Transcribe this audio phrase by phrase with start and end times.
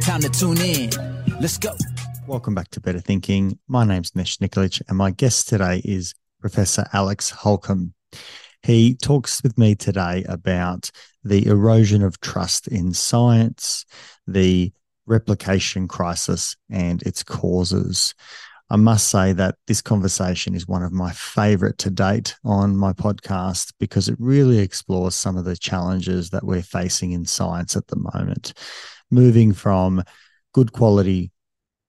[0.00, 0.90] Time to tune in.
[1.40, 1.76] Let's go.
[2.26, 3.58] Welcome back to Better Thinking.
[3.68, 7.92] My name's Nesh Nikolic, and my guest today is Professor Alex Holcombe.
[8.62, 10.90] He talks with me today about
[11.22, 13.84] the erosion of trust in science,
[14.26, 14.72] the
[15.06, 18.14] replication crisis, and its causes.
[18.70, 22.92] I must say that this conversation is one of my favorite to date on my
[22.92, 27.88] podcast because it really explores some of the challenges that we're facing in science at
[27.88, 28.54] the moment.
[29.10, 30.02] Moving from
[30.52, 31.32] good quality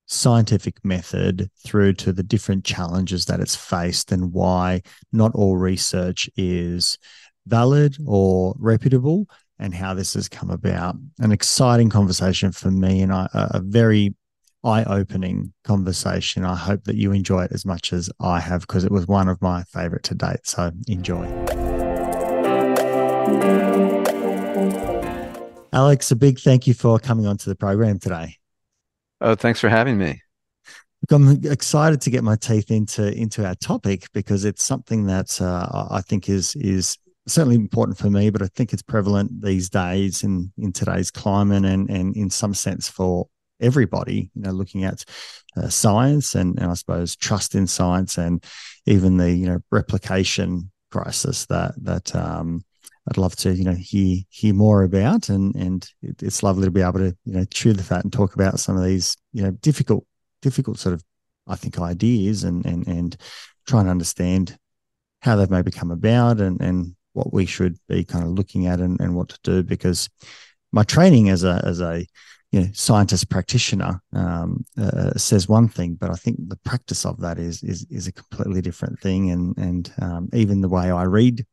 [0.06, 6.28] scientific method through to the different challenges that it's faced and why not all research
[6.36, 6.98] is
[7.46, 9.26] valid or reputable
[9.58, 10.96] and how this has come about.
[11.20, 14.14] An exciting conversation for me and a very
[14.64, 16.44] eye opening conversation.
[16.44, 19.28] I hope that you enjoy it as much as I have because it was one
[19.28, 20.46] of my favorite to date.
[20.46, 21.26] So enjoy.
[25.72, 28.36] Alex, a big thank you for coming onto the program today.
[29.20, 30.20] Oh, thanks for having me.
[31.10, 35.88] I'm excited to get my teeth into into our topic because it's something that uh,
[35.90, 40.22] I think is is certainly important for me, but I think it's prevalent these days
[40.22, 43.26] in in today's climate and and in some sense for
[43.62, 45.04] everybody, you know, looking at
[45.56, 48.44] uh, science and, and I suppose trust in science and
[48.86, 52.64] even the, you know, replication crisis that, that, um,
[53.08, 56.82] I'd love to, you know, hear hear more about, and and it's lovely to be
[56.82, 59.50] able to, you know, chew the fat and talk about some of these, you know,
[59.50, 60.06] difficult,
[60.40, 61.02] difficult sort of,
[61.46, 63.16] I think, ideas, and and and
[63.66, 64.56] try and understand
[65.20, 68.80] how they've maybe come about, and and what we should be kind of looking at,
[68.80, 69.62] and and what to do.
[69.64, 70.08] Because
[70.70, 72.06] my training as a as a
[72.52, 77.18] you know, scientist practitioner um, uh, says one thing, but I think the practice of
[77.20, 79.30] that is is is a completely different thing.
[79.30, 81.44] And and um, even the way I read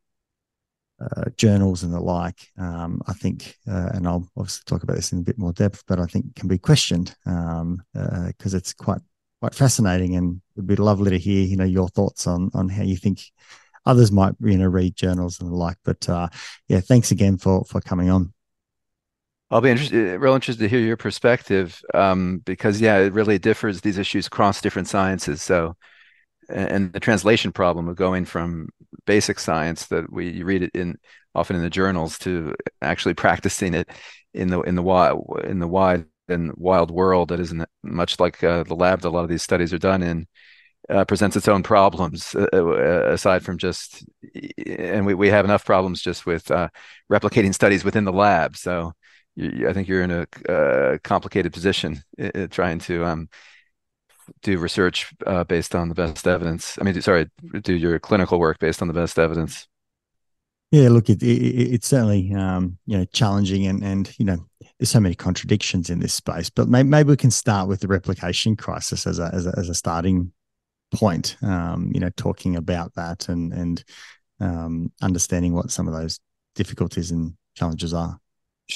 [1.00, 5.12] uh, journals and the like, um, I think, uh, and I'll obviously talk about this
[5.12, 8.74] in a bit more depth, but I think can be questioned because um, uh, it's
[8.74, 9.02] quite
[9.42, 12.84] quite fascinating, and it'd be lovely to hear you know your thoughts on on how
[12.84, 13.22] you think
[13.86, 15.78] others might you know read journals and the like.
[15.84, 16.28] But uh,
[16.68, 18.34] yeah, thanks again for for coming on.
[19.52, 23.82] I'll be interested, real interested to hear your perspective, um, because yeah, it really differs.
[23.82, 25.42] These issues across different sciences.
[25.42, 25.76] So,
[26.50, 28.70] and the translation problem of going from
[29.06, 30.98] basic science that we read it in
[31.36, 33.90] often in the journals to actually practicing it
[34.34, 38.44] in the in the wild in the wide and wild world that isn't much like
[38.44, 40.28] uh, the lab that a lot of these studies are done in.
[40.90, 44.04] Uh, presents its own problems uh, uh aside from just
[44.66, 46.68] and we, we have enough problems just with uh,
[47.12, 48.92] replicating studies within the lab so
[49.36, 53.30] you, I think you're in a uh, complicated position uh, trying to um,
[54.42, 56.78] do research uh, based on the best evidence.
[56.80, 57.30] I mean, sorry,
[57.62, 59.68] do your clinical work based on the best evidence.
[60.72, 64.46] Yeah, look, it, it, it's certainly um, you know challenging, and and you know
[64.78, 66.50] there's so many contradictions in this space.
[66.50, 69.70] But maybe, maybe we can start with the replication crisis as a as a, as
[69.70, 70.32] a starting
[70.94, 71.38] point.
[71.42, 73.84] Um, you know, talking about that and and
[74.40, 76.20] um, understanding what some of those
[76.56, 78.20] difficulties and challenges are.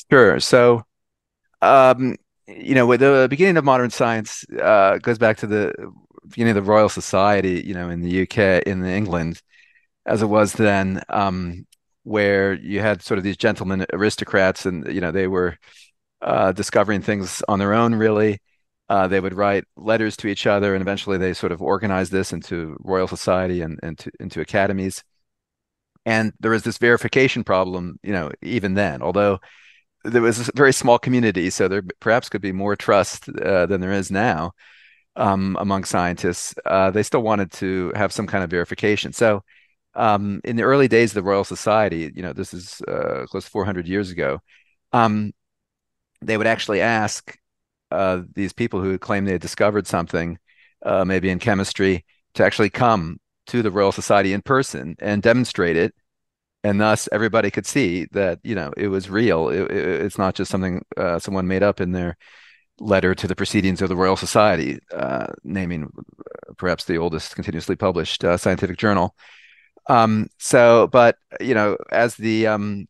[0.10, 0.40] Sure.
[0.40, 0.84] So,
[1.62, 2.16] um,
[2.48, 5.74] you know, with the beginning of modern science uh, goes back to the
[6.28, 9.42] beginning of the Royal Society, you know, in the UK, in England,
[10.06, 11.66] as it was then, um,
[12.04, 15.58] where you had sort of these gentlemen aristocrats, and you know, they were
[16.22, 18.40] uh, discovering things on their own, really.
[18.90, 22.34] Uh, they would write letters to each other, and eventually they sort of organized this
[22.34, 25.04] into Royal Society and, and to, into academies.
[26.06, 29.40] And there was this verification problem, you know, even then, although
[30.04, 33.82] there was a very small community, so there perhaps could be more trust uh, than
[33.82, 34.54] there is now
[35.16, 36.54] um, among scientists.
[36.66, 39.14] Uh, they still wanted to have some kind of verification.
[39.14, 39.44] So,
[39.96, 43.46] um, in the early days of the Royal Society, you know, this is uh, close
[43.46, 44.40] to 400 years ago,
[44.92, 45.34] um,
[46.22, 47.38] they would actually ask
[47.92, 50.40] uh, these people who claimed they had discovered something,
[50.84, 55.78] uh, maybe in chemistry, to actually come to the Royal Society in person and demonstrate
[55.78, 55.94] it
[56.64, 59.50] and thus everybody could see that you know it was real.
[59.50, 62.18] It, it, it's not just something uh, someone made up in their
[62.80, 67.76] letter to the Proceedings of the Royal Society, uh, naming uh, perhaps the oldest continuously
[67.76, 69.16] published uh, scientific journal.
[69.88, 72.88] Um, so, but you know, as the um,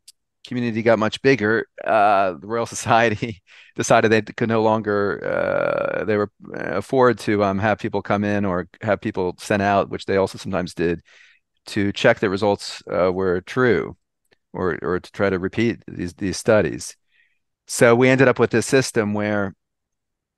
[0.47, 3.41] community got much bigger, uh, the Royal Society
[3.75, 8.45] decided they could no longer uh, they were afford to um, have people come in
[8.45, 11.01] or have people sent out, which they also sometimes did,
[11.67, 13.97] to check that results uh, were true,
[14.53, 16.95] or or to try to repeat these these studies.
[17.67, 19.55] So we ended up with this system where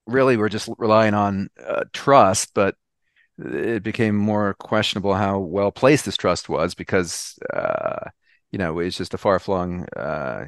[0.08, 2.76] really we're just relying on uh, trust, but
[3.38, 8.10] it became more questionable how well placed this trust was because uh,
[8.52, 10.46] you know it's just a far-flung uh,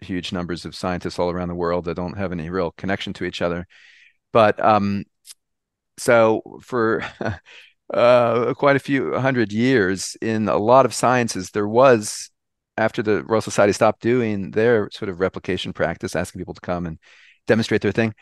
[0.00, 3.24] huge numbers of scientists all around the world that don't have any real connection to
[3.24, 3.66] each other
[4.32, 5.04] but um,
[5.98, 7.04] so for
[7.92, 12.30] uh, quite a few hundred years in a lot of sciences there was
[12.76, 16.86] after the royal society stopped doing their sort of replication practice asking people to come
[16.86, 16.98] and
[17.46, 18.14] demonstrate their thing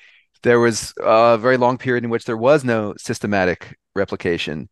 [0.42, 4.68] there was a very long period in which there was no systematic replication.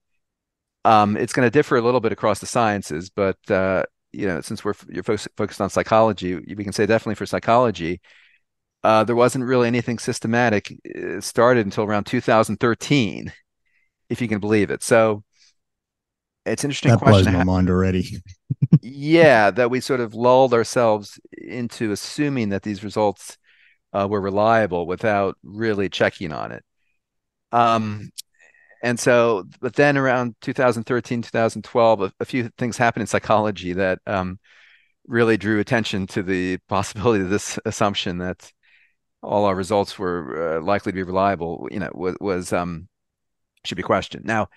[0.85, 4.41] Um, it's going to differ a little bit across the sciences, but uh, you know,
[4.41, 8.01] since we're you're fo- focused on psychology, we can say definitely for psychology,
[8.83, 13.33] uh, there wasn't really anything systematic uh, started until around 2013,
[14.11, 14.83] if you can believe it.
[14.83, 15.25] So
[16.45, 17.33] it's interesting that question.
[17.33, 18.23] blows my mind already.
[18.83, 23.39] yeah, that we sort of lulled ourselves into assuming that these results
[23.93, 26.65] uh, were reliable without really checking on it.
[27.53, 28.11] Um,
[28.83, 33.99] and so, but then around 2013, 2012, a, a few things happened in psychology that
[34.07, 34.39] um,
[35.07, 38.51] really drew attention to the possibility of this assumption that
[39.23, 41.69] all our results were uh, likely to be reliable.
[41.71, 42.89] You know, was, was um,
[43.65, 44.25] should be questioned.
[44.25, 44.49] Now,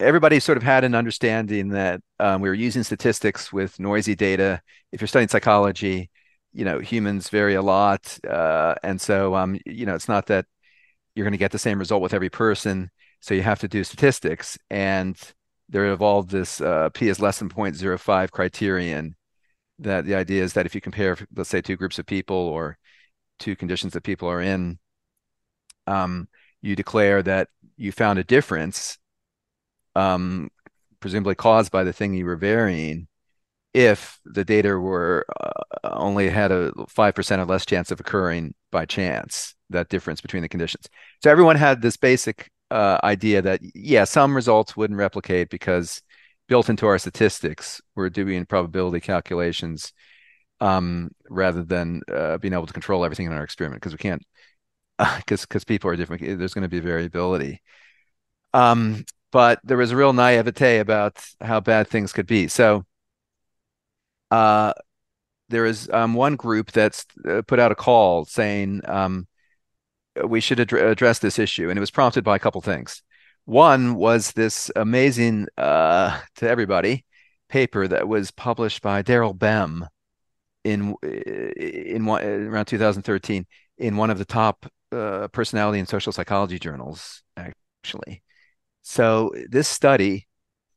[0.00, 4.60] everybody sort of had an understanding that um, we were using statistics with noisy data.
[4.92, 6.10] If you're studying psychology,
[6.52, 10.46] you know humans vary a lot uh, and so um, you know it's not that
[11.14, 12.90] you're going to get the same result with every person
[13.20, 15.16] so you have to do statistics and
[15.68, 19.14] there evolved this uh, p is less than 0.05 criterion
[19.78, 22.78] that the idea is that if you compare let's say two groups of people or
[23.38, 24.78] two conditions that people are in
[25.86, 26.28] um,
[26.60, 28.98] you declare that you found a difference
[29.94, 30.50] um,
[31.00, 33.08] presumably caused by the thing you were varying
[33.74, 38.84] if the data were uh, only had a 5% or less chance of occurring by
[38.84, 40.88] chance, that difference between the conditions.
[41.22, 46.02] So everyone had this basic uh, idea that, yeah, some results wouldn't replicate because
[46.48, 49.92] built into our statistics, we're doing probability calculations
[50.60, 54.22] um, rather than uh, being able to control everything in our experiment because we can't,
[55.16, 56.38] because because people are different.
[56.38, 57.62] There's going to be variability.
[58.54, 62.48] Um, but there was a real naivete about how bad things could be.
[62.48, 62.84] So
[64.30, 64.72] uh,
[65.48, 69.26] there is um, one group that's uh, put out a call saying um,
[70.24, 73.02] we should ad- address this issue, and it was prompted by a couple things.
[73.44, 77.04] One was this amazing uh, to everybody
[77.48, 79.86] paper that was published by Daryl Bem
[80.64, 83.46] in in one, around 2013
[83.78, 88.22] in one of the top uh, personality and social psychology journals, actually.
[88.82, 90.28] So this study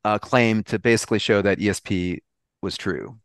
[0.03, 2.19] uh, claimed to basically show that ESP
[2.61, 3.19] was true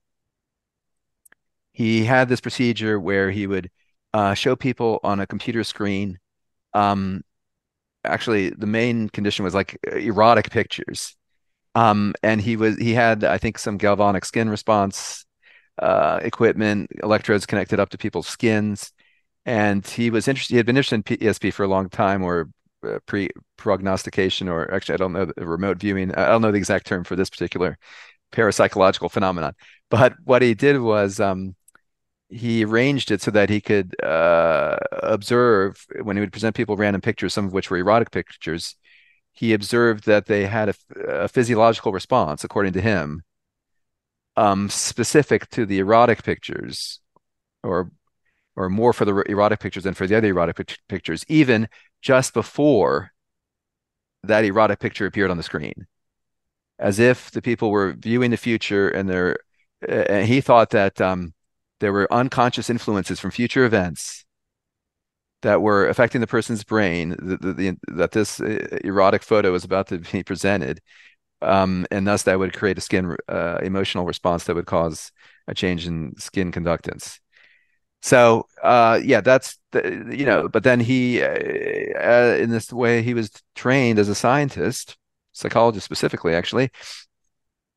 [1.77, 3.71] he had this procedure where he would
[4.15, 6.19] uh, show people on a computer screen.
[6.73, 7.21] Um,
[8.03, 11.15] actually, the main condition was like erotic pictures,
[11.75, 15.27] um, and he was he had I think some galvanic skin response
[15.79, 18.91] uh, equipment, electrodes connected up to people's skins,
[19.47, 20.55] and he was interested.
[20.55, 22.51] He had been interested in ESP for a long time, or
[22.87, 26.15] uh, pre prognostication, or actually I don't know the remote viewing.
[26.15, 27.79] I don't know the exact term for this particular
[28.33, 29.55] parapsychological phenomenon.
[29.89, 31.55] But what he did was um,
[32.29, 37.01] he arranged it so that he could uh, observe when he would present people random
[37.01, 38.77] pictures, some of which were erotic pictures.
[39.33, 40.75] He observed that they had a,
[41.09, 43.23] a physiological response, according to him,
[44.37, 47.01] um, specific to the erotic pictures,
[47.63, 47.91] or
[48.57, 51.69] or more for the erotic pictures than for the other erotic pictures, even
[52.03, 53.13] just before
[54.23, 55.87] that erotic picture appeared on the screen,
[56.79, 59.39] as if the people were viewing the future and they're.
[59.87, 61.35] Uh, he thought that um,
[61.81, 64.25] there were unconscious influences from future events
[65.43, 69.65] that were affecting the person's brain the, the, the, that this uh, erotic photo is
[69.65, 70.81] about to be presented
[71.43, 75.13] um, and thus that would create a skin uh, emotional response that would cause
[75.47, 77.19] a change in skin conductance
[78.07, 83.03] so uh, yeah that's the, you know but then he uh, uh, in this way
[83.03, 84.97] he was trained as a scientist
[85.33, 86.71] psychologist specifically actually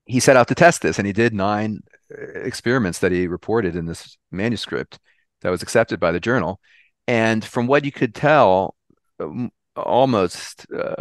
[0.06, 3.86] he set out to test this and he did nine experiments that he reported in
[3.86, 5.00] this manuscript
[5.42, 6.60] that was accepted by the journal.
[7.08, 8.76] And from what you could tell,
[9.20, 10.96] um, almost uh,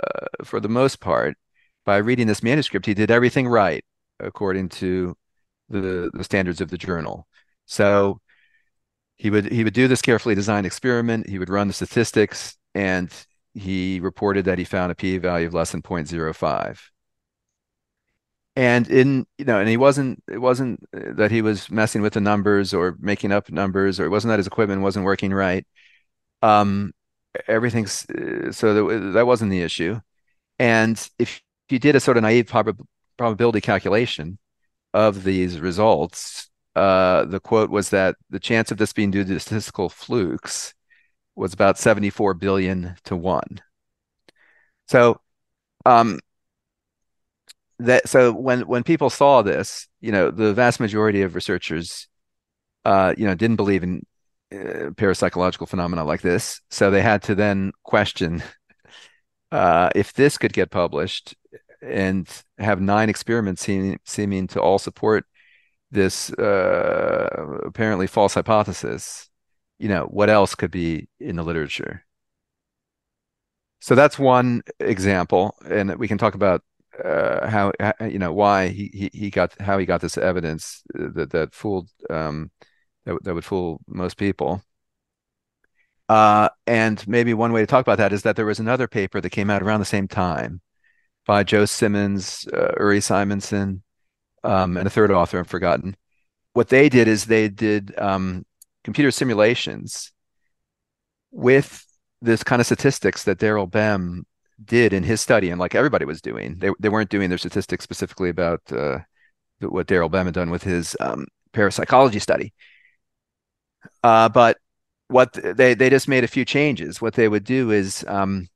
[0.44, 1.37] for the most part,
[1.85, 3.85] by reading this manuscript, he did everything right
[4.20, 5.16] according to
[5.68, 7.26] the, the standards of the journal.
[7.66, 8.20] So
[9.18, 11.28] he would he would do this carefully designed experiment.
[11.28, 13.12] He would run the statistics, and
[13.54, 16.90] he reported that he found a p-value of less than 0.05
[18.56, 22.20] and in you know and he wasn't it wasn't that he was messing with the
[22.20, 25.66] numbers or making up numbers or it wasn't that his equipment wasn't working right.
[26.42, 26.92] Um
[27.46, 28.06] everything's
[28.50, 30.00] so that, that wasn't the issue.
[30.58, 32.80] And if you did a sort of naive prob-
[33.16, 34.38] probability calculation
[34.94, 39.40] of these results uh the quote was that the chance of this being due to
[39.40, 40.75] statistical flukes
[41.35, 43.61] was about 74 billion to 1
[44.87, 45.20] so
[45.87, 46.18] um
[47.78, 52.08] that so when when people saw this you know the vast majority of researchers
[52.85, 54.02] uh you know didn't believe in
[54.50, 56.62] uh, parapsychological phenomena like this.
[56.70, 58.42] So they had to then question
[59.52, 61.35] uh if this could get published
[61.82, 62.26] and
[62.58, 65.26] have nine experiments seem, seeming to all support
[65.90, 69.28] this uh apparently false hypothesis
[69.78, 72.04] you know what else could be in the literature
[73.80, 76.62] so that's one example and we can talk about
[77.04, 81.09] uh, how, you know why he, he he got how he got this evidence uh,
[81.14, 82.50] that that fooled um,
[83.04, 84.62] that that would fool most people.
[86.09, 89.21] Uh, and maybe one way to talk about that is that there was another paper
[89.21, 90.62] that came out around the same time
[91.26, 93.83] by Joe Simmons, uh, Uri Simonsohn,
[94.49, 95.95] um, and a third author I've forgotten.
[96.55, 98.45] What they did is they did um,
[98.83, 100.12] computer simulations
[101.31, 101.85] with
[102.23, 104.25] this kind of statistics that Daryl Bem
[104.64, 107.85] did in his study, and like everybody was doing, they they weren't doing their statistics
[107.85, 108.99] specifically about uh,
[109.61, 112.52] what Daryl Bem had done with his um, parapsychology study.
[114.02, 114.57] Uh, but
[115.09, 117.00] what they they just made a few changes.
[117.00, 118.49] What they would do is um,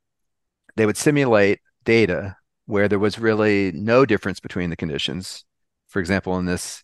[0.77, 5.45] they would simulate data where there was really no difference between the conditions.
[5.93, 6.83] For example, in this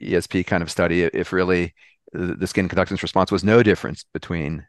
[0.00, 1.74] ESP kind of study, if really
[2.12, 4.66] the skin conductance response was no difference between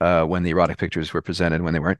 [0.00, 1.98] uh, when the erotic pictures were presented and when they weren't.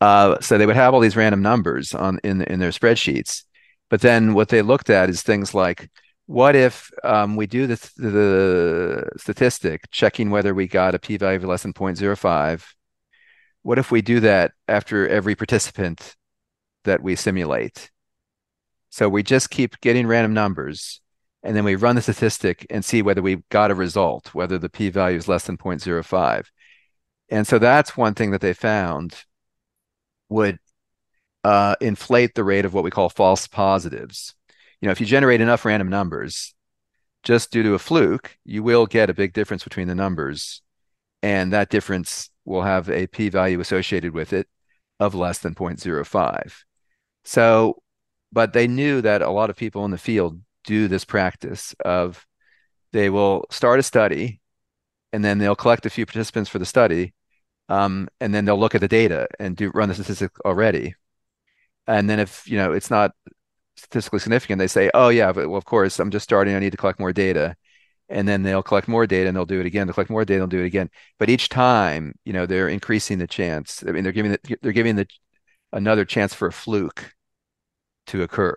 [0.00, 3.42] Uh, so they would have all these random numbers on in in their spreadsheets,
[3.90, 5.90] but then what they looked at is things like
[6.26, 11.44] what if um, we do the, the statistic checking whether we got a p-value of
[11.44, 12.62] less than 0.05
[13.62, 16.14] what if we do that after every participant
[16.84, 17.90] that we simulate
[18.90, 21.00] so we just keep getting random numbers
[21.42, 24.68] and then we run the statistic and see whether we got a result whether the
[24.68, 26.46] p-value is less than 0.05
[27.30, 29.24] and so that's one thing that they found
[30.28, 30.58] would
[31.44, 34.34] uh, inflate the rate of what we call false positives.
[34.80, 36.54] You know, if you generate enough random numbers,
[37.22, 40.62] just due to a fluke, you will get a big difference between the numbers,
[41.22, 44.46] and that difference will have a p-value associated with it
[45.00, 46.52] of less than 0.05.
[47.24, 47.82] So,
[48.32, 52.26] but they knew that a lot of people in the field do this practice of
[52.92, 54.40] they will start a study
[55.12, 57.14] and then they'll collect a few participants for the study
[57.68, 60.94] um, and then they'll look at the data and do run the statistic already.
[61.86, 63.12] And then if you know it's not
[63.76, 66.54] statistically significant, they say, "Oh yeah, but well, of course, I'm just starting.
[66.54, 67.56] I need to collect more data."
[68.10, 69.86] And then they'll collect more data and they'll do it again.
[69.86, 70.90] They'll collect more data, and they'll do it again.
[71.18, 73.84] But each time, you know, they're increasing the chance.
[73.86, 75.06] I mean, they're giving the, they're giving the
[75.72, 77.14] another chance for a fluke
[78.08, 78.56] to occur.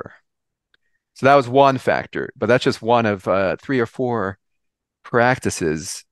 [1.14, 4.38] So that was one factor, but that's just one of uh, three or four
[5.04, 6.04] practices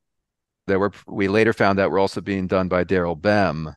[0.68, 3.76] that were we later found out were also being done by Daryl Bem,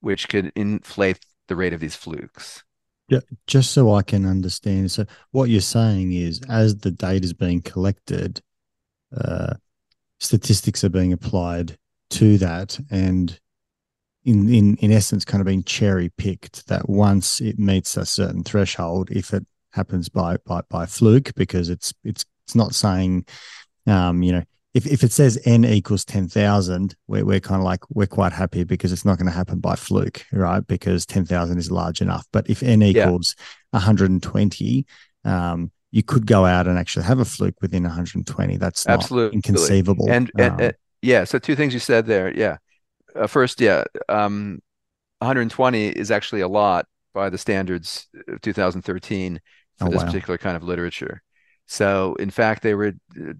[0.00, 1.18] which could inflate
[1.48, 2.62] the rate of these flukes.
[3.08, 4.90] Yeah, just so I can understand.
[4.90, 8.40] So what you're saying is, as the data is being collected,
[9.16, 9.54] uh,
[10.18, 11.78] statistics are being applied
[12.10, 13.38] to that, and
[14.26, 16.66] in in in essence, kind of being cherry picked.
[16.66, 21.70] That once it meets a certain threshold, if it happens by by by fluke, because
[21.70, 23.26] it's it's it's not saying,
[23.86, 24.42] um, you know,
[24.76, 28.62] if, if it says n equals 10,000, we're, we're kind of like, we're quite happy
[28.62, 30.64] because it's not going to happen by fluke, right?
[30.66, 32.26] Because 10,000 is large enough.
[32.30, 33.78] But if n equals yeah.
[33.78, 34.86] 120,
[35.24, 38.58] um, you could go out and actually have a fluke within 120.
[38.58, 40.10] That's absolutely inconceivable.
[40.10, 42.36] And, and, um, yeah, so two things you said there.
[42.36, 42.58] Yeah.
[43.16, 44.60] Uh, first, yeah, um,
[45.18, 49.40] 120 is actually a lot by the standards of 2013
[49.78, 50.06] for oh, this wow.
[50.06, 51.22] particular kind of literature.
[51.66, 52.92] So, in fact, they were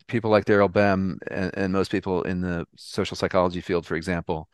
[0.08, 4.48] people like Daryl Bem and, and, most people in the social psychology field, for example,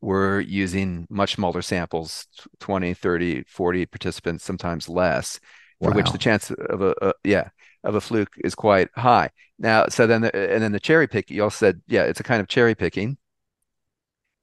[0.00, 2.28] were using much smaller samples
[2.60, 5.40] 20, 30, 40 participants, sometimes less,
[5.82, 7.48] for which the chance of a, a, yeah
[7.86, 9.30] of a fluke is quite high.
[9.58, 12.24] Now, so then the, and then the cherry pick, you all said, yeah, it's a
[12.24, 13.16] kind of cherry picking.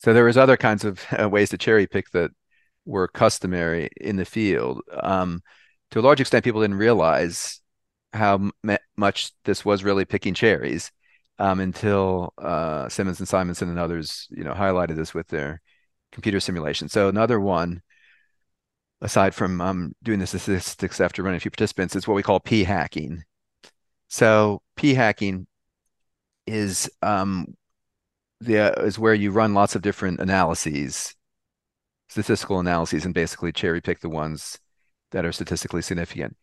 [0.04, 2.32] So there was other kinds of ways to cherry pick that
[2.86, 4.82] were customary in the field.
[4.92, 5.42] Um,
[5.92, 7.62] to a large extent, people didn't realize
[8.12, 10.92] how m- much this was really picking cherries
[11.40, 15.62] um, until uh, Simmons and Simonsohn and others, you know, highlighted this with their
[16.12, 16.90] computer simulation.
[16.90, 17.82] So another one,
[19.02, 22.42] aside from um, doing the statistics after running a few participants, is what we call
[22.42, 23.24] p hacking.
[24.10, 25.48] So p hacking
[26.46, 27.56] is um,
[28.46, 31.16] the uh, is where you run lots of different analyses,
[32.10, 34.60] statistical analyses, and basically cherry pick the ones
[35.12, 36.36] that are statistically significant.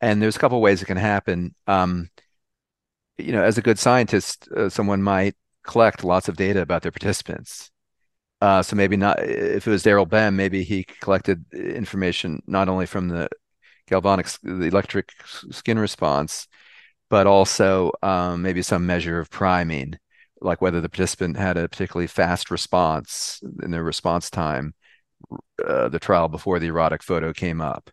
[0.00, 1.54] And there's a couple ways it can happen.
[1.66, 2.10] Um,
[3.18, 5.34] you know, as a good scientist, uh, someone might
[5.64, 7.70] collect lots of data about their participants.
[8.40, 12.86] Uh, so maybe not if it was Daryl Bem, maybe he collected information not only
[12.86, 13.28] from the
[13.88, 15.12] galvanic, the electric
[15.50, 16.46] skin response,
[17.10, 19.98] but also um, maybe some measure of priming,
[20.40, 24.74] like whether the participant had a particularly fast response in their response time,
[25.66, 27.90] uh, the trial before the erotic photo came up.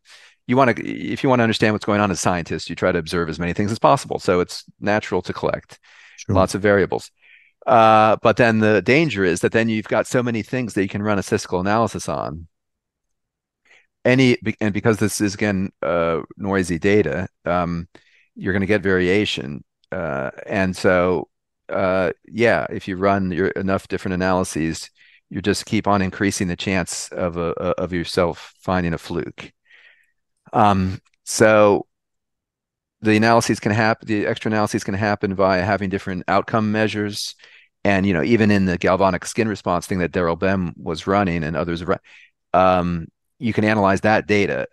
[0.47, 2.75] You want to if you want to understand what's going on as a scientist you
[2.75, 4.19] try to observe as many things as possible.
[4.19, 5.79] So it's natural to collect
[6.17, 6.35] sure.
[6.35, 7.09] lots of variables.
[7.65, 10.89] Uh, but then the danger is that then you've got so many things that you
[10.89, 12.47] can run a statistical analysis on.
[14.03, 17.87] Any and because this is again uh, noisy data um,
[18.35, 19.63] you're going to get variation.
[19.91, 21.27] Uh, and so
[21.69, 24.89] uh, yeah if you run your, enough different analyses
[25.29, 29.51] you just keep on increasing the chance of a, of yourself finding a fluke
[30.53, 31.88] um, so
[33.01, 37.36] the analyses can happen, the extra analyses can happen via having different outcome measures.
[37.84, 41.43] And, you know, even in the galvanic skin response thing that Daryl Bem was running
[41.43, 41.84] and others,
[42.53, 43.07] um,
[43.38, 44.67] you can analyze that data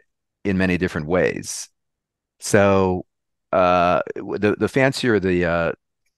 [0.45, 1.69] in many different ways.
[2.41, 3.05] So
[3.53, 5.73] uh, the, the fancier the uh,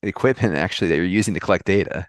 [0.08, 2.06] equipment actually that you're using to collect data,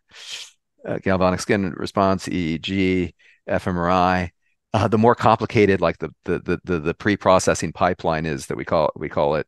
[0.87, 3.13] uh, galvanic skin response, EEG,
[3.47, 4.29] fMRI,
[4.73, 8.91] uh, the more complicated like the the the the, pre-processing pipeline is that we call
[8.97, 9.47] we call it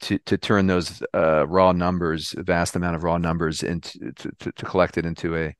[0.00, 4.52] to to turn those uh, raw numbers, vast amount of raw numbers, into to, to,
[4.52, 5.54] to, collect it into a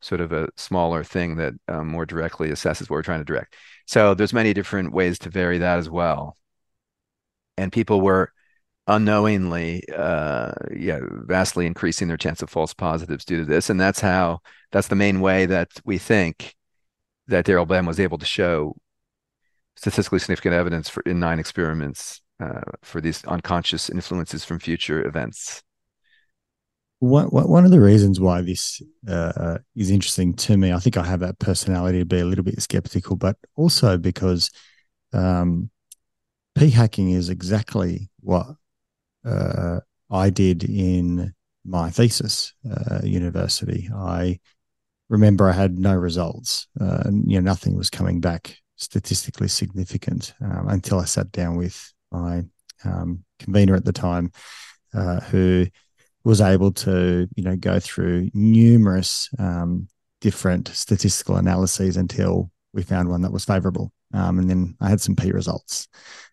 [0.00, 3.56] sort of a smaller thing that um, more directly assesses what we're trying to direct.
[3.86, 6.36] So there's many different ways to vary that as well.
[7.56, 8.32] And people were
[8.90, 14.00] unknowingly, uh, yeah, vastly increasing their chance of false positives due to this, and that's
[14.00, 14.40] how
[14.72, 16.54] that's the main way that we think
[17.28, 18.76] that Daryl Bem was able to show
[19.76, 25.62] statistically significant evidence for in nine experiments uh, for these unconscious influences from future events.
[26.98, 31.04] One, one of the reasons why this uh, is interesting to me, I think I
[31.06, 34.50] have that personality to be a little bit skeptical, but also because
[35.14, 35.70] um,
[36.54, 38.56] p hacking is exactly what
[39.24, 39.80] uh,
[40.10, 43.88] I did in my thesis uh, university.
[43.94, 44.40] I
[45.08, 46.68] remember I had no results.
[46.80, 51.92] Uh, you know, nothing was coming back statistically significant um, until I sat down with
[52.10, 52.44] my
[52.84, 54.32] um, convener at the time,
[54.94, 55.66] uh, who
[56.24, 59.88] was able to, you know, go through numerous um,
[60.20, 63.92] different statistical analyses until we found one that was favorable.
[64.12, 65.88] Um, and then I had some P results.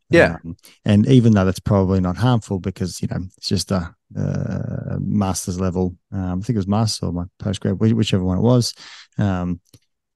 [0.10, 0.38] Yeah.
[0.46, 4.98] Um, and even though that's probably not harmful because, you know, it's just a, a
[5.00, 8.74] master's level, um, I think it was master or my postgrad, whichever one it was.
[9.18, 9.60] Um,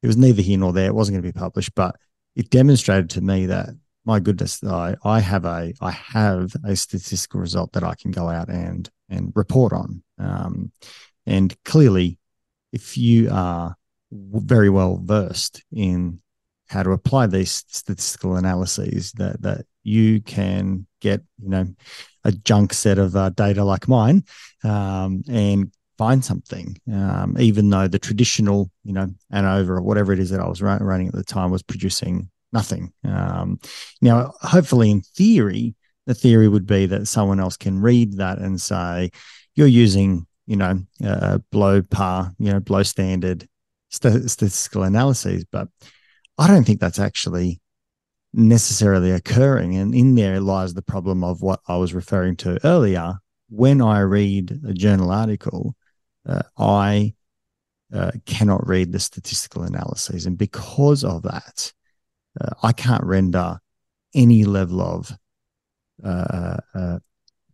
[0.01, 0.88] it was neither here nor there.
[0.88, 1.95] It wasn't going to be published, but
[2.36, 3.69] it demonstrated to me that
[4.06, 8.30] my goodness, I, I have a I have a statistical result that I can go
[8.30, 10.04] out and and report on.
[10.17, 10.71] Um,
[11.25, 12.17] and clearly,
[12.71, 13.75] if you are
[14.12, 16.19] very well versed in
[16.67, 21.65] how to apply these statistical analyses that that you can get you know
[22.24, 24.24] a junk set of uh, data like mine
[24.63, 26.78] um, and find something.
[26.91, 30.62] Um, even though the traditional you know ANOVA or whatever it is that i was
[30.62, 32.91] running at the time was producing nothing.
[33.04, 33.60] Um,
[34.02, 35.76] now hopefully in theory
[36.08, 39.12] the theory would be that someone else can read that and say
[39.56, 43.48] you're using you know uh, below par you know blow standard
[43.89, 45.67] st- statistical analyses but
[46.38, 47.62] I don't think that's actually
[48.34, 49.76] necessarily occurring.
[49.76, 53.15] And in there lies the problem of what I was referring to earlier.
[53.50, 55.76] When I read a journal article,
[56.28, 57.13] uh, I
[57.94, 60.26] uh, cannot read the statistical analyses.
[60.26, 61.74] And because of that,
[62.39, 63.60] uh, I can't render
[64.13, 65.12] any level of
[66.04, 67.00] uh, uh,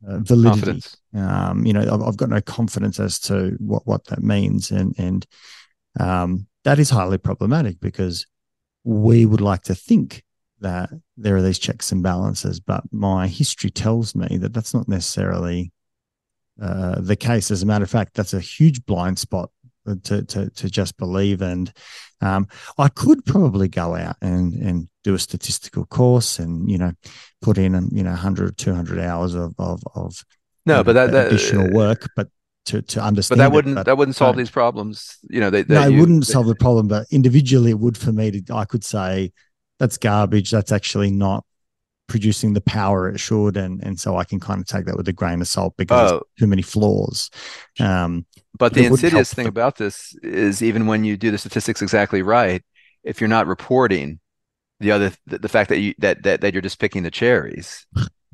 [0.07, 0.81] uh, validity.
[1.15, 4.69] Um, you know, I've, I've, got no confidence as to what, what that means.
[4.69, 5.25] And, and
[5.99, 8.27] um, that is highly problematic because
[8.83, 10.23] we would like to think
[10.59, 14.87] that there are these checks and balances, but my history tells me that that's not
[14.87, 15.71] necessarily
[16.61, 17.51] uh, the case.
[17.51, 19.51] As a matter of fact, that's a huge blind spot
[20.03, 21.41] to to, to just believe.
[21.41, 21.71] And
[22.21, 26.91] um, I could probably go out and and do a statistical course and you know
[27.41, 30.23] put in you know 100 or 200 hours of of, of
[30.67, 32.27] no, but that, that additional work, but
[32.65, 33.37] to, to understand.
[33.37, 35.17] But that wouldn't it, but, that wouldn't solve these problems.
[35.29, 36.89] You know, they, they no, it wouldn't they, solve the problem.
[36.89, 38.31] But individually, it would for me.
[38.31, 39.31] To I could say
[39.79, 40.51] that's garbage.
[40.51, 41.45] That's actually not
[42.07, 45.07] producing the power it should, and and so I can kind of take that with
[45.07, 46.23] a grain of salt because oh.
[46.39, 47.29] too many flaws.
[47.79, 48.25] Um,
[48.57, 52.63] but the insidious thing about this is even when you do the statistics exactly right,
[53.03, 54.19] if you're not reporting
[54.79, 57.85] the other the, the fact that you that, that that you're just picking the cherries,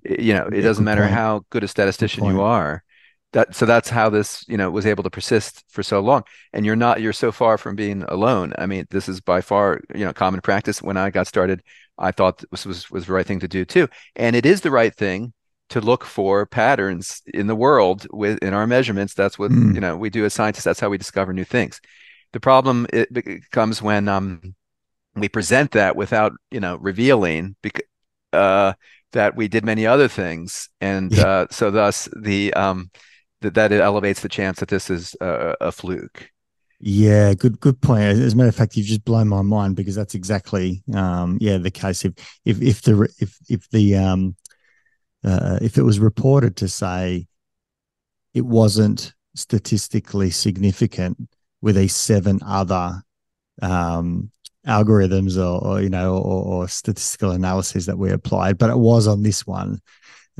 [0.03, 1.13] you know, it yeah, doesn't matter point.
[1.13, 2.83] how good a statistician good you are
[3.33, 6.23] that so that's how this you know was able to persist for so long.
[6.53, 8.53] And you're not you're so far from being alone.
[8.57, 10.81] I mean this is by far you know common practice.
[10.81, 11.61] When i got started
[11.97, 13.87] i thought this was was the right thing to do too.
[14.15, 15.33] And it is the right thing
[15.69, 19.13] to look for patterns in the world with in our measurements.
[19.13, 19.73] That's what mm.
[19.73, 20.65] you know we do as scientists.
[20.65, 21.81] That's how we discover new things.
[22.31, 24.55] The problem it comes when um
[25.15, 27.87] we present that without you know revealing because
[28.31, 28.73] uh
[29.11, 30.69] that we did many other things.
[30.79, 32.91] And uh so thus the um
[33.43, 36.29] that that elevates the chance that this is a, a fluke.
[36.79, 38.03] Yeah, good good point.
[38.03, 41.57] As a matter of fact, you've just blown my mind because that's exactly um, yeah
[41.57, 42.03] the case.
[42.03, 44.35] If if if the if if the um,
[45.23, 47.27] uh, if it was reported to say
[48.33, 51.17] it wasn't statistically significant
[51.61, 53.01] with these seven other
[53.61, 54.29] um,
[54.67, 59.07] algorithms or, or, you know or, or, statistical analyses that we applied, but it was
[59.07, 59.79] on this one.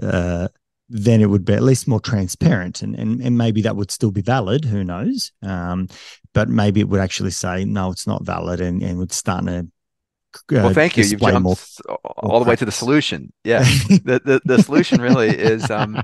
[0.02, 0.48] Uh,
[0.90, 4.12] then it would be at least more transparent and, and, and maybe that would still
[4.12, 5.32] be valid who knows?
[5.42, 5.88] Um,
[6.34, 9.60] but maybe it would actually say no it's not valid and, and would start to
[9.60, 9.64] uh,
[10.50, 11.04] well thank you.
[11.04, 11.56] You've jumped more,
[12.18, 13.32] all more the way to the solution.
[13.44, 13.64] Yeah.
[13.88, 16.04] The, the, the solution really is um,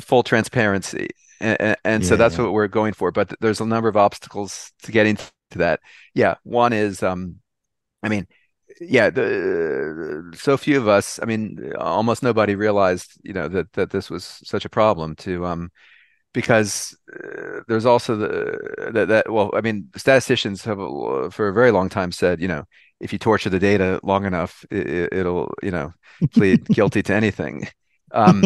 [0.00, 1.10] full transparency.
[1.40, 2.44] And, and, yeah, so that's yeah.
[2.44, 3.12] what we're going for.
[3.12, 5.80] But there's a number of obstacles to getting to that.
[6.14, 6.34] Yeah.
[6.42, 7.36] One is um,
[8.02, 8.26] i mean
[8.88, 11.18] yeah, the, so few of us.
[11.22, 15.46] I mean, almost nobody realized, you know, that that this was such a problem to
[15.46, 15.70] um,
[16.32, 20.78] because uh, there's also the that, that well, I mean, statisticians have
[21.32, 22.64] for a very long time said, you know,
[23.00, 25.92] if you torture the data long enough, it, will you know
[26.32, 27.68] plead guilty to anything.
[28.12, 28.44] Um,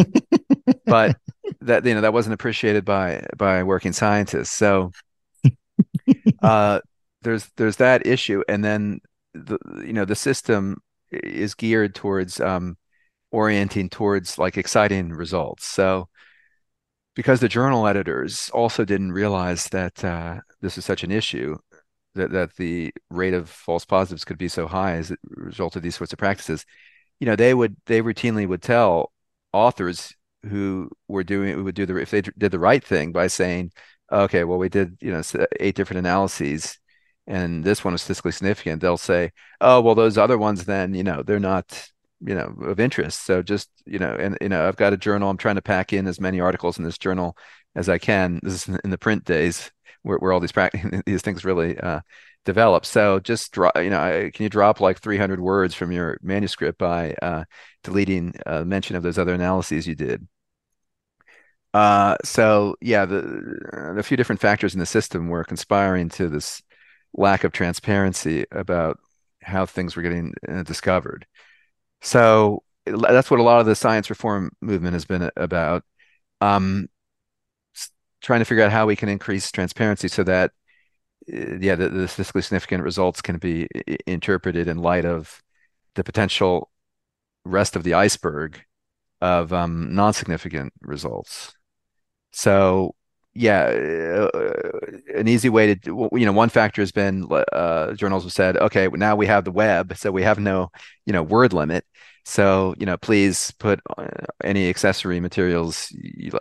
[0.85, 1.17] but
[1.61, 4.51] that you know that wasn't appreciated by by working scientists.
[4.51, 4.91] So
[6.41, 6.79] uh,
[7.21, 8.99] there's there's that issue, and then
[9.33, 10.77] the you know the system
[11.11, 12.77] is geared towards um,
[13.31, 15.65] orienting towards like exciting results.
[15.65, 16.09] So
[17.15, 21.57] because the journal editors also didn't realize that uh, this is such an issue,
[22.15, 25.81] that that the rate of false positives could be so high as a result of
[25.81, 26.65] these sorts of practices,
[27.19, 29.11] you know, they would they routinely would tell
[29.53, 30.13] authors
[30.47, 33.71] who were doing who would do the if they did the right thing by saying,
[34.11, 35.21] okay, well we did you know
[35.59, 36.77] eight different analyses
[37.27, 41.03] and this one is statistically significant, they'll say, oh, well, those other ones, then, you
[41.03, 41.89] know, they're not,
[42.21, 43.25] you know, of interest.
[43.25, 45.91] So just, you know, and, you know, I've got a journal, I'm trying to pack
[45.91, 47.37] in as many articles in this journal
[47.75, 48.39] as I can.
[48.43, 49.71] This is in the print days
[50.03, 51.99] where, where all these practice, these things really uh,
[52.45, 52.85] develop.
[52.85, 57.13] So just drop, you know, can you drop like 300 words from your manuscript by
[57.21, 57.43] uh,
[57.83, 60.25] deleting uh, mention of those other analyses you did?
[61.73, 66.61] Uh, so yeah, the, the few different factors in the system were conspiring to this
[67.13, 68.99] lack of transparency about
[69.41, 71.25] how things were getting uh, discovered.
[72.01, 75.83] So that's what a lot of the science reform movement has been about.
[76.41, 76.87] Um,
[78.21, 80.51] trying to figure out how we can increase transparency so that
[81.31, 83.67] uh, yeah the, the, statistically significant results can be
[84.05, 85.41] interpreted in light of
[85.95, 86.69] the potential
[87.45, 88.59] rest of the iceberg
[89.21, 91.53] of um, non-significant results
[92.31, 92.93] so
[93.37, 93.65] yeah,
[94.33, 94.79] uh,
[95.15, 98.87] an easy way to you know one factor has been uh, journals have said okay
[98.87, 100.69] now we have the web so we have no
[101.05, 101.85] you know word limit.
[102.25, 104.07] So you know please put uh,
[104.43, 105.95] any accessory materials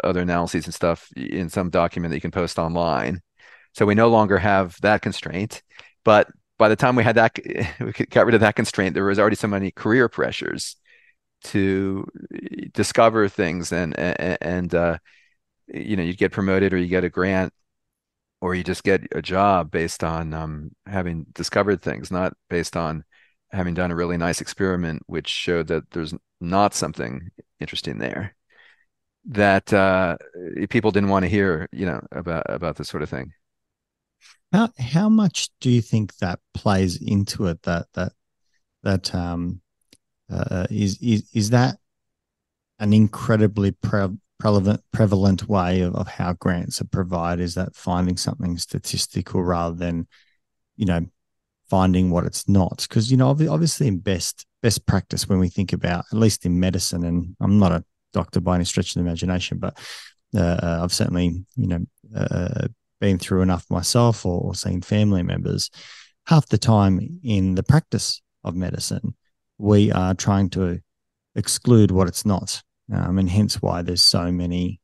[0.04, 3.20] other analyses and stuff in some document that you can post online.
[3.74, 5.62] So we no longer have that constraint
[6.02, 6.28] but
[6.58, 7.38] by the time we had that
[7.80, 10.76] we got rid of that constraint there was already so many career pressures
[11.44, 12.06] to
[12.72, 14.96] discover things and and, and uh,
[15.68, 17.52] you know you get promoted or you get a grant
[18.40, 23.04] or you just get a job based on um, having discovered things not based on
[23.52, 28.36] having done a really nice experiment which showed that there's not something interesting there
[29.28, 30.16] that uh,
[30.70, 33.32] people didn't want to hear you know about about this sort of thing.
[34.52, 38.12] How how much do you think that plays into it that that
[38.82, 39.60] that um
[40.30, 41.76] uh, is is is that
[42.78, 47.42] an incredibly pre- prevalent prevalent way of, of how grants are provided?
[47.42, 50.06] Is that finding something statistical rather than,
[50.76, 51.06] you know,
[51.68, 52.86] finding what it's not?
[52.88, 56.60] Because you know, obviously, in best best practice, when we think about at least in
[56.60, 59.78] medicine, and I'm not a doctor by any stretch of the imagination, but
[60.34, 62.68] uh, uh I've certainly you know uh,
[63.00, 65.70] been through enough myself or, or seen family members.
[66.26, 69.14] Half the time in the practice of medicine,
[69.58, 70.80] we are trying to
[71.34, 74.80] exclude what it's not, um, and hence why there's so many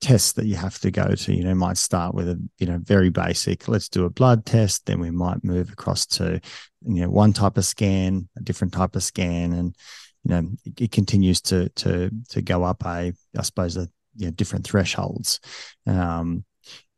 [0.00, 1.34] tests that you have to go to.
[1.34, 3.68] You know, might start with a you know very basic.
[3.68, 6.40] Let's do a blood test, then we might move across to
[6.84, 9.76] you know one type of scan, a different type of scan, and
[10.24, 14.26] you know it, it continues to to to go up a I suppose a you
[14.26, 15.40] know different thresholds.
[15.86, 16.44] Um,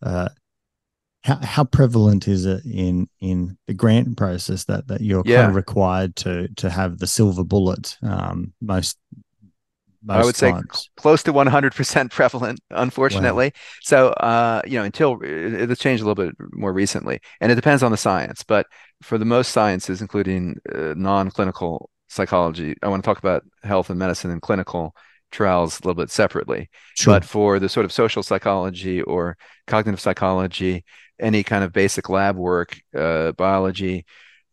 [0.02, 0.30] uh,
[1.22, 5.38] how, how prevalent is it in in the grant process that that you're yeah.
[5.38, 8.98] kind of required to to have the silver bullet um, most
[10.08, 10.52] I would say
[10.96, 13.46] close to 100% prevalent, unfortunately.
[13.46, 13.60] Wow.
[13.82, 17.54] So, uh, you know, until it, it's changed a little bit more recently, and it
[17.54, 18.42] depends on the science.
[18.42, 18.66] But
[19.02, 23.98] for the most sciences, including uh, non-clinical psychology, I want to talk about health and
[23.98, 24.94] medicine and clinical
[25.30, 26.70] trials a little bit separately.
[26.94, 27.14] Sure.
[27.14, 29.36] But for the sort of social psychology or
[29.66, 30.84] cognitive psychology,
[31.18, 34.04] any kind of basic lab work, uh, biology,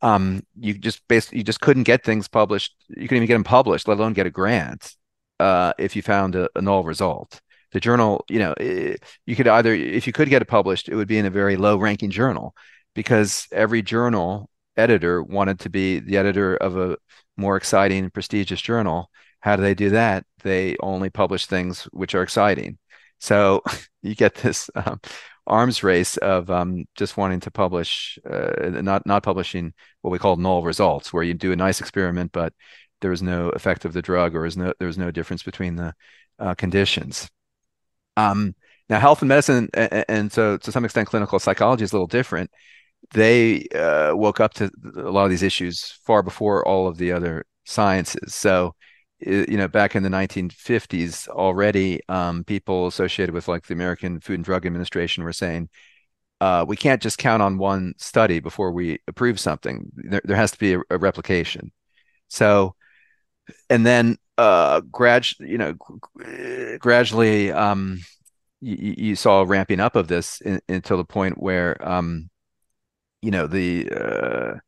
[0.02, 2.76] um, you just basically you just couldn't get things published.
[2.90, 4.96] You couldn't even get them published, let alone get a grant,
[5.42, 7.42] uh, if you found a, a, null result.
[7.72, 10.96] The journal, you know, it, you could either if you could get it published, it
[10.96, 12.54] would be in a very low-ranking journal
[12.94, 16.98] because every journal editor wanted to be the editor of a
[17.38, 19.10] more exciting, prestigious journal
[19.42, 20.26] how do they do that?
[20.44, 22.78] They only publish things which are exciting.
[23.20, 23.62] So
[24.02, 25.02] you get this um,
[25.46, 30.38] arms race of um, just wanting to publish, uh, not not publishing what we call
[30.38, 32.54] null results, where you do a nice experiment, but
[33.02, 35.94] there is no effect of the drug, or no there's no difference between the
[36.40, 37.30] uh, conditions.
[38.18, 38.56] Um,
[38.90, 42.08] now, health and medicine, and, and, so to some extent, clinical psychology is a little
[42.08, 42.52] different.
[43.14, 47.12] They uh, woke up to a lot of these issues far before all of the
[47.12, 48.36] other sciences.
[48.36, 48.76] So
[49.26, 54.36] you know, back in the 1950s, already um, people associated with like the American Food
[54.36, 55.70] and Drug Administration were saying,
[56.40, 59.92] uh, we can't just count on one study before we approve something.
[59.96, 61.72] There, there has to be a, a replication.
[62.30, 62.76] So,
[63.70, 65.74] and then uh, grad, you know,
[66.80, 68.00] gradually, um,
[68.62, 72.30] you, you, saw a ramping up of this in, until the point where, um,
[73.22, 74.60] you know, the uh,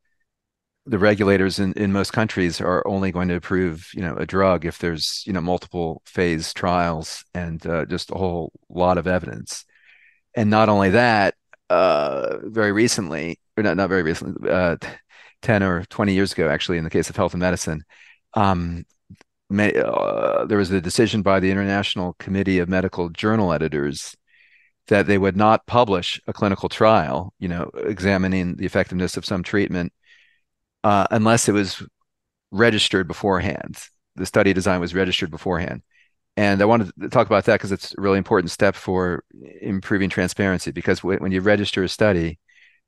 [0.86, 4.66] the regulators in, in most countries are only going to approve you know a drug
[4.66, 9.66] if there's you know multiple phase trials and uh, just a whole lot of evidence.
[10.36, 11.36] And not only that
[11.70, 14.78] uh, very recently or not not very recently uh,
[15.42, 17.84] 10 or 20 years ago actually in the case of health and medicine
[18.36, 18.86] um,
[19.50, 24.16] may, uh, there was a decision by the international committee of medical journal editors
[24.88, 29.44] that they would not publish a clinical trial you know examining the effectiveness of some
[29.44, 29.94] treatment
[30.84, 31.82] uh, unless it was
[32.52, 33.78] registered beforehand.
[34.16, 35.82] The study design was registered beforehand.
[36.36, 39.24] And I wanted to talk about that because it's a really important step for
[39.62, 40.72] improving transparency.
[40.72, 42.40] Because w- when you register a study,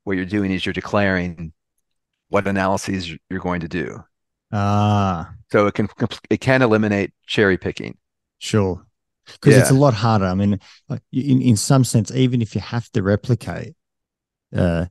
[0.04, 1.52] what you're doing is you're declaring
[2.28, 4.02] what analyses you're going to do.
[4.52, 5.32] Ah.
[5.52, 5.88] So it can
[6.30, 7.96] it can eliminate cherry picking.
[8.38, 8.84] Sure.
[9.26, 9.60] Because yeah.
[9.60, 10.26] it's a lot harder.
[10.26, 10.60] I mean,
[11.12, 13.74] in, in some sense, even if you have to replicate,
[14.54, 14.86] uh,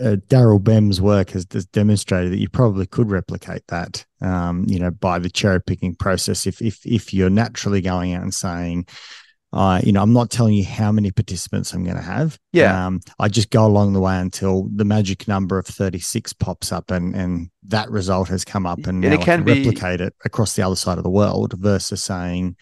[0.00, 4.78] uh, Daryl Bem's work has, has, demonstrated that you probably could replicate that, um, you
[4.78, 6.46] know, by the cherry picking process.
[6.46, 8.86] If if if you're naturally going out and saying,
[9.54, 12.40] uh, you know, I'm not telling you how many participants I'm going to have.
[12.52, 12.86] Yeah.
[12.86, 16.90] Um, I just go along the way until the magic number of 36 pops up
[16.90, 19.64] and and that result has come up, and, and it can, can be...
[19.64, 21.52] replicate it across the other side of the world.
[21.52, 22.56] Versus saying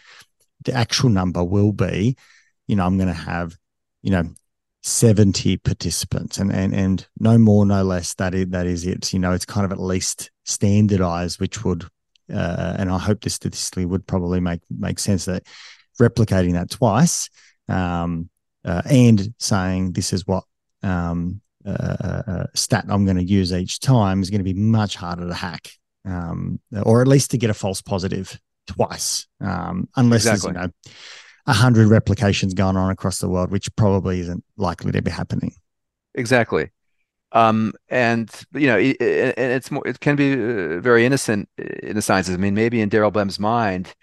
[0.64, 2.14] the actual number will be,
[2.68, 3.57] you know, I'm going to have
[4.02, 4.24] you know
[4.83, 9.18] 70 participants and and and no more no less that is, that is it you
[9.18, 11.85] know it's kind of at least standardized which would
[12.33, 15.44] uh, and i hope this statistically would probably make make sense that
[16.08, 17.28] replicating that twice
[17.68, 18.28] um,
[18.64, 20.44] uh, and saying this is what
[20.82, 24.54] um, uh, uh, uh stat i'm going to use each time is going to be
[24.54, 25.70] much harder to hack
[26.04, 30.52] um, or at least to get a false positive twice um, unless exactly.
[30.52, 30.92] there's you know
[31.46, 35.52] a hundred replications going on across the world, which probably isn't likely to be happening.
[36.14, 36.70] Exactly.
[37.32, 41.96] Um, and you know, it, it, it's more, it can be uh, very innocent in
[41.96, 42.34] the sciences.
[42.34, 43.94] I mean, maybe in Daryl Bem's mind,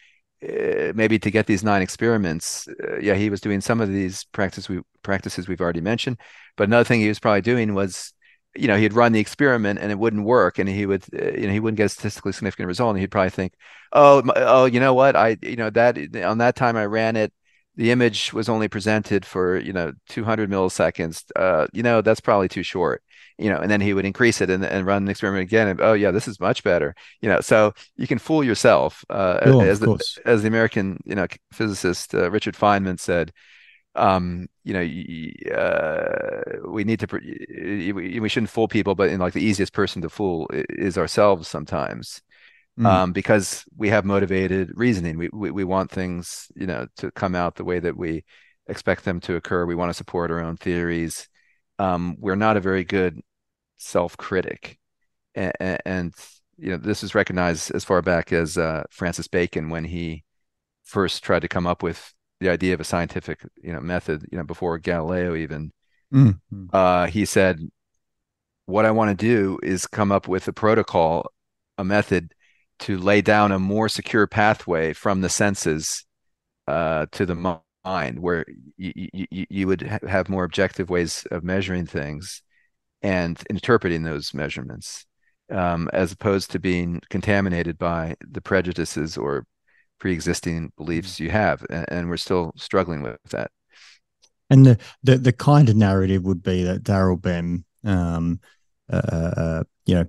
[0.44, 4.24] uh, maybe to get these nine experiments, uh, yeah, he was doing some of these
[4.26, 6.18] practice we practices we've already mentioned.
[6.58, 8.14] But another thing he was probably doing was
[8.56, 11.48] you know, he'd run the experiment and it wouldn't work, and he would, uh, you
[11.48, 13.54] know, he wouldn't get a statistically significant result, and he'd probably think,
[13.94, 17.32] oh, oh, you know what, I, you know, that on that time I ran it,
[17.76, 21.24] the image was only presented for, you know, 200 milliseconds.
[21.36, 23.04] Uh, you know, that's probably too short.
[23.40, 25.70] You know, and then he would increase it and, and run the experiment again.
[25.70, 26.94] And oh yeah, this is much better.
[27.22, 29.06] You know, so you can fool yourself.
[29.10, 33.32] Uh, oh, as the, as the American, you know, physicist uh, Richard Feynman said,
[33.96, 37.08] um, you know, uh, we need to,
[37.94, 41.48] we, we shouldn't fool people, but in like the easiest person to fool is ourselves
[41.48, 42.22] sometimes.
[42.78, 42.86] Mm.
[42.86, 45.18] Um, because we have motivated reasoning.
[45.18, 48.24] We, we we want things, you know, to come out the way that we
[48.68, 49.66] expect them to occur.
[49.66, 51.28] We want to support our own theories.
[51.78, 53.20] Um, we're not a very good
[53.80, 54.78] self-critic,
[55.36, 55.54] and,
[55.86, 56.14] and,
[56.62, 60.26] you know this is recognized as far back as uh, Francis Bacon when he
[60.84, 64.38] first tried to come up with the idea of a scientific you know method you
[64.38, 65.72] know before Galileo even.
[66.14, 66.66] Mm-hmm.
[66.74, 67.60] uh, he said
[68.66, 71.32] what I want to do is come up with a protocol
[71.78, 72.34] a method
[72.80, 76.06] to lay down a more secure pathway from the senses
[76.68, 78.46] uh, to the mind where
[78.78, 82.42] you, you, you would ha- have more objective ways of measuring things
[83.02, 85.06] and interpreting those measurements
[85.52, 89.46] um, as opposed to being contaminated by the prejudices or
[90.00, 91.26] pre-existing beliefs mm-hmm.
[91.26, 93.52] you have and, and we're still struggling with that
[94.50, 98.40] and the, the, the kind of narrative would be that Daryl Bem, um,
[98.92, 100.06] uh, uh, you know,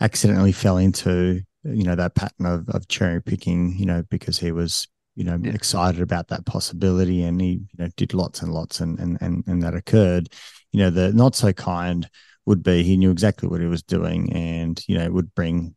[0.00, 4.50] accidentally fell into you know that pattern of, of cherry picking, you know, because he
[4.50, 5.52] was you know yeah.
[5.52, 9.44] excited about that possibility and he you know did lots and lots and and and,
[9.46, 10.28] and that occurred.
[10.72, 12.08] You know, the not so kind
[12.46, 15.74] would be he knew exactly what he was doing and you know would bring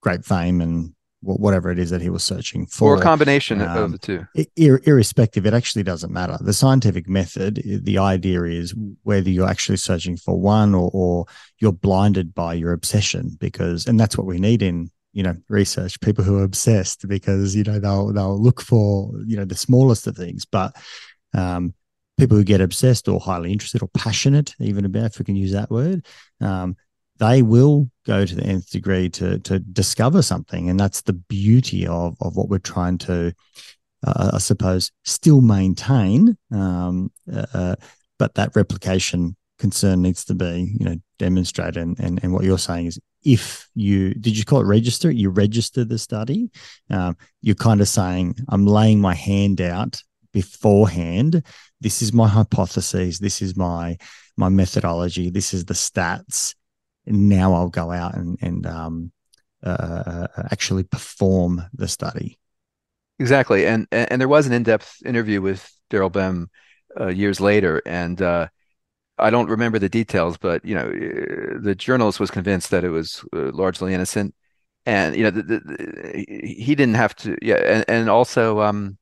[0.00, 2.96] great fame and whatever it is that he was searching for.
[2.96, 4.26] Or a combination um, of the two.
[4.56, 6.36] Ir- irrespective, it actually doesn't matter.
[6.40, 11.26] The scientific method, the idea is whether you're actually searching for one or, or
[11.58, 16.00] you're blinded by your obsession, because, and that's what we need in you know research
[16.00, 20.06] people who are obsessed because you know they'll they'll look for you know the smallest
[20.06, 20.74] of things but
[21.34, 21.74] um,
[22.22, 25.52] people who get obsessed or highly interested or passionate even about if we can use
[25.52, 26.06] that word
[26.40, 26.76] um,
[27.18, 31.86] they will go to the nth degree to to discover something, and that's the beauty
[31.86, 33.32] of of what we're trying to,
[34.04, 36.36] uh, I suppose, still maintain.
[36.50, 37.76] Um, uh, uh,
[38.18, 41.76] but that replication concern needs to be, you know, demonstrated.
[41.76, 45.10] And, and and what you're saying is, if you did you call it register?
[45.10, 46.50] You register the study.
[46.90, 51.42] Um, you're kind of saying, I'm laying my hand out beforehand.
[51.80, 53.18] This is my hypothesis.
[53.18, 53.98] This is my
[54.36, 55.30] my methodology.
[55.30, 56.54] This is the stats
[57.06, 59.12] now I'll go out and, and um,
[59.64, 62.38] uh, uh, uh, actually perform the study.
[63.18, 66.50] Exactly, and and there was an in-depth interview with Daryl Bem
[66.98, 68.48] uh, years later, and uh,
[69.18, 72.88] I don't remember the details, but you know, uh, the journalist was convinced that it
[72.88, 74.34] was largely innocent,
[74.86, 77.36] and you know, the, the, he didn't have to.
[77.42, 78.98] Yeah, and and also, um,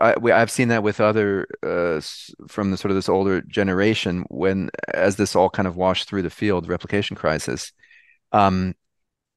[0.00, 2.00] I, have seen that with other uh,
[2.48, 6.22] from the sort of this older generation when as this all kind of washed through
[6.22, 7.72] the field replication crisis
[8.32, 8.74] um,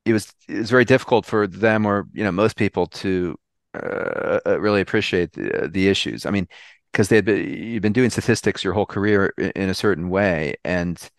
[0.05, 3.35] it was it was very difficult for them or you know most people to
[3.73, 6.25] uh, uh really appreciate the, the issues.
[6.25, 6.47] I mean
[6.91, 10.09] because they had been you've been doing statistics your whole career in, in a certain
[10.09, 11.09] way and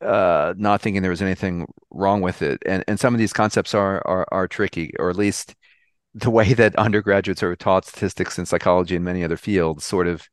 [0.00, 2.62] uh, not thinking there was anything wrong with it.
[2.66, 5.54] And and some of these concepts are are, are tricky or at least
[6.14, 10.28] the way that undergraduates are taught statistics and psychology and many other fields sort of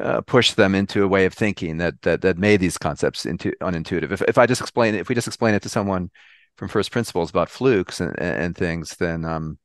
[0.00, 3.52] uh, push them into a way of thinking that that that made these concepts into
[3.62, 4.12] unintuitive.
[4.12, 6.10] If if I just explain it, if we just explain it to someone
[6.56, 9.58] from first principles about flukes and and things, then um,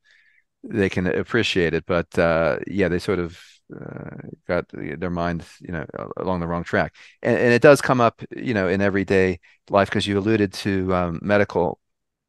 [0.64, 1.86] they can appreciate it.
[1.86, 3.40] But uh, yeah, they sort of
[3.74, 5.86] uh, got their mind, you know,
[6.18, 6.96] along the wrong track.
[7.22, 9.40] And, and it does come up, you know, in everyday
[9.70, 11.80] life because you alluded to um, medical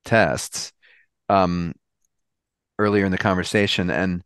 [0.04, 0.72] tests.
[1.28, 1.74] Um,
[2.82, 4.22] earlier in the conversation, and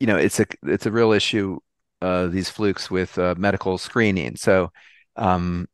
[0.00, 1.58] you know, it's a it's a real issue.
[2.02, 4.36] Uh, these flukes with uh, medical screening.
[4.36, 4.70] So,
[5.16, 5.66] um,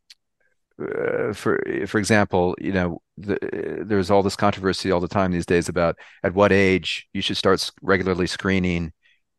[0.81, 3.39] uh, for for example, you know, the,
[3.85, 7.37] there's all this controversy all the time these days about at what age you should
[7.37, 8.93] start regularly screening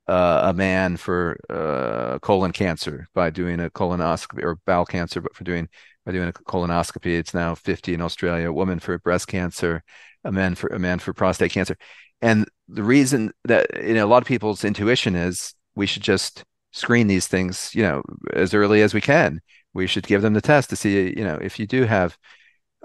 [0.08, 5.36] uh, a man for uh, colon cancer by doing a colonoscopy or bowel cancer, but
[5.36, 5.70] for doing
[6.06, 7.18] by doing a colonoscopy.
[7.18, 8.50] It's now 50 in Australia.
[8.50, 9.84] A woman for breast cancer,
[10.24, 11.78] a man for a man for prostate cancer.
[12.24, 16.44] And the reason that you know a lot of people's intuition is we should just
[16.72, 18.04] screen these things, you know,
[18.34, 19.42] as early as we can.
[19.76, 22.18] We should give them the test to see, you know, if you do have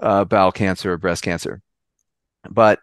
[0.01, 1.61] uh, bowel cancer or breast cancer.
[2.49, 2.79] But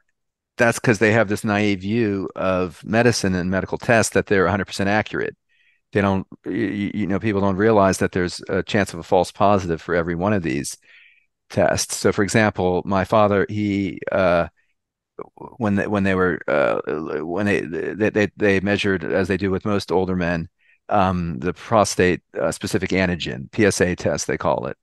[0.58, 4.86] that's because they have this naive view of medicine and medical tests that they're 100%
[4.86, 5.36] accurate.
[5.92, 9.32] They don't, you, you know, people don't realize that there's a chance of a false
[9.32, 10.76] positive for every one of these.
[11.50, 11.96] tests.
[11.96, 14.48] So, for example, my father, he uh,
[15.56, 16.80] when they, when they were uh,
[17.22, 20.48] when they, they they they measured as they do with most older men
[20.88, 24.76] um, the prostate uh, specific antigen PSA test they call it,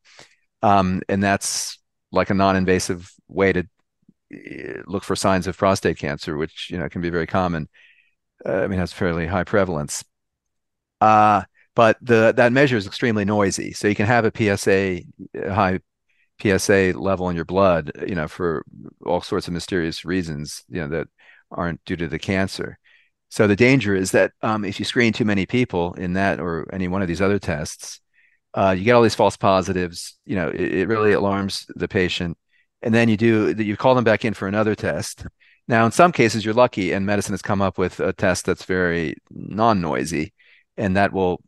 [0.61, 1.79] um, and that's
[2.11, 3.61] like a non-invasive way to
[4.33, 7.69] uh, look for signs of prostate cancer, which you know can be very common.
[8.45, 10.03] Uh, I mean, has fairly high prevalence.
[10.99, 11.43] Uh,
[11.75, 13.73] but the that measure is extremely noisy.
[13.73, 15.01] So you can have a PSA
[15.51, 15.79] high
[16.43, 18.65] PSA level in your blood, you know, for
[19.05, 21.07] all sorts of mysterious reasons, you know, that
[21.51, 22.77] aren't due to the cancer.
[23.29, 26.67] So the danger is that um, if you screen too many people in that or
[26.71, 27.99] any one of these other tests,
[28.53, 30.17] uh, you get all these false positives.
[30.25, 32.37] You know, it, it, really alarms the patient,
[32.83, 33.55] and then you do.
[33.57, 35.25] You call them back in for another test.
[35.67, 38.65] Now, in some cases, you're lucky, and medicine has come up with a test that's
[38.65, 40.33] very non-noisy,
[40.77, 41.41] and that will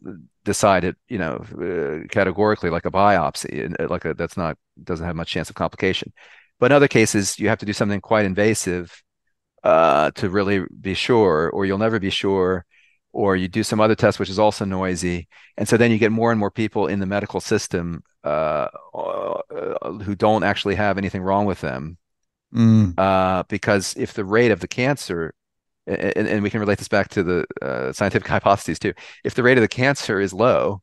[0.45, 4.57] decide it, you know, uh, categorically like a biopsy, and uh, like a, that's not
[4.81, 6.13] doesn't have much chance of complication.
[6.59, 9.03] But in other cases, you have to do something quite invasive
[9.63, 12.65] uh, to really be sure, or you'll never be sure,
[13.11, 15.27] or you do some other test which is also noisy,
[15.57, 19.91] and so then you get more and more people in the medical system uh, uh
[20.03, 21.97] who don't actually have anything wrong with them,
[22.53, 22.93] mm.
[22.97, 25.33] Uh, because if the rate of the cancer
[25.88, 28.93] and, and we can relate this back to the uh, scientific hypotheses too.
[29.23, 30.81] If the rate of the cancer is low,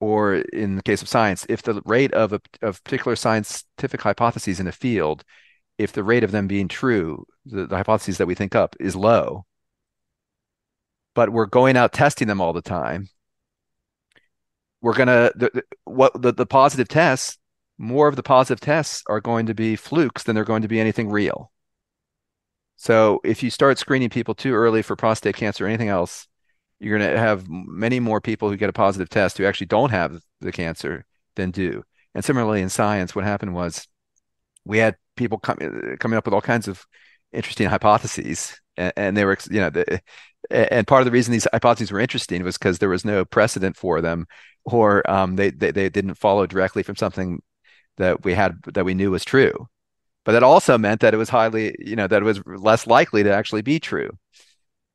[0.00, 4.60] or in the case of science, if the rate of a of particular scientific hypotheses
[4.60, 5.24] in a field,
[5.76, 8.94] if the rate of them being true, the, the hypotheses that we think up is
[8.94, 9.44] low,
[11.14, 13.08] but we're going out testing them all the time,
[14.80, 17.38] we're gonna the, what the, the positive tests,
[17.78, 20.80] more of the positive tests are going to be flukes than they're going to be
[20.80, 21.50] anything real.
[22.78, 26.28] So if you start screening people too early for prostate cancer or anything else,
[26.78, 29.90] you're going to have many more people who get a positive test who actually don't
[29.90, 31.04] have the cancer
[31.34, 31.82] than do.
[32.14, 33.88] And similarly in science, what happened was
[34.64, 36.86] we had people com- coming up with all kinds of
[37.32, 40.00] interesting hypotheses, and, and they were, you know, the,
[40.48, 43.76] and part of the reason these hypotheses were interesting was because there was no precedent
[43.76, 44.26] for them,
[44.64, 47.42] or um, they, they they didn't follow directly from something
[47.96, 49.66] that we had that we knew was true
[50.28, 53.22] but that also meant that it was highly, you know, that it was less likely
[53.22, 54.10] to actually be true.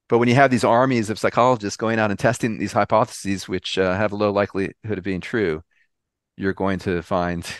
[0.08, 3.80] But when you have these armies of psychologists going out and testing these hypotheses, which
[3.80, 5.64] uh, have a low likelihood of being true,
[6.38, 7.52] you're going to find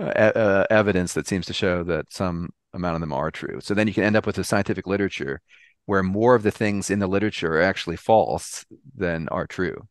[0.00, 3.60] uh, uh, evidence that seems to show that some amount of them are true.
[3.60, 5.42] So then you can end up with a scientific literature
[5.84, 8.64] where more of the things in the literature are actually false
[8.96, 9.86] than are true.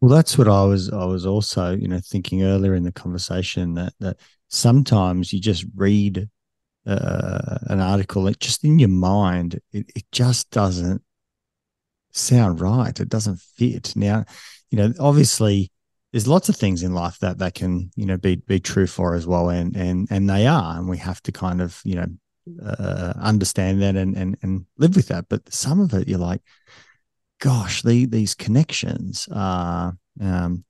[0.00, 0.90] Well, that's what I was.
[0.90, 5.64] I was also, you know, thinking earlier in the conversation that that sometimes you just
[5.74, 6.28] read
[6.86, 11.02] uh, an article, it just in your mind, it, it just doesn't
[12.12, 12.98] sound right.
[12.98, 13.94] It doesn't fit.
[13.96, 14.24] Now,
[14.70, 15.70] you know, obviously
[16.12, 19.14] there's lots of things in life that that can, you know, be be true for
[19.14, 19.48] as well.
[19.48, 20.78] And and and they are.
[20.78, 22.06] And we have to kind of, you know,
[22.64, 25.26] uh, understand that and and and live with that.
[25.28, 26.42] But some of it you're like,
[27.40, 30.64] gosh, the, these connections are um,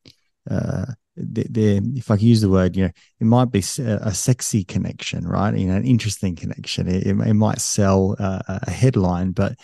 [0.51, 0.87] uh,
[1.17, 2.91] if I can use the word, you know,
[3.21, 5.57] it might be a sexy connection, right?
[5.57, 6.89] You know, an interesting connection.
[6.89, 9.57] It, it, it might sell a headline, but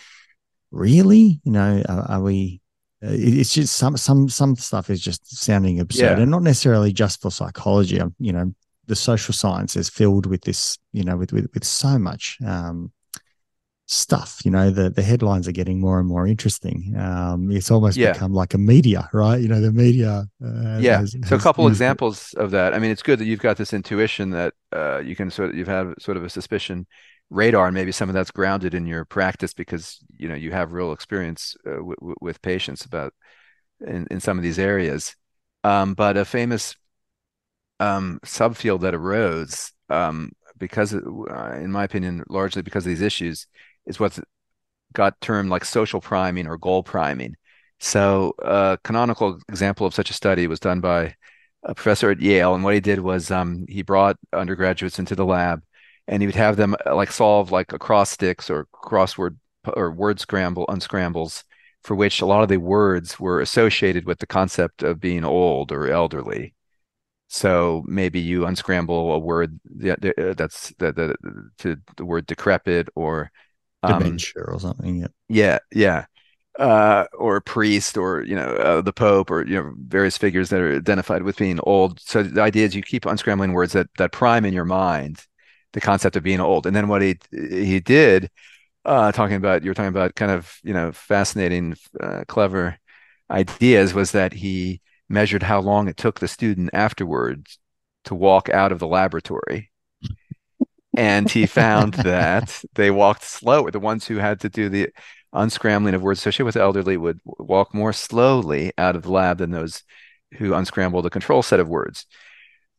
[0.71, 2.61] really, you know, are, are we?
[3.03, 6.21] Uh, it's just some some some stuff is just sounding absurd, yeah.
[6.21, 7.99] and not necessarily just for psychology.
[8.19, 8.53] You know,
[8.87, 12.91] the social science is filled with this, you know, with with, with so much um,
[13.91, 14.39] stuff.
[14.45, 16.95] You know, the the headlines are getting more and more interesting.
[16.97, 18.13] Um, it's almost yeah.
[18.13, 19.39] become like a media, right?
[19.39, 20.25] You know, the media.
[20.43, 20.99] Uh, yeah.
[20.99, 22.39] Has, so a couple examples it.
[22.39, 22.73] of that.
[22.73, 25.55] I mean, it's good that you've got this intuition that uh, you can sort of
[25.55, 26.87] you've had sort of a suspicion
[27.29, 30.71] radar, and maybe some of that's grounded in your practice because you know you have
[30.71, 33.13] real experience uh, w- w- with patients about
[33.85, 35.15] in, in some of these areas.
[35.63, 36.75] Um, but a famous
[37.79, 43.47] um, subfield that arose um, because, uh, in my opinion, largely because of these issues,
[43.91, 44.19] is what's
[44.93, 47.35] got termed like social priming or goal priming.
[47.79, 51.15] So a canonical example of such a study was done by
[51.63, 55.25] a professor at Yale, and what he did was um, he brought undergraduates into the
[55.25, 55.63] lab,
[56.07, 59.37] and he would have them uh, like solve like acrostics or crossword
[59.75, 61.43] or word scramble unscrambles,
[61.83, 65.71] for which a lot of the words were associated with the concept of being old
[65.71, 66.53] or elderly.
[67.27, 71.15] So maybe you unscramble a word that's the, the,
[71.59, 73.31] to the word decrepit or
[73.85, 74.97] dementia um, or something.
[74.97, 76.05] Yeah, yeah, yeah.
[76.59, 80.49] Uh, or a priest, or you know, uh, the Pope, or you know, various figures
[80.49, 81.99] that are identified with being old.
[82.01, 85.25] So the idea is you keep unscrambling words that that prime in your mind
[85.73, 86.65] the concept of being old.
[86.67, 88.29] And then what he he did,
[88.85, 92.77] uh, talking about you were talking about kind of you know fascinating, uh, clever
[93.29, 97.59] ideas, was that he measured how long it took the student afterwards
[98.05, 99.70] to walk out of the laboratory.
[100.95, 103.71] And he found that they walked slower.
[103.71, 104.89] The ones who had to do the
[105.33, 109.51] unscrambling of words associated with elderly would walk more slowly out of the lab than
[109.51, 109.83] those
[110.33, 112.05] who unscrambled a control set of words.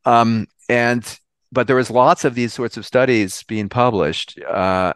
[0.04, 1.18] Um, and
[1.50, 4.40] but there was lots of these sorts of studies being published.
[4.42, 4.94] Uh,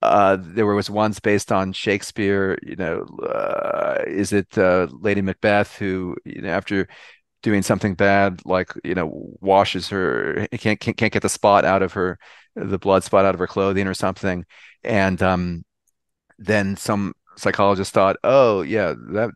[0.00, 2.58] uh, there was ones based on Shakespeare.
[2.62, 6.88] You know, uh, is it uh, Lady Macbeth who, you know, after
[7.42, 9.10] doing something bad, like you know,
[9.40, 12.18] washes her can't can't, can't get the spot out of her,
[12.56, 14.44] the blood spot out of her clothing or something,
[14.84, 15.64] and um,
[16.38, 19.30] then some psychologist thought, oh yeah, that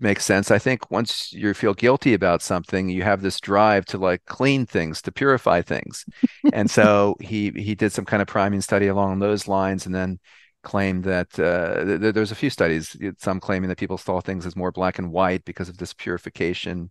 [0.00, 0.50] makes sense.
[0.50, 4.66] I think once you feel guilty about something, you have this drive to like clean
[4.66, 6.04] things, to purify things.
[6.52, 10.18] and so he he did some kind of priming study along those lines, and then
[10.62, 14.56] claimed that uh, th- there's a few studies, some claiming that people saw things as
[14.56, 16.90] more black and white because of this purification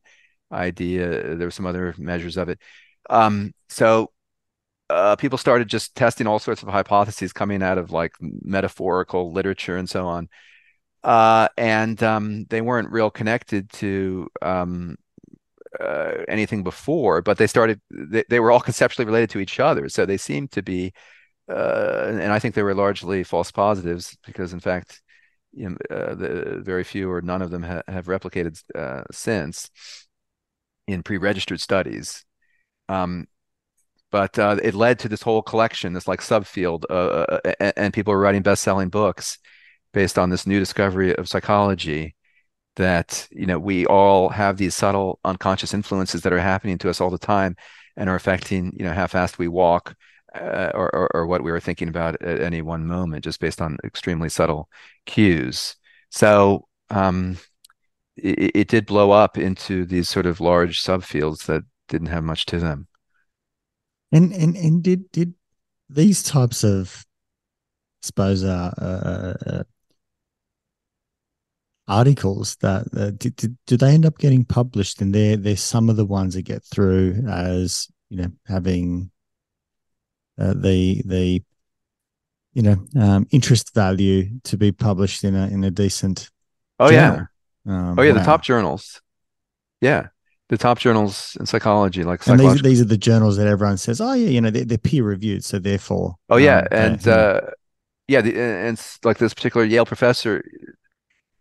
[0.51, 1.35] idea.
[1.35, 2.59] There were some other measures of it.
[3.09, 4.11] Um, so
[4.89, 9.77] uh, people started just testing all sorts of hypotheses coming out of like metaphorical literature
[9.77, 10.29] and so on
[11.03, 14.95] uh, and um, they weren't real connected to um,
[15.79, 17.81] uh, anything before, but they started.
[17.89, 20.93] They, they, were all conceptually related to each other, so they seemed to be.
[21.49, 25.01] Uh, and I think they were largely false positives because, in fact,
[25.53, 29.69] you know, uh, the very few or none of them ha- have replicated uh, since
[30.87, 32.25] in pre-registered studies.
[32.89, 33.27] Um,
[34.11, 36.83] but uh, it led to this whole collection, this like subfield,
[37.59, 39.37] and, and people were writing best-selling books
[39.93, 42.15] based on this new discovery of psychology
[42.77, 47.01] that you know we all have these subtle unconscious influences that are happening to us
[47.01, 47.55] all the time
[47.97, 49.95] and are affecting you know how fast we walk
[50.33, 53.61] uh, or, or, or what we were thinking about at any one moment just based
[53.61, 54.69] on extremely subtle
[55.05, 55.75] cues
[56.09, 57.37] so um,
[58.17, 62.45] it, it did blow up into these sort of large subfields that didn't have much
[62.45, 62.87] to them
[64.11, 65.33] and and and did did
[65.89, 67.05] these types of
[68.03, 69.63] I suppose uh, uh, uh
[71.87, 75.89] articles that uh, do, do, do, they end up getting published and they're, they're some
[75.89, 79.11] of the ones that get through as you know having
[80.39, 81.43] uh, the the
[82.53, 86.29] you know um, interest value to be published in a in a decent
[86.79, 87.17] oh journal.
[87.17, 87.25] yeah
[87.67, 88.19] um, oh yeah wow.
[88.19, 89.01] the top journals
[89.81, 90.07] yeah
[90.49, 94.01] the top journals in psychology like and these, these are the journals that everyone says
[94.01, 97.41] oh yeah you know they're, they're peer reviewed so therefore oh yeah um, and uh,
[98.07, 100.43] yeah the, and like this particular yale professor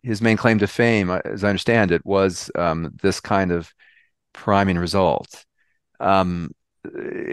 [0.03, 3.73] his main claim to fame, uh, as I understand it, was um, this kind of
[4.33, 5.45] priming result.
[5.99, 6.51] Um,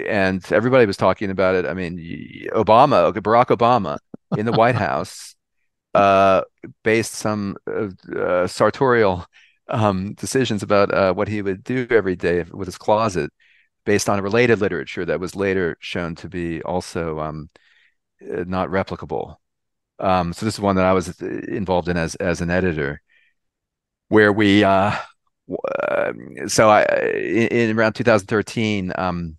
[0.06, 1.64] and everybody was talking about it.
[1.64, 1.98] I mean,
[2.52, 3.98] Obama, Barack Obama,
[4.36, 5.34] in the White House,
[5.98, 6.42] uh,
[6.84, 9.26] based some uh, sartorial
[9.68, 13.32] um, decisions about uh, what he would do every day with his closet,
[13.84, 17.50] based on a related literature that was later shown to be also um,
[18.22, 19.36] uh, not replicable.
[19.98, 23.02] Um, so this is one that I was uh, involved in as as an editor,
[24.08, 24.94] where we uh,
[25.78, 26.12] uh
[26.46, 26.82] so I
[27.14, 29.36] in, in, around 2013, um,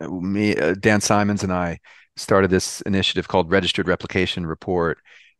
[0.00, 1.78] me uh, Dan Simons and I
[2.16, 4.98] started this initiative called Registered Replication Report.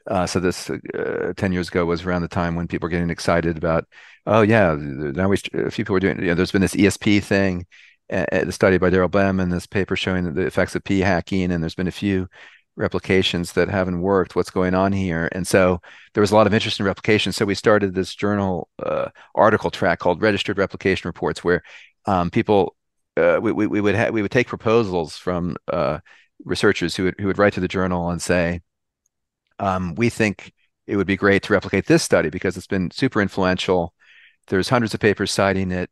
[0.09, 3.11] Uh, so this uh, 10 years ago was around the time when people were getting
[3.11, 3.84] excited about,
[4.26, 6.18] oh yeah, now we a few people were doing.
[6.20, 7.66] You know, there's been this ESP thing,
[8.12, 11.52] uh, the study by Daryl Bem, and this paper showing the effects of p hacking,
[11.52, 12.28] and there's been a few
[12.78, 15.80] replications that haven't worked what's going on here and so
[16.14, 19.68] there was a lot of interest in replication so we started this journal uh, article
[19.68, 21.61] track called registered replication reports where
[22.06, 22.76] um, people
[23.16, 25.98] uh, we, we, we, would ha- we would take proposals from uh,
[26.44, 28.61] researchers who would, who would write to the journal and say
[29.59, 30.52] um, we think
[30.86, 33.94] it would be great to replicate this study because it's been super influential
[34.48, 35.90] there's hundreds of papers citing it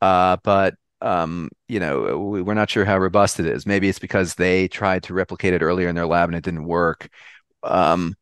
[0.00, 3.66] uh, but um, you know, we're not sure how robust it is.
[3.66, 6.64] Maybe it's because they tried to replicate it earlier in their lab and it didn't
[6.64, 7.08] work.
[7.62, 8.16] Um,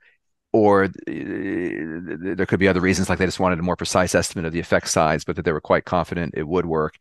[0.53, 4.47] or uh, there could be other reasons, like they just wanted a more precise estimate
[4.47, 6.97] of the effect size, but that they were quite confident it would work.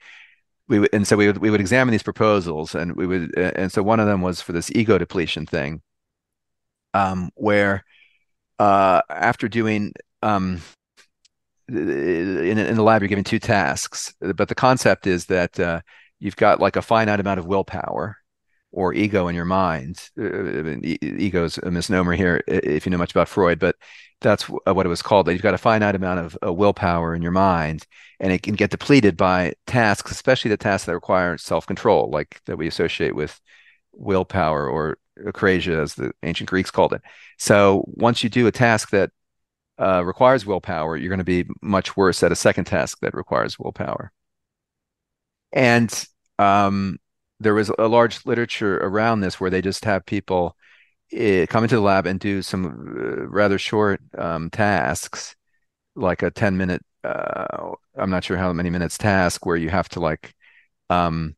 [0.67, 3.83] We and so we would we would examine these proposals, and we would, and so
[3.83, 5.81] one of them was for this ego depletion thing,
[6.95, 7.83] um, where
[8.57, 9.91] uh, after doing
[10.21, 10.61] um,
[11.67, 14.13] in, in the lab you're given two tasks.
[14.21, 15.81] But the concept is that uh,
[16.19, 18.17] you've got like a finite amount of willpower
[18.71, 20.09] or ego in your mind.
[20.19, 23.75] Uh, ego is a misnomer here if you know much about freud but
[24.21, 27.13] that's uh, what it was called that you've got a finite amount of uh, willpower
[27.13, 27.85] in your mind
[28.19, 32.57] and it can get depleted by tasks especially the tasks that require self-control like that
[32.57, 33.39] we associate with
[33.93, 37.01] willpower or akrasia as the ancient greeks called it
[37.37, 39.11] so once you do a task that
[39.77, 43.59] uh, requires willpower, you're going to be much worse at a second task that requires
[43.59, 44.11] willpower.
[45.51, 46.05] and
[46.39, 46.97] um,
[47.39, 50.55] there was a large literature around this where they just have people
[51.13, 55.35] uh, come into the lab and do some uh, rather short um, tasks,
[55.95, 59.89] like a 10 minute, uh, I'm not sure how many minutes task, where you have
[59.89, 60.33] to like
[60.89, 61.35] um,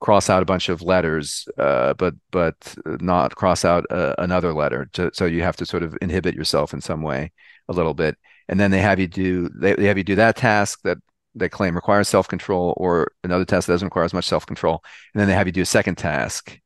[0.00, 4.88] cross out a bunch of letters, uh, but but not cross out uh, another letter.
[4.94, 7.32] To, so you have to sort of inhibit yourself in some way
[7.68, 8.16] a little bit,
[8.48, 10.98] and then they have you do they, they have you do that task that
[11.34, 14.82] they claim requires self control, or another task that doesn't require as much self control,
[15.14, 16.58] and then they have you do a second task.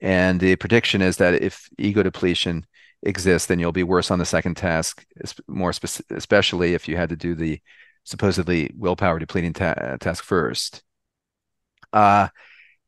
[0.00, 2.64] And the prediction is that if ego depletion
[3.02, 5.04] exists, then you'll be worse on the second task,
[5.46, 7.60] more spe- especially if you had to do the
[8.04, 10.82] supposedly willpower depleting ta- task first.
[11.92, 12.28] Uh,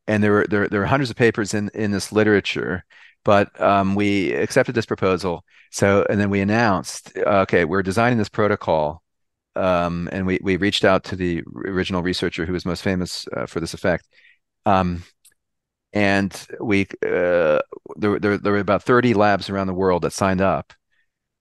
[0.07, 2.85] and there were there, there are hundreds of papers in in this literature
[3.25, 5.45] but um, we accepted this proposal.
[5.71, 9.03] So and then we announced okay we're designing this protocol
[9.57, 13.47] um, and we we reached out to the original researcher who was most famous uh,
[13.47, 14.07] for this effect.
[14.67, 15.05] Um,
[15.93, 17.61] and we uh,
[17.97, 20.73] there, there, there were about 30 labs around the world that signed up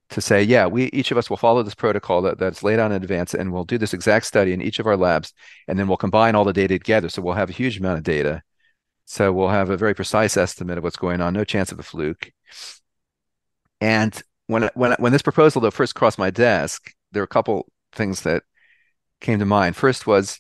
[0.09, 2.91] to say, yeah, we each of us will follow this protocol that, that's laid out
[2.91, 5.33] in advance, and we'll do this exact study in each of our labs,
[5.67, 7.09] and then we'll combine all the data together.
[7.09, 8.43] So we'll have a huge amount of data,
[9.05, 11.83] so we'll have a very precise estimate of what's going on, no chance of a
[11.83, 12.31] fluke.
[13.79, 17.67] And when when when this proposal though first crossed my desk, there were a couple
[17.91, 18.43] things that
[19.21, 19.75] came to mind.
[19.75, 20.39] First was,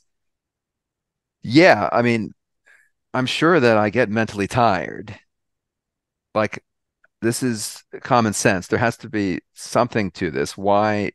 [1.43, 2.33] yeah, I mean,
[3.13, 5.17] I'm sure that I get mentally tired.
[6.35, 6.63] Like
[7.21, 8.67] this is common sense.
[8.67, 10.57] There has to be something to this.
[10.57, 11.11] Why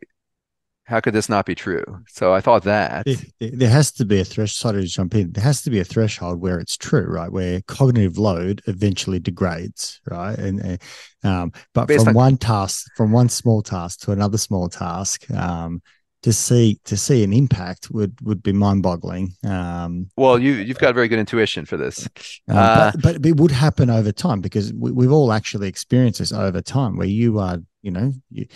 [0.87, 1.85] how could this not be true?
[2.09, 3.07] So I thought that
[3.41, 4.75] there has to be a threshold.
[4.75, 5.33] Sorry to jump in.
[5.33, 7.31] There has to be a threshold where it's true, right?
[7.31, 10.39] Where cognitive load eventually degrades, right?
[10.39, 10.79] And
[11.25, 15.29] um, but Based from on- one task, from one small task to another small task,
[15.33, 15.83] um,
[16.23, 19.33] to see to see an impact would would be mind boggling.
[19.45, 22.09] Um, well, you you've got very good intuition for this,
[22.49, 26.21] uh, uh, but, but, it would happen over time because we, we've all actually experienced
[26.21, 28.47] this over time, where you are, you know, you,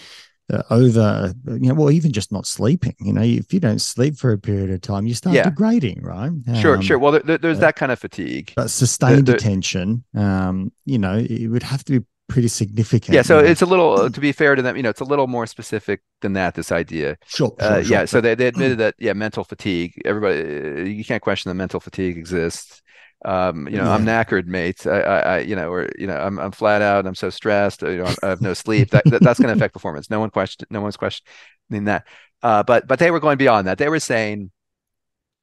[0.71, 2.95] over, you know, well, even just not sleeping.
[3.01, 5.45] You know, if you don't sleep for a period of time, you start yeah.
[5.45, 6.31] degrading, right?
[6.61, 6.99] Sure, um, sure.
[6.99, 11.17] Well, there, there's uh, that kind of fatigue, but sustained there, attention, um, you know,
[11.17, 13.15] it would have to be pretty significant.
[13.15, 15.05] Yeah, so it's a little, uh, to be fair to them, you know, it's a
[15.05, 16.55] little more specific than that.
[16.55, 18.05] This idea, sure, uh, sure, sure yeah.
[18.05, 20.01] So they, they admitted that, yeah, mental fatigue.
[20.05, 22.83] Everybody, you can't question that mental fatigue exists
[23.25, 23.93] um, you know, yeah.
[23.93, 24.87] I'm knackered, mate.
[24.87, 27.07] I, I, I, you know, or you know, I'm, I'm flat out.
[27.07, 27.83] I'm so stressed.
[27.83, 28.91] You know, I have no sleep.
[28.91, 30.09] That, that that's going to affect performance.
[30.09, 30.67] No one question.
[30.71, 32.07] No one's questioning that.
[32.43, 33.79] Uh, but but they were going beyond that.
[33.79, 34.51] They were saying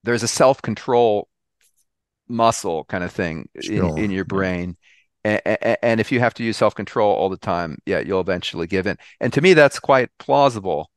[0.04, 1.28] there's a self control
[2.28, 3.98] muscle kind of thing sure.
[3.98, 4.76] in, in your brain.
[5.24, 5.42] And,
[5.84, 8.88] and if you have to use self control all the time, yeah, you'll eventually give
[8.88, 8.98] in.
[9.20, 10.90] And to me, that's quite plausible.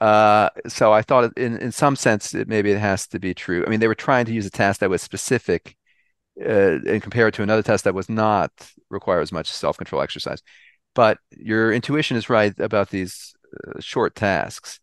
[0.00, 3.64] Uh, so I thought, in in some sense, it, maybe it has to be true.
[3.66, 5.76] I mean, they were trying to use a task that was specific
[6.40, 8.50] uh, and compare it to another test that was not
[8.90, 10.42] require as much self-control exercise.
[10.94, 13.34] But your intuition is right about these
[13.66, 14.80] uh, short tasks.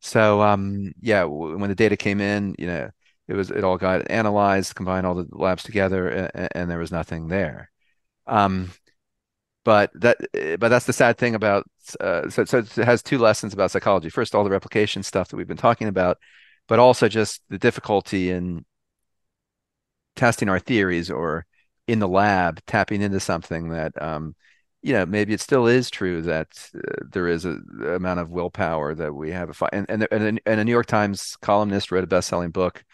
[0.00, 2.90] So um, yeah, w- when the data came in, you know,
[3.28, 6.92] it was it all got analyzed, combined all the labs together, and, and there was
[6.92, 7.70] nothing there.
[8.26, 8.70] Um,
[9.64, 10.18] but that
[10.60, 11.64] but that's the sad thing about
[12.00, 14.08] uh, so, so it has two lessons about psychology.
[14.08, 16.18] First, all the replication stuff that we've been talking about,
[16.68, 18.64] but also just the difficulty in
[20.16, 21.46] testing our theories or
[21.86, 24.34] in the lab tapping into something that um,
[24.82, 28.30] you know maybe it still is true that uh, there is a, a, amount of
[28.30, 32.04] willpower that we have and, and, and, a, and a new york times columnist wrote
[32.04, 32.84] a best-selling book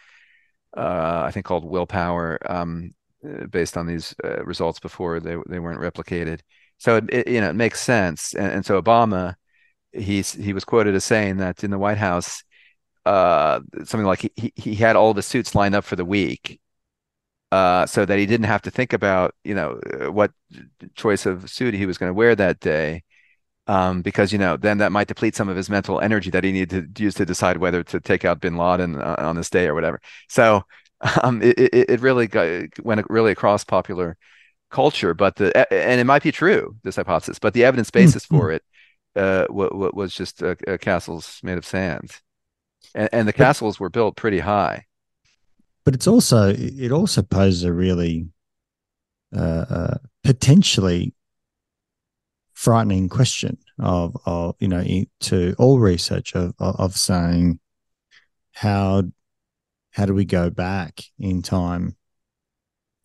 [0.77, 2.91] uh, i think called willpower um,
[3.25, 6.41] uh, based on these uh, results before they, they weren't replicated.
[6.79, 8.35] So it, it, you know it makes sense.
[8.35, 9.37] And, and so obama
[9.93, 12.43] he's he was quoted as saying that in the white house
[13.05, 16.61] uh, something like he, he had all the suits lined up for the week
[17.53, 20.33] uh, so that he didn't have to think about you know uh, what
[20.95, 23.03] choice of suit he was going to wear that day
[23.67, 26.51] um, because you know then that might deplete some of his mental energy that he
[26.51, 29.67] needed to use to decide whether to take out bin laden uh, on this day
[29.69, 30.01] or whatever.
[30.29, 30.63] So
[31.23, 32.47] um, it, it, it, really got,
[32.83, 34.17] went really across popular
[34.71, 38.39] culture but the and it might be true this hypothesis but the evidence basis mm-hmm.
[38.39, 38.63] for it
[39.15, 42.13] uh, was just uh, castles made of sand.
[42.95, 44.87] And, and the castles were built pretty high
[45.85, 48.29] but it's also it also poses a really
[49.37, 51.15] uh, uh, potentially
[52.53, 54.85] frightening question of of you know
[55.21, 57.59] to all research of of saying
[58.53, 59.03] how
[59.91, 61.97] how do we go back in time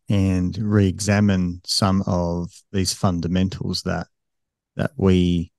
[0.10, 4.08] and re-examine some of these fundamentals that
[4.76, 5.52] that we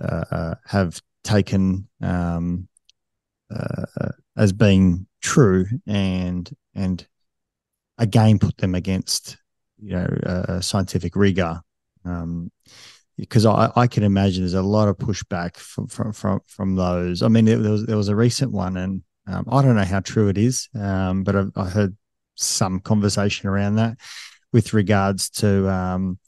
[0.00, 2.68] uh, uh have taken um,
[3.54, 7.06] uh, as being true and and
[7.98, 9.36] again put them against
[9.78, 11.60] you know uh, scientific rigor.
[12.04, 12.50] Um,
[13.18, 17.22] because I, I can imagine there's a lot of pushback from from from, from those.
[17.22, 20.00] I mean, there was there was a recent one, and um, I don't know how
[20.00, 21.96] true it is, um, but I, I, heard
[22.36, 23.98] some conversation around that
[24.52, 26.18] with regards to um,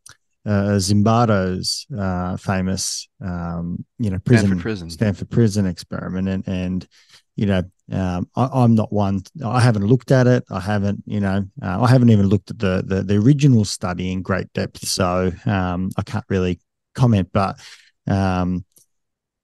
[0.45, 6.89] uh, Zimbardo's uh, famous, um, you know, prison, Stanford prison, Stanford prison experiment, and and
[7.37, 9.23] you know, um, I, am not one.
[9.45, 10.45] I haven't looked at it.
[10.51, 14.13] I haven't, you know, uh, I haven't even looked at the, the, the original study
[14.13, 14.87] in great depth.
[14.87, 16.61] So um, I can't really
[16.95, 17.31] comment.
[17.33, 17.59] But
[18.07, 18.65] um,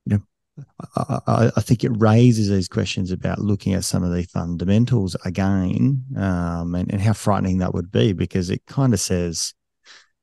[0.06, 0.64] you know,
[0.96, 6.04] I, I, think it raises these questions about looking at some of the fundamentals again,
[6.16, 9.54] um, and, and how frightening that would be because it kind of says,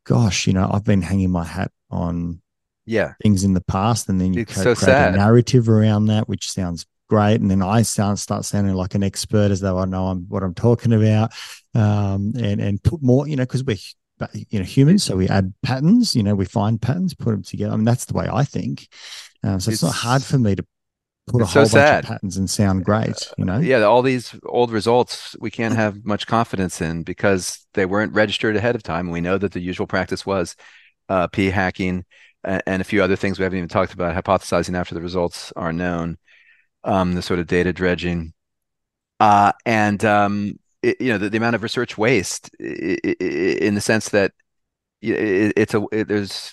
[0.06, 2.42] "Gosh, you know, I've been hanging my hat on."
[2.88, 6.30] Yeah, things in the past, and then you it's create so a narrative around that,
[6.30, 7.42] which sounds great.
[7.42, 10.44] And then I sound start sounding like an expert as though I know I'm, what
[10.44, 11.32] I'm talking about.
[11.74, 13.78] Um, and, and put more, you know, because we're,
[14.34, 15.04] you know, humans.
[15.04, 17.74] So we add patterns, you know, we find patterns, put them together.
[17.74, 18.88] I mean, that's the way I think.
[19.44, 20.66] Um, so it's, it's, not hard for me to
[21.28, 23.60] put a whole so bunch of patterns and sound great, you know?
[23.60, 23.84] Yeah.
[23.84, 28.76] All these old results we can't have much confidence in because they weren't registered ahead
[28.76, 29.12] of time.
[29.12, 30.56] We know that the usual practice was
[31.10, 32.06] uh, p hacking
[32.44, 35.52] and, and a few other things we haven't even talked about, hypothesizing after the results
[35.56, 36.18] are known
[36.86, 38.34] um, the sort of data dredging,
[39.20, 44.10] uh, and um, it, you know the, the, amount of research waste in the sense
[44.10, 44.32] that
[45.02, 46.52] it's a it, there's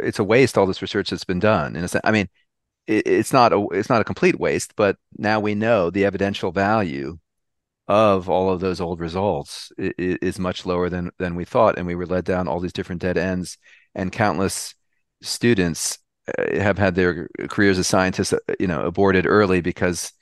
[0.00, 1.76] it's a waste all this research that's been done.
[1.76, 2.28] In a sense, I mean,
[2.86, 7.18] it's not a it's not a complete waste, but now we know the evidential value
[7.88, 11.94] of all of those old results is much lower than than we thought, and we
[11.94, 13.58] were led down all these different dead ends,
[13.94, 14.74] and countless
[15.22, 15.98] students
[16.54, 20.12] have had their careers as scientists, uh, you know, aborted early because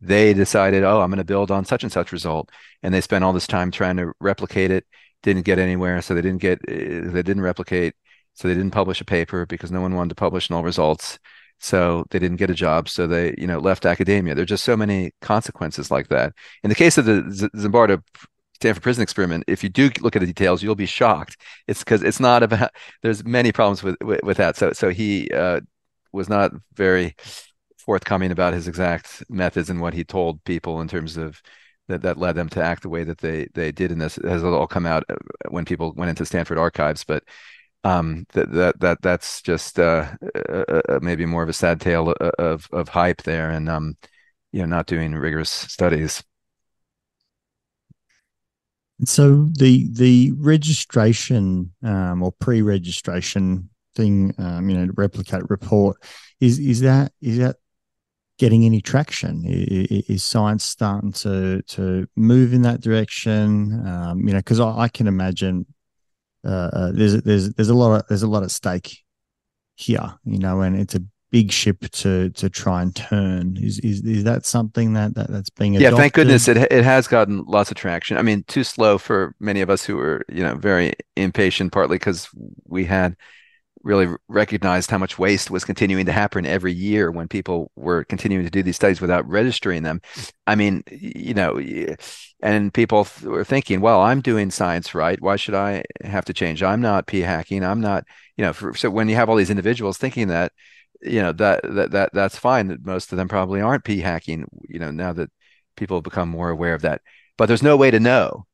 [0.00, 2.50] they decided, oh, I'm going to build on such and such result,
[2.82, 4.86] and they spent all this time trying to replicate it,
[5.22, 7.94] didn't get anywhere, so they didn't get, uh, they didn't replicate,
[8.34, 11.18] so they didn't publish a paper because no one wanted to publish null results,
[11.58, 14.34] so they didn't get a job, so they, you know, left academia.
[14.34, 16.32] There's just so many consequences like that.
[16.62, 18.02] In the case of the Z- Zimbardo
[18.60, 21.36] Stanford prison experiment, if you do look at the details, you'll be shocked.
[21.68, 22.70] It's because it's not about.
[23.02, 24.56] There's many problems with with, with that.
[24.56, 25.60] So so he uh,
[26.12, 27.14] was not very
[27.78, 31.40] forthcoming about his exact methods and what he told people in terms of
[31.88, 34.16] that that led them to act the way that they they did in this.
[34.24, 35.14] Has all come out uh,
[35.50, 37.22] when people went into Stanford archives, but
[37.84, 40.10] um, that that that that's just uh,
[40.48, 43.96] uh, uh, maybe more of a sad tale of of, of hype there, and um,
[44.52, 46.22] you know, not doing rigorous studies.
[49.04, 55.96] So the the registration um, or pre-registration thing, um, you know, replicate report
[56.40, 57.56] is is that is that
[58.38, 59.44] getting any traction?
[59.46, 63.86] Is, is science starting to to move in that direction?
[63.86, 65.66] Um, you know, because I, I, can imagine
[66.44, 68.98] uh, uh, there's there's there's a lot of there's a lot at stake
[69.76, 73.56] here, you know, and it's a big ship to to try and turn.
[73.60, 75.92] Is is is that something that, that that's being adopted?
[75.92, 78.16] Yeah, thank goodness it it has gotten lots of traction.
[78.16, 81.96] I mean, too slow for many of us who were you know very impatient, partly
[81.96, 82.28] because
[82.66, 83.16] we had
[83.82, 88.44] really recognized how much waste was continuing to happen every year when people were continuing
[88.44, 90.00] to do these studies without registering them.
[90.46, 91.60] I mean, you know,
[92.42, 95.20] and people were thinking, well, I'm doing science right.
[95.20, 96.62] Why should I have to change?
[96.62, 97.64] I'm not p hacking.
[97.64, 98.04] I'm not,
[98.36, 100.52] you know, for, so when you have all these individuals thinking that,
[101.00, 104.46] you know that that that that's fine that most of them probably aren't p hacking
[104.68, 105.30] you know now that
[105.76, 107.00] people have become more aware of that.
[107.38, 108.46] But there's no way to know.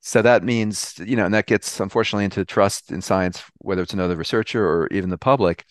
[0.00, 3.94] So that means you know and that gets unfortunately into trust in science whether it's
[3.94, 5.64] another researcher or even the public.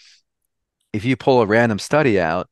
[0.93, 2.49] If you pull a random study out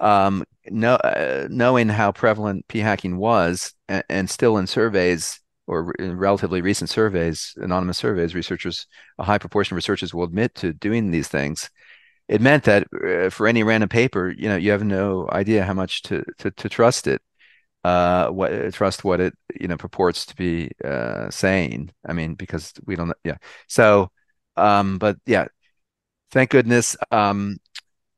[0.00, 5.92] um, no, uh, knowing how prevalent p hacking was and, and still in surveys or
[5.98, 8.86] in relatively recent surveys anonymous surveys researchers
[9.18, 11.70] a high proportion of researchers will admit to doing these things
[12.28, 15.74] it meant that uh, for any random paper, you know, you have no idea how
[15.74, 17.22] much to to, to trust it,
[17.84, 21.90] uh, what trust what it you know purports to be uh, saying.
[22.06, 23.38] I mean, because we don't, yeah.
[23.68, 24.10] So,
[24.56, 25.46] um, but yeah,
[26.30, 26.96] thank goodness.
[27.10, 27.58] Um,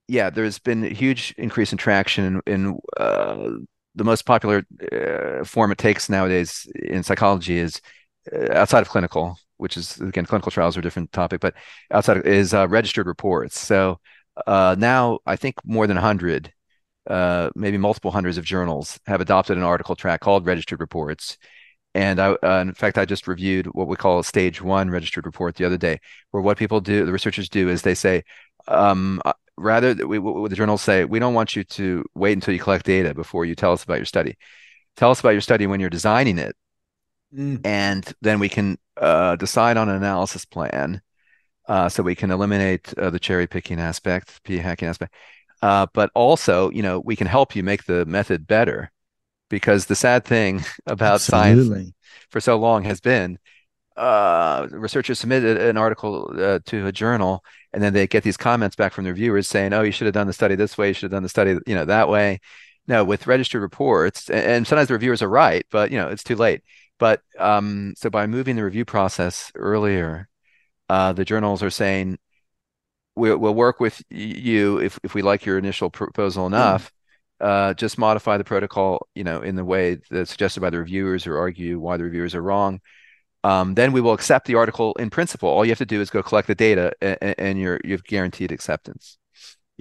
[0.08, 3.50] yeah, there's been a huge increase in traction in, in uh,
[3.94, 7.80] the most popular uh, form it takes nowadays in psychology is
[8.32, 11.54] uh, outside of clinical which is again clinical trials are a different topic, but
[11.90, 13.58] outside of, is uh, registered reports.
[13.58, 14.00] So
[14.46, 16.52] uh, now I think more than hundred,
[17.08, 21.36] uh, maybe multiple hundreds of journals have adopted an article track called registered reports.
[21.94, 25.26] And I, uh, in fact, I just reviewed what we call a stage one registered
[25.26, 25.98] report the other day,
[26.30, 28.22] where what people do, the researchers do, is they say,
[28.68, 32.60] um, uh, rather, we, the journals say, we don't want you to wait until you
[32.60, 34.36] collect data before you tell us about your study.
[34.96, 36.54] Tell us about your study when you're designing it
[37.34, 37.60] mm.
[37.64, 41.02] and then we can uh, decide on an analysis plan.
[41.68, 45.14] Uh, so we can eliminate uh, the cherry picking aspect, p hacking aspect,
[45.62, 48.90] uh, but also, you know, we can help you make the method better.
[49.50, 51.68] Because the sad thing about Absolutely.
[51.68, 51.92] science
[52.30, 53.38] for so long has been
[53.96, 58.76] uh, researchers submitted an article uh, to a journal, and then they get these comments
[58.76, 60.88] back from the reviewers saying, "Oh, you should have done the study this way.
[60.88, 62.40] You should have done the study, you know, that way."
[62.86, 66.24] No, with registered reports, and, and sometimes the reviewers are right, but you know, it's
[66.24, 66.62] too late.
[67.00, 70.28] But um, so by moving the review process earlier,
[70.88, 72.18] uh, the journals are saying
[73.16, 76.54] we'll, we'll work with you if if we like your initial proposal hmm.
[76.54, 76.86] enough.
[76.86, 76.94] Mm.
[77.40, 81.26] Uh, just modify the protocol, you know, in the way that's suggested by the reviewers,
[81.26, 82.80] or argue why the reviewers are wrong
[83.42, 85.48] um, then we will accept the article in principle.
[85.48, 88.52] All you have to do is go collect the data, and, and you're you've guaranteed
[88.52, 89.18] acceptance.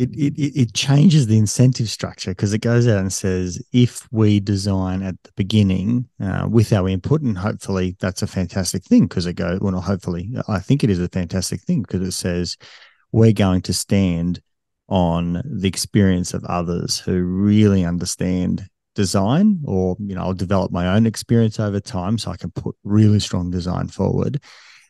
[0.02, 4.40] It, it, it changes the incentive structure because it goes out and says if we
[4.40, 9.26] design at the beginning uh, with our input and hopefully that's a fantastic thing because
[9.26, 12.56] it goes well not hopefully I think it is a fantastic thing because it says
[13.12, 14.42] we're going to stand
[14.88, 20.96] on the experience of others who really understand design or you know i'll develop my
[20.96, 24.42] own experience over time so i can put really strong design forward.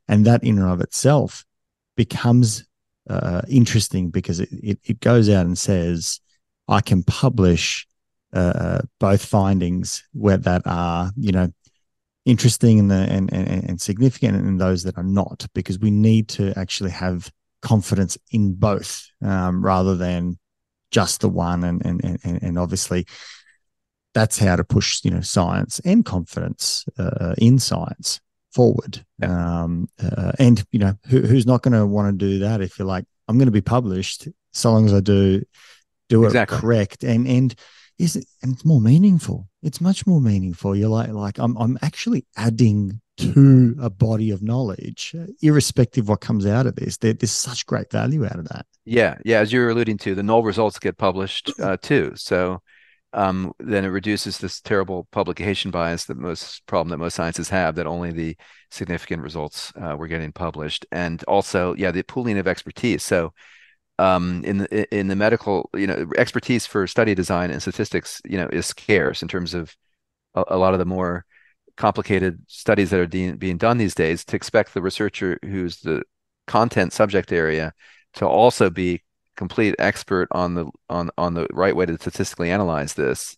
[0.10, 1.45] And that in and of itself
[1.95, 2.66] becomes
[3.10, 6.20] uh, interesting because it, it, it, goes out and says
[6.68, 7.88] i can publish
[8.34, 11.49] uh, both findings where that are you know
[12.26, 16.28] interesting and, the, and, and, and significant and those that are not because we need
[16.28, 17.32] to actually have
[17.62, 20.38] confidence in both um, rather than
[20.91, 23.05] just the one and and and, and obviously
[24.14, 28.20] that's how to push you know science and confidence uh, in science
[28.60, 29.05] forward.
[29.22, 29.64] Yeah.
[29.64, 32.80] um, uh, and you know who, who's not going to want to do that if
[32.80, 35.41] you're like i'm going to be published so long as i do
[36.10, 36.57] do exactly.
[36.57, 37.03] it correct.
[37.03, 37.55] And and
[37.97, 39.47] is it and it's more meaningful.
[39.62, 40.76] It's much more meaningful.
[40.76, 46.22] You're like like i'm, I'm actually adding to a body of knowledge irrespective of what
[46.22, 46.97] comes out of this.
[46.97, 48.66] There, there's such great value out of that.
[48.86, 52.14] Yeah yeah as you were alluding to the null results get published uh, too.
[52.16, 52.62] So
[53.14, 57.76] um, then it reduces this terrible publication bias that most problem that most sciences have
[57.76, 58.38] that only the
[58.70, 60.86] significant results uh, were getting published.
[60.91, 63.03] And also yeah the pooling of expertise.
[63.03, 63.34] So
[63.97, 68.38] um, in the in the medical you know expertise for study design and statistics you
[68.38, 69.76] know is scarce in terms of
[70.36, 71.26] a, a lot of the more
[71.76, 76.03] complicated studies that are de- being done these days to expect the researcher who's the
[76.47, 77.74] content subject area
[78.14, 79.01] to also be
[79.40, 83.38] complete expert on the on on the right way to statistically analyze this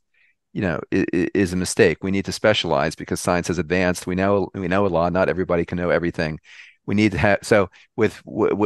[0.52, 2.00] you know is a mistake.
[2.02, 4.08] We need to specialize because science has advanced.
[4.08, 5.14] We know we know a lot.
[5.14, 6.40] Not everybody can know everything.
[6.88, 8.20] We need to have so with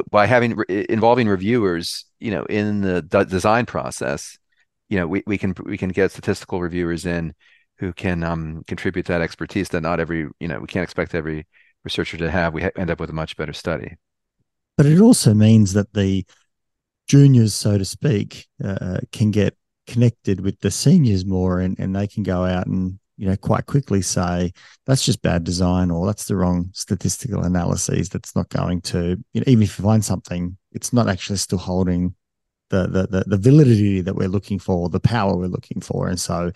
[0.10, 4.38] by having involving reviewers you know in the d- design process
[4.88, 7.34] you know we, we can we can get statistical reviewers in
[7.80, 11.46] who can um, contribute that expertise that not every you know we can't expect every
[11.84, 12.54] researcher to have.
[12.54, 13.98] We ha- end up with a much better study.
[14.78, 16.26] But it also means that the
[17.08, 19.56] juniors, so to speak, uh, can get
[19.88, 23.68] connected with the seniors more and, and they can go out and you know quite
[23.68, 24.52] quickly say
[24.88, 29.42] that's just bad design or that's the wrong statistical analyses that's not going to you
[29.42, 32.16] know, even if you find something it's not actually still holding
[32.70, 36.08] the, the the the validity that we're looking for the power we're looking for.
[36.08, 36.52] And so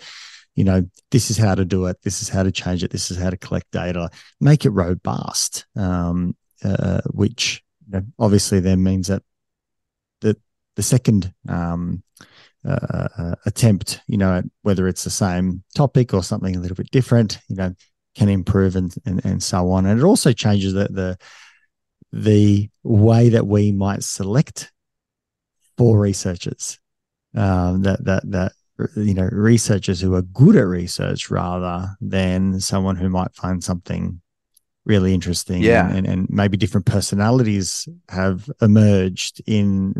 [0.55, 2.01] you know this is how to do it.
[2.03, 2.91] This is how to change it.
[2.91, 4.09] This is how to collect data.
[4.41, 9.23] Make it robust um, uh, which you know, obviously then means that
[10.79, 12.01] the second um,
[12.63, 16.89] uh, uh, attempt, you know, whether it's the same topic or something a little bit
[16.89, 17.73] different, you know,
[18.15, 19.85] can improve and and, and so on.
[19.85, 21.17] And it also changes the the
[22.13, 24.71] the way that we might select
[25.77, 26.79] for researchers.
[27.35, 28.51] Um, that that that
[28.95, 34.21] you know researchers who are good at research rather than someone who might find something
[34.89, 35.61] really interesting.
[35.61, 35.89] Yeah.
[35.89, 39.93] And, and, maybe different personalities have emerged in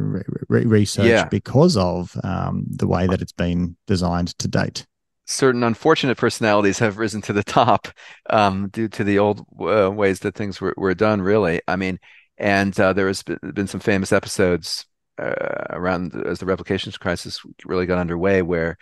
[0.50, 1.26] re- research yeah.
[1.26, 4.86] because of um, the way that it's been designed to date.
[5.28, 7.88] Certain unfortunate personalities have risen to the top
[8.32, 11.62] um, due to the old uh, ways that things were, were done, really.
[11.68, 12.00] I mean,
[12.40, 14.86] and uh, there has been some famous episodes
[15.20, 18.78] uh, around as the replications crisis really got underway where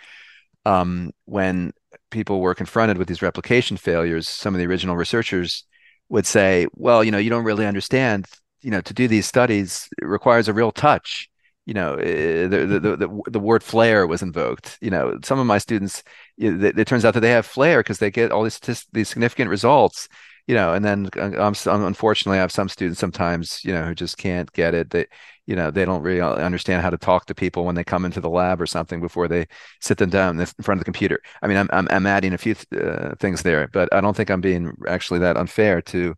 [0.66, 1.74] um, when
[2.12, 5.66] people were confronted with these replication failures, some of the original researchers
[6.10, 8.26] would say, well, you know, you don't really understand,
[8.62, 11.30] you know, to do these studies requires a real touch.
[11.66, 14.78] You know, eh, the, the, the, the word flair was invoked.
[14.82, 16.02] You know, some of my students,
[16.38, 18.60] it, it turns out that they have flair because they get all these
[18.94, 20.08] these significant results
[20.48, 21.32] you know, and then uh,
[21.68, 24.90] I'm, unfortunately I have some students sometimes, you know, who just can't get it.
[24.90, 25.06] They,
[25.46, 28.22] you know, they don't really understand how to talk to people when they come into
[28.22, 29.48] the lab or something before they
[29.82, 31.22] sit them down in front of the computer.
[31.42, 34.16] I mean, I'm I'm, I'm adding a few th- uh, things there, but I don't
[34.16, 36.16] think I'm being actually that unfair to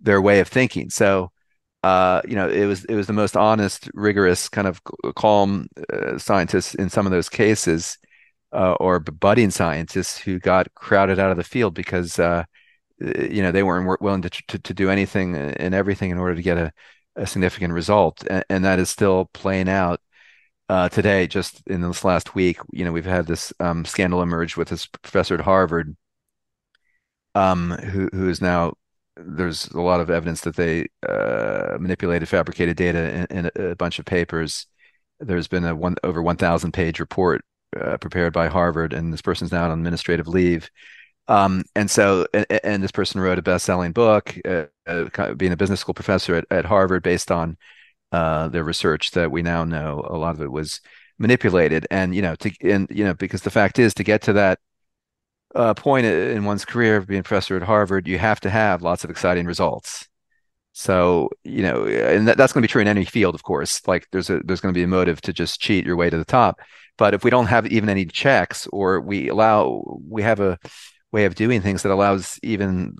[0.00, 0.90] their way of thinking.
[0.90, 1.30] So,
[1.82, 4.82] uh, you know, it was it was the most honest, rigorous, kind of
[5.16, 7.98] calm uh, scientists in some of those cases,
[8.52, 12.44] uh, or budding scientists who got crowded out of the field because uh,
[13.00, 16.42] you know they weren't willing to, to, to do anything and everything in order to
[16.42, 16.72] get a,
[17.16, 20.00] a significant result, and, and, that is still playing out.
[20.68, 24.56] Uh, today, just in this last week, you know, we've had this um, scandal emerge
[24.56, 25.96] with this professor at Harvard,
[27.34, 28.74] um, who who is now
[29.18, 33.98] there's a lot of evidence that they uh, manipulated, fabricated data in, in, a bunch
[33.98, 34.66] of papers.
[35.20, 37.44] There's been a one over 1,000 page report
[37.78, 40.70] uh, prepared by Harvard, and this person's now on administrative leave.
[41.28, 45.58] Um, and so, and, and, this person wrote a best-selling book, uh, uh being a
[45.58, 47.58] business school professor at, at Harvard, based on
[48.12, 50.80] uh, their research that we now know a lot of it was
[51.18, 51.86] manipulated.
[51.90, 54.58] And you know, to and you know, because the fact is, to get to that
[55.54, 58.82] uh, point in one's career, of being a professor at Harvard, you have to have
[58.82, 60.08] lots of exciting results.
[60.72, 63.86] So you know, and that, that's going to be true in any field, of course.
[63.86, 66.16] Like there's a there's going to be a motive to just cheat your way to
[66.16, 66.60] the top.
[66.96, 70.58] But if we don't have even any checks, or we allow, we have a
[71.12, 72.94] way of doing things that allows even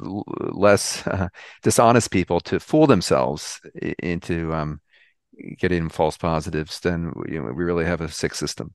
[0.52, 1.28] less uh,
[1.62, 3.60] dishonest people to fool themselves
[3.98, 4.80] into um,
[5.58, 8.74] getting false positives, then you know, we really have a sick system.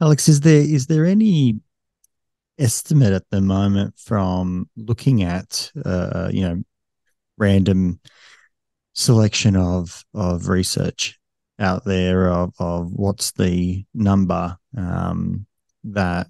[0.00, 1.60] Alex, is there is there any
[2.58, 6.62] estimate at the moment from looking at uh, you know
[7.38, 8.00] random
[8.92, 11.18] selection of of research
[11.58, 15.46] out there of, of what's the number um,
[15.84, 16.28] that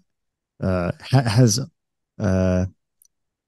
[0.60, 1.60] uh, ha- has
[2.18, 2.66] uh,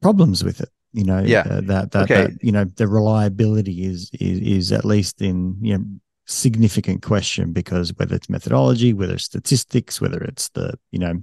[0.02, 2.22] problems with it you know yeah uh, that that, okay.
[2.22, 5.84] that you know the reliability is, is is at least in you know
[6.28, 11.14] significant question because whether it's methodology, whether it's statistics, whether it's the you know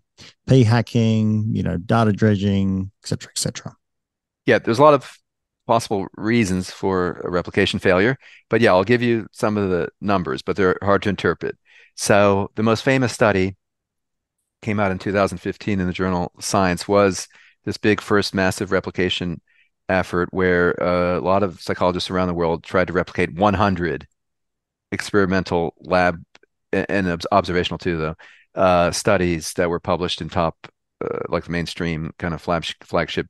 [0.47, 3.75] p hacking, you know data dredging, etc., etc.
[4.45, 5.11] Yeah, there's a lot of
[5.67, 8.17] possible reasons for a replication failure,
[8.49, 11.55] but yeah, I'll give you some of the numbers, but they're hard to interpret.
[11.95, 13.55] So the most famous study
[14.61, 17.27] came out in 2015 in the journal Science was
[17.65, 19.41] this big first massive replication
[19.89, 24.07] effort where uh, a lot of psychologists around the world tried to replicate 100
[24.91, 26.23] experimental lab
[26.71, 28.15] and observational too, though,
[28.55, 30.55] uh, studies that were published in top,
[31.03, 33.27] uh, like the mainstream kind of flagship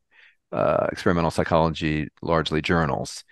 [0.51, 3.23] uh, experimental psychology, largely journals.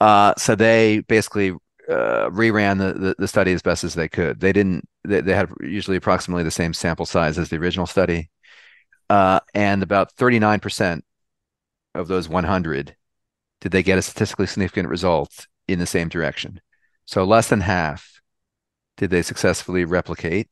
[0.00, 1.54] Uh, so they basically
[1.88, 4.40] uh, reran the, the, the study as best as they could.
[4.40, 4.88] They didn't.
[5.04, 8.30] They, they had usually approximately the same sample size as the original study,
[9.10, 11.04] uh, and about thirty nine percent
[11.94, 12.96] of those one hundred
[13.60, 16.60] did they get a statistically significant result in the same direction.
[17.06, 18.20] So less than half
[18.96, 20.48] did they successfully replicate.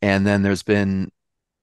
[0.00, 1.10] And then there's been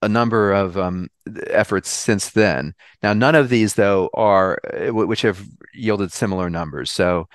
[0.02, 1.08] a number of um,
[1.48, 2.74] efforts since then.
[3.02, 6.92] Now, none of these, though, are uh, which have yielded similar numbers.
[6.92, 7.28] So,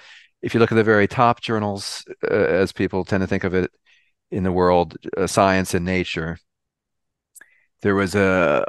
[0.43, 3.55] if you look at the very top journals, uh, as people tend to think of
[3.55, 3.71] it
[4.31, 6.39] in the world, uh, Science and Nature,
[7.83, 8.67] there was a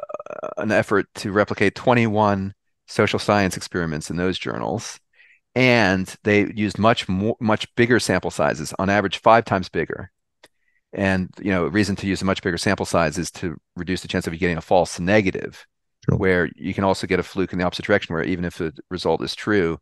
[0.58, 2.54] an effort to replicate 21
[2.88, 5.00] social science experiments in those journals
[5.56, 10.12] and they used much more much bigger sample sizes on average five times bigger
[10.94, 14.02] and you know a reason to use a much bigger sample size is to reduce
[14.02, 15.66] the chance of you getting a false negative
[16.06, 16.18] sure.
[16.18, 18.74] where you can also get a fluke in the opposite direction where even if the
[18.90, 19.78] result is true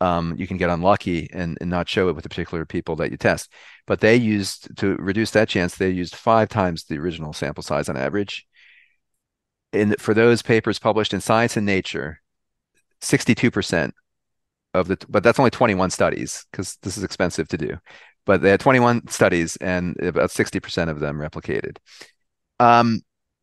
[0.00, 3.10] um, you can get unlucky and, and not show it with the particular people that
[3.10, 3.52] you test.
[3.86, 7.88] But they used to reduce that chance they used five times the original sample size
[7.88, 8.46] on average.
[9.72, 12.20] And for those papers published in science and nature
[13.00, 13.92] 62%
[14.74, 17.78] of the but that's only 21 studies because this is expensive to do.
[18.24, 21.78] But they had 21 studies and about 60% of them replicated.
[22.60, 23.00] Um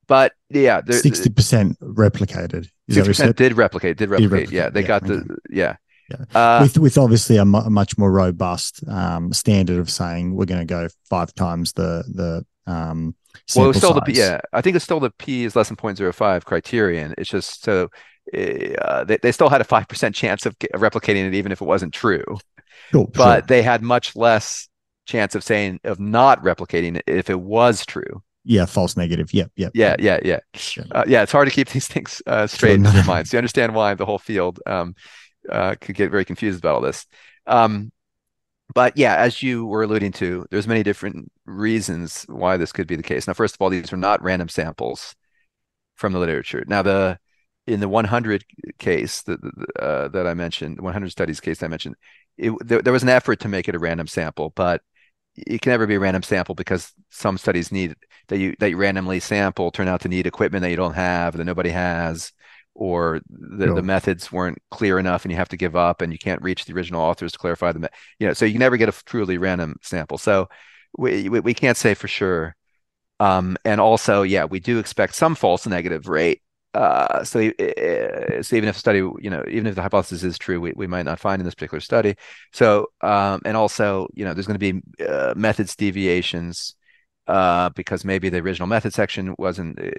[0.08, 2.70] but yeah 60% replicated.
[2.90, 4.52] 60% did replicate did replicate, did replicate.
[4.52, 5.36] yeah they yeah, got the okay.
[5.50, 5.76] yeah
[6.10, 6.26] yeah.
[6.34, 10.46] Uh, with with obviously a, mu- a much more robust um, standard of saying we're
[10.46, 13.16] going to go five times the the um,
[13.56, 14.02] well, it's still size.
[14.06, 14.42] the yeah.
[14.54, 17.14] I think it's still the p is less than 0.05 criterion.
[17.18, 17.90] It's just so
[18.34, 21.94] uh, they, they still had a 5% chance of replicating it even if it wasn't
[21.94, 22.24] true
[22.96, 23.42] oh, but sure.
[23.48, 24.68] they had much less
[25.06, 29.52] chance of saying of not replicating it if it was true yeah false negative yep
[29.56, 30.40] yep yeah yeah yeah
[30.92, 33.38] uh, yeah it's hard to keep these things uh, straight in your mind so you
[33.38, 34.96] understand why the whole field um,
[35.50, 37.06] uh, could get very confused about all this.
[37.48, 37.92] Um,
[38.74, 42.96] but yeah as you were alluding to there's many different reasons why this could be
[42.96, 43.28] the case.
[43.28, 45.16] Now first of all these are not random samples
[45.96, 46.64] from the literature.
[46.68, 47.20] Now the
[47.68, 48.46] in the 100
[48.78, 49.40] case that
[49.80, 51.96] uh, that I mentioned, 100 studies case I mentioned,
[52.38, 54.82] it, there, there was an effort to make it a random sample, but
[55.36, 57.96] it can never be a random sample because some studies need
[58.28, 61.36] that you that you randomly sample turn out to need equipment that you don't have
[61.38, 62.32] that nobody has
[62.76, 66.20] or the, the methods weren't clear enough and you have to give up and you
[66.20, 67.88] can't reach the original authors to clarify them
[68.20, 70.18] you know so you never get a truly random sample.
[70.18, 70.50] So
[70.98, 72.56] we we, we can't say for sure.
[73.20, 76.42] Um, and also yeah we do expect some false negative rate.
[76.74, 80.38] Uh, so, uh, so even if a study, you know, even if the hypothesis is
[80.38, 82.16] true, we, we might not find in this particular study.
[82.52, 86.76] So, um, and also, you know, there's going to be uh, methods deviations
[87.28, 89.90] uh, because maybe the original method section wasn't uh,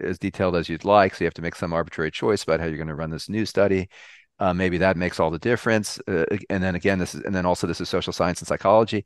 [0.00, 1.14] as detailed as you'd like.
[1.14, 3.28] So you have to make some arbitrary choice about how you're going to run this
[3.28, 3.88] new study.
[4.38, 5.98] Uh, maybe that makes all the difference.
[6.06, 9.04] Uh, and then again, this is, and then also this is social science and psychology.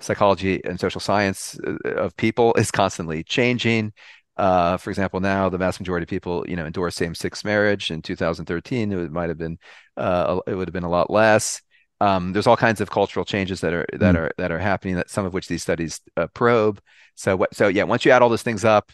[0.00, 3.92] Psychology and social science of people is constantly changing.
[4.38, 7.90] Uh, for example, now the vast majority of people, you know, endorse same-sex marriage.
[7.90, 9.58] In 2013, it might have been,
[9.98, 11.60] uh, it would have been a lot less.
[12.00, 14.18] Um, there's all kinds of cultural changes that are that mm.
[14.18, 14.96] are that are happening.
[14.96, 16.80] That some of which these studies uh, probe.
[17.14, 17.54] So what?
[17.54, 18.90] So yeah, once you add all those things up,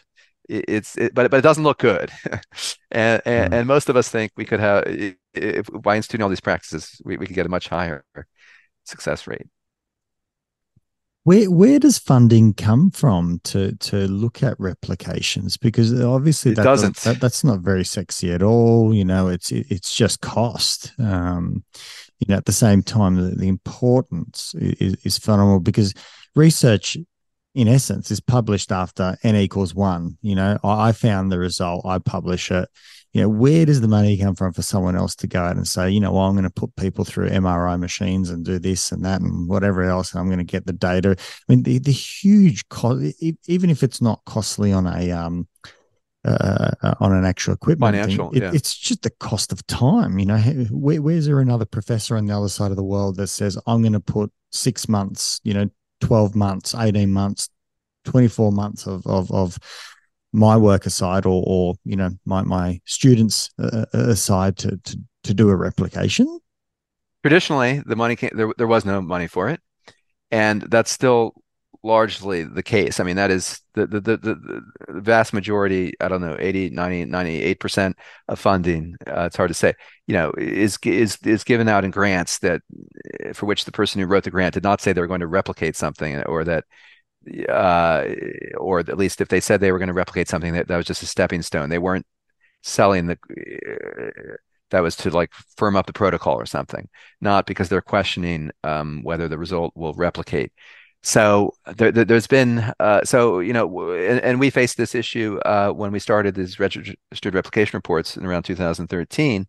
[0.49, 2.11] it, it's it, but but it doesn't look good.
[2.91, 3.57] and, and, mm.
[3.57, 4.83] and most of us think we could have
[5.33, 8.03] if, by instituting all these practices, we, we could get a much higher
[8.83, 9.47] success rate.
[11.23, 15.57] Where where does funding come from to to look at replications?
[15.57, 16.95] Because obviously that doesn't.
[16.97, 18.93] That, that's not very sexy at all.
[18.93, 20.93] You know, it's it, it's just cost.
[20.97, 21.65] Um,
[22.19, 25.93] you know, at the same time, the, the importance is, is phenomenal because
[26.35, 26.97] research
[27.53, 30.59] in essence is published after n equals one you know?
[30.63, 32.69] I, I, found the result i publish it.
[33.13, 35.67] You know, where does the money come from for someone else to go out and
[35.67, 38.91] say, you know, well, I'm going to put people through MRI machines and do this
[38.91, 41.15] and that and whatever else, and I'm going to get the data.
[41.17, 43.01] I mean, the, the huge cost,
[43.47, 45.47] even if it's not costly on a um,
[46.27, 48.51] uh, uh, on an actual equipment financial it, yeah.
[48.53, 50.37] it's just the cost of time you know.
[50.71, 53.81] Where, where's there another professor on the other side of the world that says i'm
[53.81, 55.69] going to put six months you know
[56.01, 57.49] 12 months 18 months
[58.05, 59.57] 24 months of of, of
[60.33, 64.99] my work aside or or you know my my students uh, uh, aside to to
[65.23, 66.39] to do a replication
[67.27, 69.59] traditionally the money came, there there was no money for it.
[70.31, 71.33] And that's still
[71.83, 72.99] largely the case.
[72.99, 77.05] I mean that is the the the, the vast majority i don't know 80 90
[77.05, 77.93] 98%
[78.27, 79.73] of funding uh, it's hard to say
[80.07, 82.61] you know is is is given out in grants that
[83.33, 85.27] for which the person who wrote the grant did not say they were going to
[85.27, 86.63] replicate something or that
[87.49, 88.05] uh,
[88.57, 90.85] or at least if they said they were going to replicate something that, that was
[90.85, 91.69] just a stepping stone.
[91.69, 92.05] They weren't
[92.63, 93.17] selling the
[93.67, 94.35] uh,
[94.71, 96.89] that was to like firm up the protocol or something
[97.21, 100.51] not because they're questioning um, whether the result will replicate
[101.07, 105.69] so there, has been uh, so you know and, and, we faced this issue uh,
[105.71, 109.47] when we started these registered replication reports in around 2013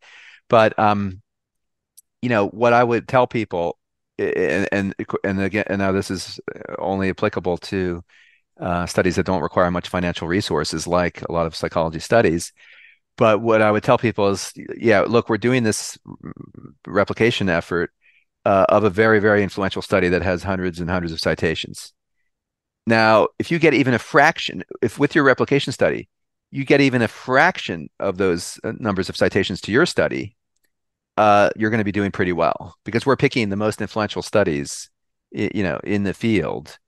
[0.48, 1.20] but um,
[2.22, 3.78] you know what i would tell people
[4.18, 4.94] and and
[5.24, 6.40] and again, and now this is
[6.78, 8.02] only applicable to
[8.60, 12.52] uh, studies that don't require much financial resources, like a lot of psychology studies.
[13.16, 15.98] But what I would tell people is, yeah, look, we're doing this
[16.86, 17.92] replication effort
[18.48, 21.92] uh, of a very, very influential study that has hundreds and hundreds of citations.
[22.86, 26.08] Now, if you get even a fraction, if with your replication study,
[26.50, 30.34] you get even a fraction of those uh, numbers of citations to your study,
[31.18, 34.88] uh, you're going to be doing pretty well because we're picking the most influential studies,
[35.30, 36.78] you know, in the field.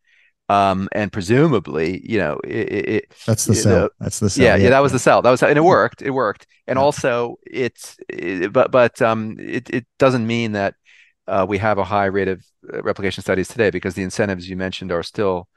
[0.48, 3.90] Um, and presumably, you know, it, it, that's the sell.
[4.00, 4.44] that's the sell.
[4.44, 5.20] Yeah, yeah, yeah, that was the cell.
[5.20, 6.00] That was, and it worked.
[6.00, 6.46] It worked.
[6.66, 6.82] And yeah.
[6.82, 10.74] also, it's, it, but but um, it it doesn't mean that
[11.30, 14.56] uh, we have a high rate of uh, replication studies today because the incentives you
[14.56, 15.48] mentioned are still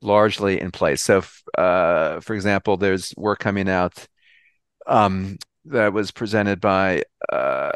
[0.00, 1.02] largely in place.
[1.02, 1.22] So,
[1.56, 4.06] uh, for example, there's work coming out
[4.86, 7.72] um, that was presented by uh,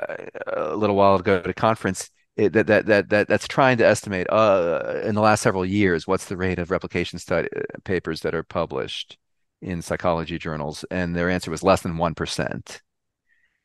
[0.47, 3.86] a little while ago at a conference it, that, that that that that's trying to
[3.86, 8.20] estimate uh, in the last several years what's the rate of replication study uh, papers
[8.23, 9.19] that are published
[9.60, 12.81] in psychology journals, and their answer was less than one percent.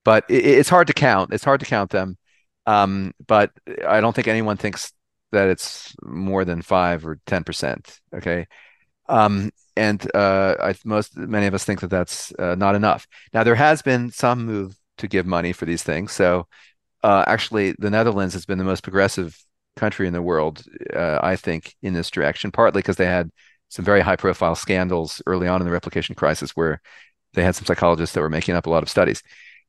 [0.03, 1.33] But it, it's hard to count.
[1.33, 2.17] It's hard to count them.
[2.67, 3.51] Um, but
[3.87, 4.93] I don't think anyone thinks
[5.31, 7.99] that it's more than five or ten percent.
[8.13, 8.45] Okay,
[9.09, 13.07] um, and uh, I, most many of us think that that's uh, not enough.
[13.33, 16.11] Now there has been some move to give money for these things.
[16.11, 16.47] So
[17.03, 19.37] uh, actually, the Netherlands has been the most progressive
[19.75, 20.63] country in the world,
[20.93, 22.51] uh, I think, in this direction.
[22.51, 23.29] Partly because they had
[23.69, 26.81] some very high-profile scandals early on in the replication crisis, where
[27.33, 29.21] they had some psychologists that were making up a lot of studies.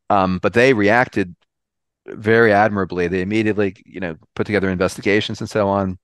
[0.08, 1.34] Um, but they reacted
[2.06, 3.08] very admirably.
[3.08, 5.98] They immediately, you know, put together investigations and so on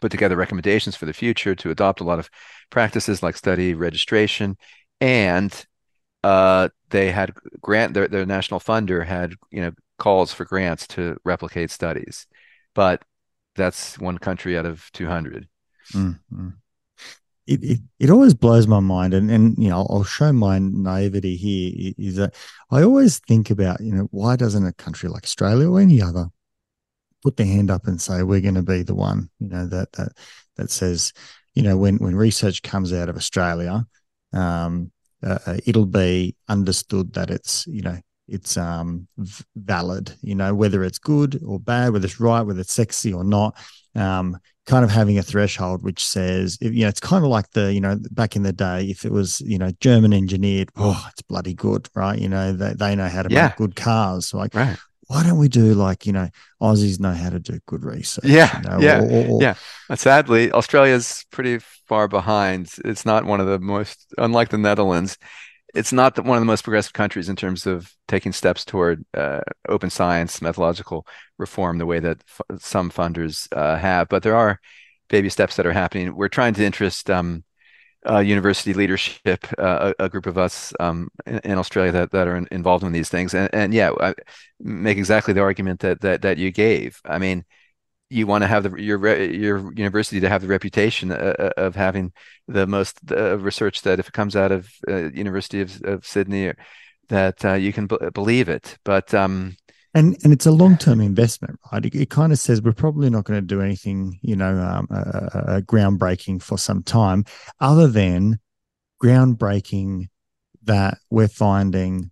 [0.00, 2.28] put together recommendations for the future to adopt a lot of
[2.70, 4.56] practices like study registration
[5.00, 5.64] and
[6.24, 11.16] uh, they had grant their, their national funder had you know calls for grants to
[11.24, 12.26] replicate studies,
[12.74, 13.02] but
[13.54, 15.48] that's one country out of 200.
[15.92, 16.48] Mm-hmm.
[17.46, 21.36] It, it, it always blows my mind, and and you know I'll, show my naivety
[21.36, 22.34] here is that
[22.70, 26.28] I always think about you know why doesn't a country like Australia or any other
[27.22, 29.92] put their hand up and say we're going to be the one you know that
[29.92, 30.12] that
[30.56, 31.12] that says
[31.54, 33.84] you know when when research comes out of Australia,
[34.32, 34.92] um,
[35.24, 37.98] uh, uh it'll be understood that it's you know
[38.28, 39.08] it's um
[39.56, 43.24] valid you know whether it's good or bad whether it's right whether it's sexy or
[43.24, 43.56] not.
[43.94, 47.72] Um kind of having a threshold which says you know it's kind of like the
[47.72, 51.22] you know back in the day if it was you know german engineered oh it's
[51.22, 52.18] bloody good right?
[52.18, 53.48] You know they, they know how to yeah.
[53.48, 54.32] make good cars.
[54.34, 54.76] Like right.
[55.06, 56.28] why don't we do like you know
[56.60, 58.60] aussies know how to do good research yeah.
[58.60, 59.00] you know, yeah.
[59.00, 59.54] or, or, yeah.
[59.94, 62.70] Sadly australia's pretty far behind.
[62.84, 65.18] It's not one of the most unlike the netherlands
[65.74, 69.40] it's not one of the most progressive countries in terms of taking steps toward uh,
[69.68, 71.06] open science methodological
[71.38, 74.60] reform the way that f- some funders uh, have but there are
[75.12, 76.16] baby steps that are happening.
[76.16, 77.44] We're trying to interest um,
[78.08, 82.26] uh, university leadership uh, a, a, group of us um, in, in, australia that, that
[82.26, 83.32] are in, involved in these things.
[83.32, 84.14] And, and yeah I
[84.58, 87.00] make exactly the argument that that, that you gave.
[87.04, 87.44] I mean
[88.12, 91.74] you want to have the, your your university to have the reputation uh, uh, of
[91.74, 92.12] having
[92.46, 96.52] the most uh, research that if it comes out of uh, University of, of Sydney,
[97.08, 98.78] that uh, you can b- believe it.
[98.84, 99.56] But um,
[99.94, 101.84] and and it's a long term investment, right?
[101.84, 104.86] It, it, kind of says we're probably not going to do anything, you know, um,
[105.66, 107.24] groundbreaking for some time,
[107.60, 108.38] other than
[109.02, 110.08] groundbreaking
[110.64, 112.11] that we're finding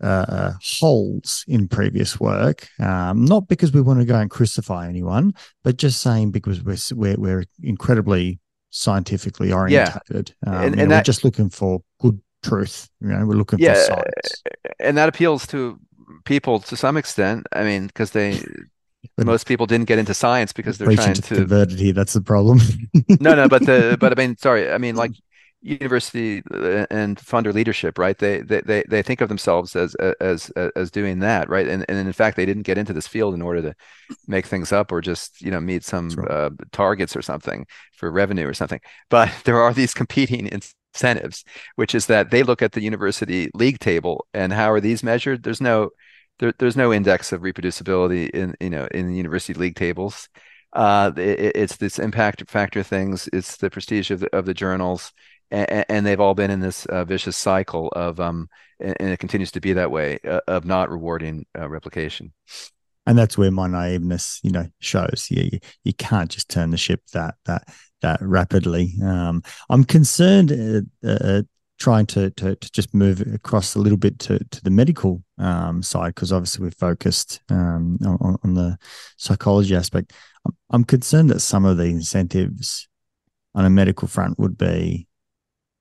[0.00, 5.34] uh, holes in previous work, um, not because we want to go and crucify anyone,
[5.62, 8.40] but just saying because we're we're, we're incredibly
[8.70, 10.34] scientifically orientated.
[10.44, 10.50] Yeah.
[10.50, 12.88] Um, and, and know, that, we're just looking for good truth.
[13.00, 14.42] You know, we're looking yeah, for science,
[14.78, 15.78] and that appeals to
[16.24, 17.46] people to some extent.
[17.52, 18.40] I mean, because they.
[19.18, 21.92] most people didn't get into science because they're trying to converted here.
[21.92, 22.60] That's the problem.
[23.20, 25.12] no, no, but the but I mean, sorry, I mean, like
[25.62, 28.18] university uh, and funder leadership right?
[28.18, 31.68] They they they think of themselves as as as doing that right?
[31.68, 33.74] And and in fact they didn't get into this field in order to
[34.26, 36.30] make things up or just you know meet some right.
[36.30, 38.80] uh, targets or something for revenue or something.
[39.10, 41.44] But there are these competing incentives
[41.76, 45.42] which is that they look at the university league table and how are these measured?
[45.42, 45.90] There's no
[46.38, 50.28] there, there's no index of reproducibility in you know in the university league tables.
[50.72, 53.28] Uh, it, it's this impact factor things.
[53.32, 55.12] It's the prestige of the, of the journals
[55.50, 58.48] and, and they've all been in this uh, vicious cycle of um
[58.78, 62.32] and, and, it continues to be that way uh, of not rewarding uh, replication.
[63.06, 65.28] And that's where my naiveness you know shows.
[65.30, 67.68] You, you, can't just turn the ship that that
[68.02, 68.94] that rapidly.
[69.02, 71.42] Um i'm concerned uh, uh,
[71.80, 75.82] trying to, to, to just move across a little bit to to the medical um,
[75.82, 78.78] side because obviously we're focused um, on, on, the
[79.16, 80.12] psychology aspect.
[80.44, 82.86] I'm, I'm concerned that some of the incentives
[83.54, 85.08] on a medical front would be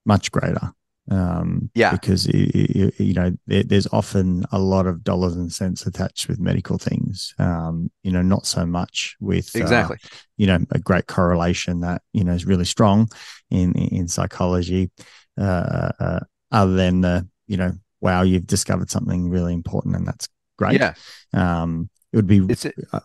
[0.09, 0.73] much greater.
[1.11, 5.87] Um, yeah, because you, you know there, there's often a lot of dollars and cents
[5.87, 7.33] attached with medical things.
[7.39, 9.97] Um, you know, not so much with uh, exactly.
[10.03, 10.07] Uh,
[10.37, 13.07] you know, a great correlation that you know is really strong
[13.49, 14.91] in in psychology.
[15.35, 16.19] Uh, uh,
[16.51, 17.71] other than the you know,
[18.01, 20.27] wow, you've discovered something really important, and that's
[20.57, 20.79] great.
[20.79, 20.93] Yeah.
[21.33, 22.41] Um, it would be.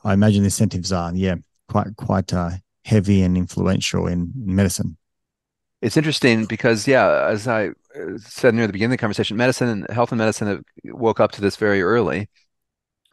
[0.05, 1.37] I imagine the incentives are yeah
[1.69, 2.51] quite quite uh,
[2.85, 4.99] heavy and influential in, in medicine
[5.85, 9.69] it's interesting because yeah as i uh, said near the beginning of the conversation medicine
[9.69, 12.29] and health and medicine woke up to this very early.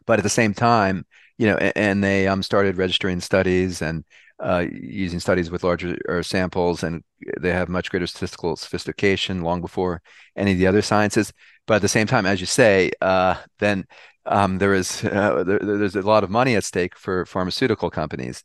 [0.06, 1.04] But at the same time
[1.38, 4.04] you know and, and they um, started registering studies and
[4.40, 7.04] uh, using studies with larger samples and
[7.40, 10.00] they have much greater statistical sophistication long before
[10.34, 11.32] any of the other sciences.
[11.66, 13.84] But at the same time as you say uh, then
[14.24, 18.42] um, there is uh, there, there's a lot of money at stake for pharmaceutical companies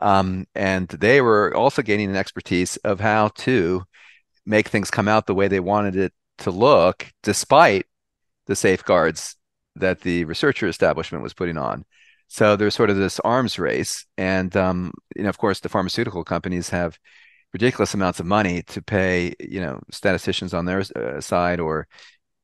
[0.00, 3.84] um, and they were also gaining an expertise of how to
[4.46, 7.86] make things come out the way they wanted it to look, despite
[8.46, 9.36] the safeguards
[9.76, 11.84] that the researcher establishment was putting on.
[12.28, 16.24] So there's sort of this arms race, and um, you know, of course, the pharmaceutical
[16.24, 16.98] companies have
[17.52, 21.88] ridiculous amounts of money to pay, you know, statisticians on their uh, side, or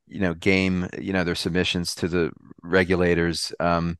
[0.08, 3.52] you know, game, you know, their submissions to the regulators.
[3.60, 3.96] Um,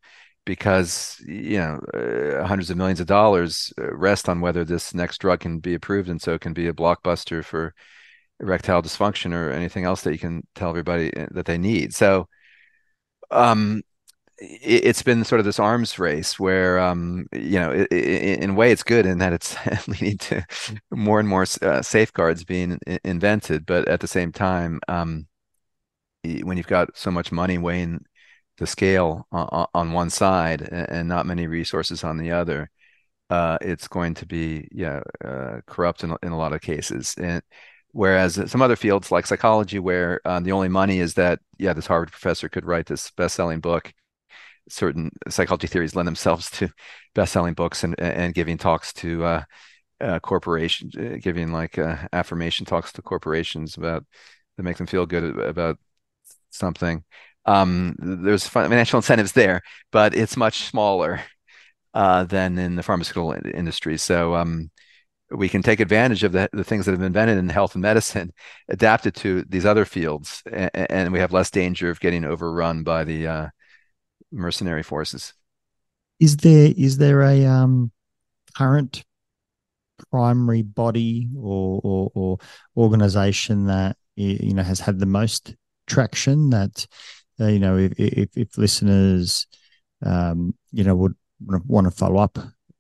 [0.47, 5.19] because you know uh, hundreds of millions of dollars uh, rest on whether this next
[5.19, 7.75] drug can be approved and so it can be a blockbuster for
[8.41, 11.93] erectile dysfunction or anything else that you can tell everybody uh, that they need.
[11.95, 12.29] So
[13.31, 13.83] um
[14.39, 18.71] it, has been sort of this arms race where um you know in a way
[18.71, 19.57] it's good in that it's
[19.89, 20.47] leading to
[20.91, 25.27] more and more uh, safeguards being invented but at the same time um
[26.43, 28.05] when you've got so much money weighing
[28.59, 32.71] the scale on, on one side and, not many resources on the other,
[33.31, 37.15] uh, it's going to be yeah uh, corrupt in, in a lot of cases.
[37.19, 37.43] And
[37.93, 41.87] whereas some other fields like psychology, where um, the only money is that yeah this
[41.87, 43.93] Harvard professor could write this best-selling book,
[44.69, 46.69] certain psychology theories lend themselves to
[47.15, 49.45] best-selling books and and giving talks to uh,
[50.01, 54.05] uh, corporations, uh, giving like uh, affirmation talks to corporations about
[54.57, 55.79] that make them feel good about
[56.51, 57.05] something.
[57.47, 59.63] Um, there's financial incentives there,
[59.93, 61.23] but it's much smaller
[61.95, 63.97] uh, than in the pharmaceutical industry.
[63.97, 64.71] So um,
[65.31, 67.83] we can take advantage of the, the things that have been invented in health and
[67.83, 68.33] medicine,
[68.69, 73.05] adapted to these other fields, and, and we have less danger of getting overrun by
[73.05, 73.47] the uh,
[74.33, 75.33] mercenary forces.
[76.19, 77.93] Is there is there a um,
[78.57, 79.05] current
[80.11, 82.39] primary body or, or, or
[82.77, 85.55] organization that you know has had the most
[85.87, 86.87] traction that
[87.41, 89.47] uh, you know if, if, if listeners
[90.03, 91.15] um, you know would
[91.67, 92.39] want to follow up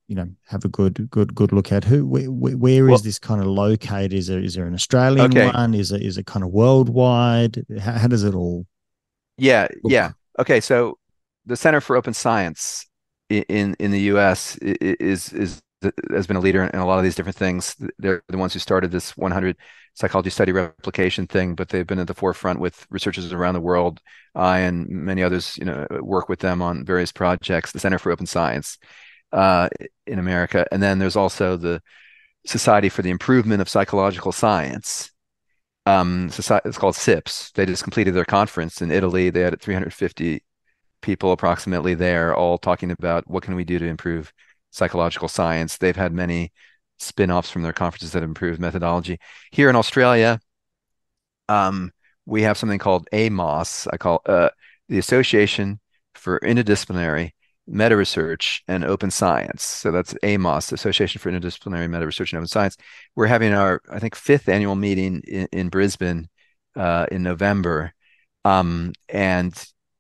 [0.09, 3.19] you know have a good good good look at who where, where well, is this
[3.19, 5.47] kind of located is there is there an australian okay.
[5.47, 8.67] one is it is it kind of worldwide how, how does it all
[9.37, 9.93] yeah look?
[9.93, 10.97] yeah okay so
[11.45, 12.87] the center for open science
[13.29, 15.61] in in the us is is
[16.11, 17.77] has been a leader in a lot of these different things.
[17.99, 19.57] They're the ones who started this 100
[19.97, 24.01] psychology study replication thing, but they've been at the forefront with researchers around the world.
[24.35, 27.73] I and many others, you know, work with them on various projects.
[27.73, 28.77] The Center for Open Science
[29.33, 29.71] uh,
[30.07, 31.83] in America, and then there's also the
[32.45, 35.11] Society for the Improvement of Psychological Science.
[35.87, 37.53] Um, society, it's called SIPS.
[37.53, 39.31] They just completed their conference in Italy.
[39.31, 40.43] They had 350
[41.01, 44.33] people approximately there, all talking about what can we do to improve
[44.73, 45.79] psychological science.
[45.79, 46.53] They've had many
[46.99, 49.19] spin-offs from their conferences that have improved methodology.
[49.53, 50.41] Here in Australia,
[51.49, 51.93] um,
[52.25, 53.87] we have something called AIMOS.
[53.93, 54.51] I call uh,
[54.89, 55.81] the Association
[56.15, 57.33] for Interdisciplinary
[57.69, 59.63] Meta Research and Open Science.
[59.63, 62.77] So that's AIMOS, Association for Interdisciplinary Meta Research and Open Science.
[63.15, 66.29] We're having our, I think, fifth annual meeting in, in Brisbane
[66.77, 67.93] uh, in November,
[68.45, 69.53] um, and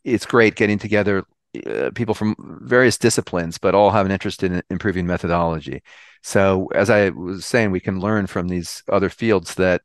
[0.05, 1.24] it's great getting together
[1.66, 5.82] uh, people from various disciplines, but all have an interest in improving methodology.
[6.27, 9.82] So, as I was saying, we can learn from these other fields that,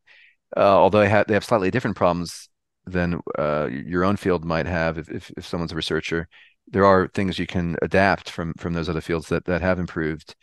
[0.58, 2.50] uh, although they have, they have slightly different problems
[2.88, 6.28] than uh, your own field might have, if, if, if someone's a researcher,
[6.66, 10.36] there are things you can adapt from from those other fields that that have improved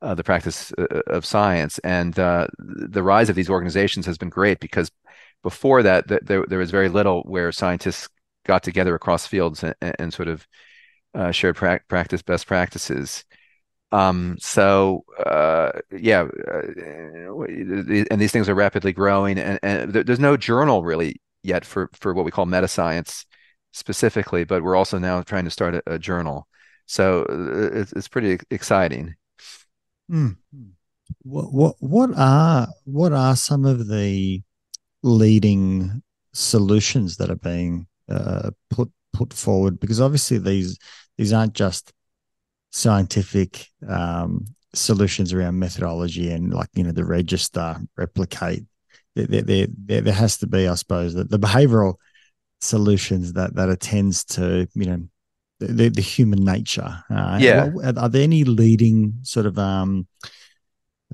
[0.00, 1.78] uh, the practice uh, of science.
[1.80, 4.90] And uh, the rise of these organizations has been great because
[5.42, 8.08] before that, th- there, there was very little where scientists
[8.46, 10.46] got together across fields and, and sort of
[11.14, 13.24] uh, shared pra- practice best practices.
[13.92, 17.42] Um, so uh, yeah, uh,
[18.10, 22.14] and these things are rapidly growing, and, and, there's no journal really yet for for
[22.14, 23.26] what we call meta science
[23.72, 26.48] specifically, but we're also now trying to start a, a journal.
[26.86, 29.14] So uh, it's, it's pretty exciting.
[30.10, 30.36] Mm.
[31.22, 34.42] What what what are what are some of the
[35.02, 36.02] leading
[36.32, 39.80] solutions that are being uh, put put forward?
[39.80, 40.78] Because obviously these
[41.18, 41.92] these aren't just
[42.72, 48.64] scientific um, solutions around methodology and like you know the register replicate.
[49.14, 51.96] There, there, there, there has to be i suppose that the behavioral
[52.62, 55.02] solutions that that attends to you know
[55.58, 57.04] the, the human nature.
[57.10, 57.70] Uh, yeah.
[57.84, 60.06] are, are, there any leading sort of um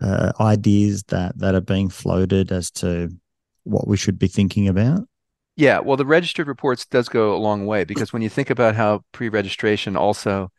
[0.01, 3.11] uh, ideas that that are being floated as to
[3.65, 5.01] what we should be thinking about?
[5.57, 8.77] Yeah, well, the registered reports does go a long way because when you think about
[8.77, 10.53] how pre-registration also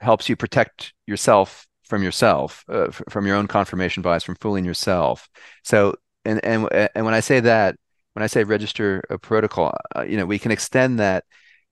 [0.00, 4.64] helps you protect yourself from yourself, uh, f- from your own confirmation bias, from fooling
[4.64, 5.28] yourself.
[5.62, 5.94] So,
[6.24, 7.76] and and and when I say that,
[8.14, 11.24] when I say register a protocol, uh, you know, we can extend that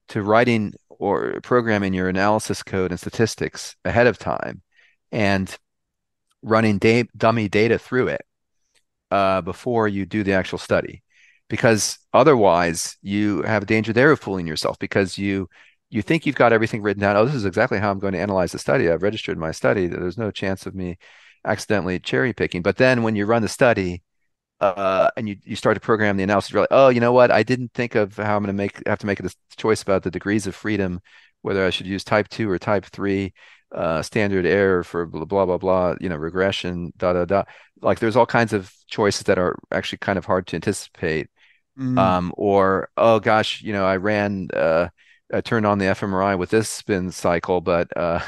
[0.09, 4.61] to writing or programming your analysis code and statistics ahead of time,
[5.11, 5.57] and
[6.41, 8.21] running da- dummy data through it
[9.11, 11.03] uh, before you do the actual study
[11.49, 15.47] because otherwise you have a danger there of fooling yourself because you
[15.93, 17.15] you think you've got everything written down.
[17.15, 18.89] Oh, this is exactly how I'm going to analyze the study.
[18.89, 19.85] I've registered my study.
[19.85, 20.97] There's no chance of me
[21.45, 22.63] accidentally cherry picking.
[22.63, 24.01] But then when you run the study
[24.59, 27.29] uh, and you, you start to program the analysis, you're like, oh, you know what?
[27.29, 30.01] I didn't think of how I'm going to make have to make a choice about
[30.01, 30.99] the degrees of freedom,
[31.43, 33.33] whether I should use type two or type three,
[33.71, 35.95] uh, standard error for blah blah blah blah.
[36.01, 37.43] You know, regression, da da da.
[37.81, 41.29] Like there's all kinds of choices that are actually kind of hard to anticipate
[41.77, 41.97] Mm.
[41.97, 44.89] Um, or oh gosh, you know, I ran uh,
[45.33, 48.21] I turned on the fMRI with this spin cycle, but uh,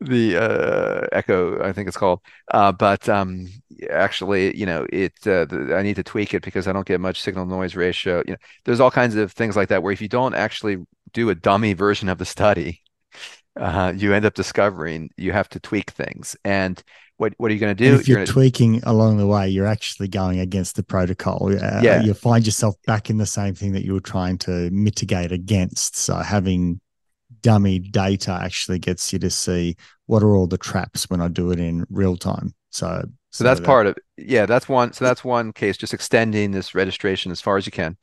[0.00, 2.20] the uh, echo i think it's called.
[2.52, 3.46] Uh, but um,
[3.90, 7.00] actually you know it uh, the, i need to tweak it because i don't get
[7.00, 10.00] much signal noise ratio you know there's all kinds of things like that where if
[10.00, 10.78] you don't actually
[11.12, 12.82] do a dummy version of the study
[13.58, 16.82] uh, you end up discovering you have to tweak things and
[17.20, 17.92] what what are you going to do?
[17.92, 18.32] And if you're, you're gonna...
[18.32, 21.52] tweaking along the way, you're actually going against the protocol.
[21.52, 24.70] Uh, yeah, you find yourself back in the same thing that you were trying to
[24.70, 25.96] mitigate against.
[25.96, 26.80] So having
[27.42, 31.50] dummy data actually gets you to see what are all the traps when I do
[31.50, 32.54] it in real time.
[32.70, 34.46] So, so, so that's that, part of yeah.
[34.46, 34.94] That's one.
[34.94, 35.76] So that's one case.
[35.76, 37.98] Just extending this registration as far as you can.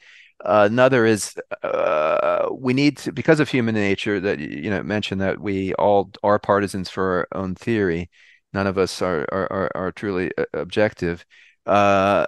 [0.45, 5.19] Uh, another is uh, we need to because of human nature that you know mentioned
[5.19, 8.09] that we all are partisans for our own theory.
[8.53, 11.25] None of us are are are, are truly uh, objective.
[11.65, 12.27] Uh,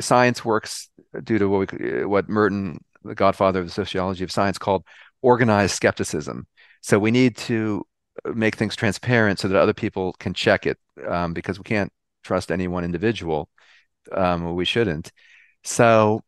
[0.00, 0.88] science works
[1.22, 4.84] due to what we, what Merton, the godfather of the sociology of science, called
[5.22, 6.46] organized skepticism.
[6.80, 7.84] So we need to
[8.34, 11.92] make things transparent so that other people can check it um, because we can't
[12.24, 13.48] trust any one individual.
[14.12, 15.12] Um, we shouldn't.
[15.62, 16.22] So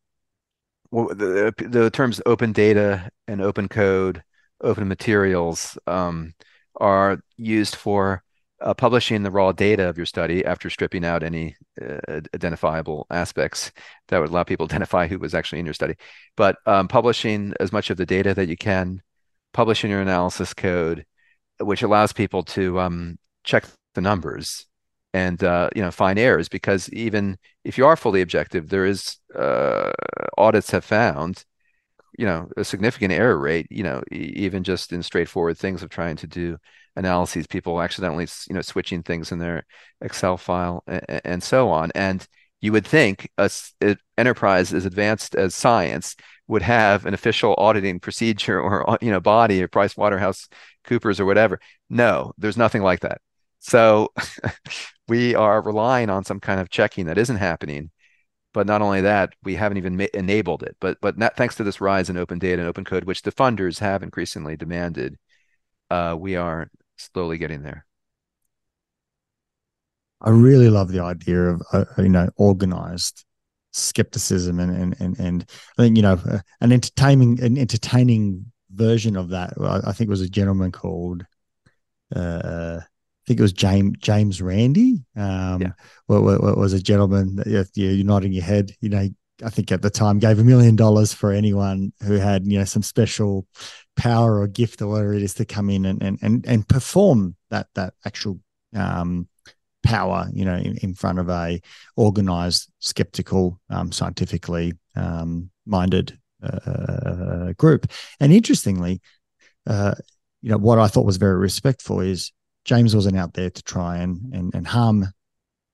[0.93, 4.23] the, the terms open data and open code,
[4.61, 6.35] open materials um,
[6.77, 8.23] are used for
[8.61, 13.73] uh, publishing the raw data of your study after stripping out any uh, identifiable aspects
[14.09, 15.95] that would allow people to identify who was actually in your study.
[16.37, 19.03] But um, publishing as much of the data that you can,
[19.53, 21.05] publishing your analysis code,
[21.59, 23.65] which allows people to um, check
[23.95, 24.67] the numbers
[25.15, 29.17] and uh, you know find errors because even if you are fully objective, there is
[29.35, 29.91] uh,
[30.39, 31.45] audits have found
[32.19, 33.67] you know a significant error rate.
[33.71, 36.59] You know even just in straightforward things of trying to do
[36.97, 39.65] analyses, people accidentally, you know, switching things in their
[40.01, 41.91] Excel file and, and so on.
[41.95, 42.27] And
[42.61, 43.51] you would think a,
[43.83, 46.17] a, enterprise as advanced as science
[46.49, 50.49] would have an official auditing procedure or you know body or Price Waterhouse
[50.85, 51.61] Coopers or whatever.
[51.89, 53.21] No, there's nothing like that.
[53.63, 54.13] So
[55.09, 57.91] we are relying on some kind of checking that isn't happening.
[58.53, 60.77] But not only that, we haven't even ma- enabled it.
[60.81, 63.33] But but not, thanks to this rise in open data and open code, which the
[63.33, 65.17] funders have increasingly demanded,
[65.91, 67.87] uh, we are slowly getting there.
[70.21, 73.25] I really love the idea of uh, you know organized
[73.73, 79.17] skepticism and and and, and I think you know uh, an entertaining an entertaining version
[79.17, 79.55] of that.
[79.61, 81.25] I think it was a gentleman called
[82.15, 82.81] uh,
[83.23, 85.05] I think it was James James Randi.
[85.17, 85.73] Um, yeah.
[86.09, 88.73] was a gentleman that yeah, you're nodding your head.
[88.81, 89.09] You know,
[89.45, 92.65] I think at the time gave a million dollars for anyone who had you know
[92.65, 93.47] some special
[93.97, 97.37] power or gift or whatever it is to come in and and and, and perform
[97.51, 98.41] that that actual
[98.75, 99.29] um,
[99.83, 101.61] power you know in, in, front of a
[101.97, 107.87] organized skeptical um, scientifically um, minded uh, group
[108.21, 109.01] and interestingly
[109.67, 109.95] uh,
[110.41, 112.33] you know what i thought was very respectful is
[112.65, 115.07] james wasn't out there to try and and, and harm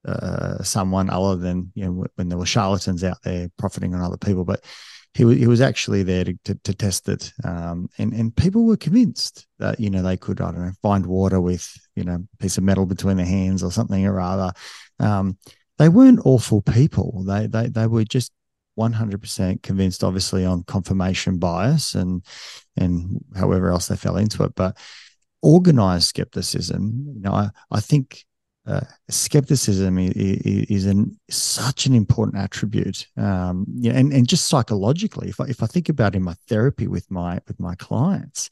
[0.08, 4.16] uh, someone other than you know when there were charlatans out there profiting on other
[4.16, 4.64] people, but
[5.14, 8.64] he was he was actually there to, to, to test it, um, and and people
[8.64, 12.24] were convinced that you know they could I don't know find water with you know
[12.32, 14.52] a piece of metal between their hands or something or other.
[15.00, 15.36] Um,
[15.78, 17.24] they weren't awful people.
[17.24, 18.32] They they they were just
[18.78, 22.24] 100% convinced obviously on confirmation bias and
[22.76, 24.76] and however else they fell into it but
[25.42, 28.24] organized skepticism you know i, I think
[28.68, 33.06] uh, skepticism is, is an, such an important attribute.
[33.16, 36.34] Um, you know, and, and just psychologically, if I, if I think about in my
[36.48, 38.50] therapy with my with my clients,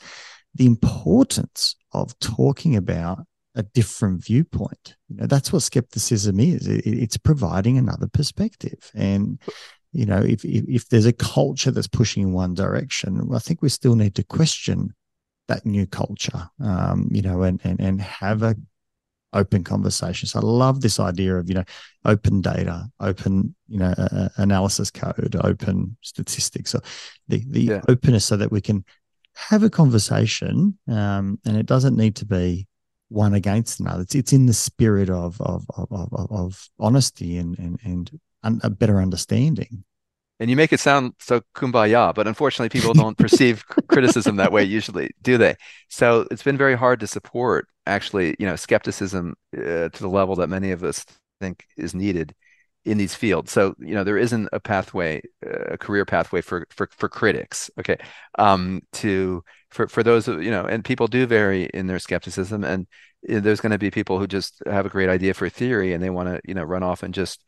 [0.55, 3.27] the importance of talking about
[3.57, 4.97] a different viewpoint.
[5.09, 6.67] You know, that's what skepticism is.
[6.67, 8.91] It, it's providing another perspective.
[8.95, 9.39] And
[9.93, 13.61] you know, if, if if there's a culture that's pushing in one direction, I think
[13.61, 14.95] we still need to question
[15.49, 16.49] that new culture.
[16.63, 18.57] Um, you know, and and and have a
[19.33, 20.35] open conversations.
[20.35, 21.65] I love this idea of you know
[22.05, 26.81] open data, open you know uh, analysis code, open statistics, or
[27.29, 27.81] the the yeah.
[27.89, 28.85] openness so that we can
[29.35, 32.67] have a conversation, um, and it doesn't need to be
[33.09, 34.03] one against another.
[34.03, 38.71] It's it's in the spirit of of of, of, of honesty and and and a
[38.71, 39.85] better understanding
[40.41, 44.65] and you make it sound so kumbaya but unfortunately people don't perceive criticism that way
[44.65, 45.55] usually do they?
[45.89, 50.37] So it's been very hard to support actually you know skepticism uh, to the level
[50.37, 51.05] that many of us
[51.41, 52.35] think is needed
[52.85, 53.51] in these fields.
[53.51, 57.71] So you know there isn't a pathway uh, a career pathway for for for critics
[57.81, 57.97] okay?
[58.39, 62.87] Um to for for those you know and people do vary in their skepticism and
[63.23, 66.03] there's going to be people who just have a great idea for a theory and
[66.03, 67.45] they want to you know run off and just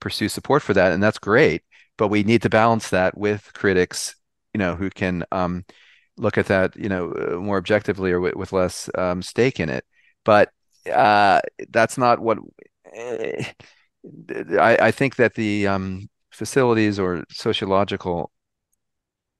[0.00, 1.62] pursue support for that and that's great
[1.96, 4.14] but we need to balance that with critics,
[4.54, 5.64] you know, who can um,
[6.16, 9.68] look at that, you know, uh, more objectively or with, with less um, stake in
[9.68, 9.84] it.
[10.24, 10.50] But
[10.92, 11.40] uh,
[11.70, 12.38] that's not what
[12.96, 13.42] uh,
[14.60, 18.32] I, I, think that the um, facilities or sociological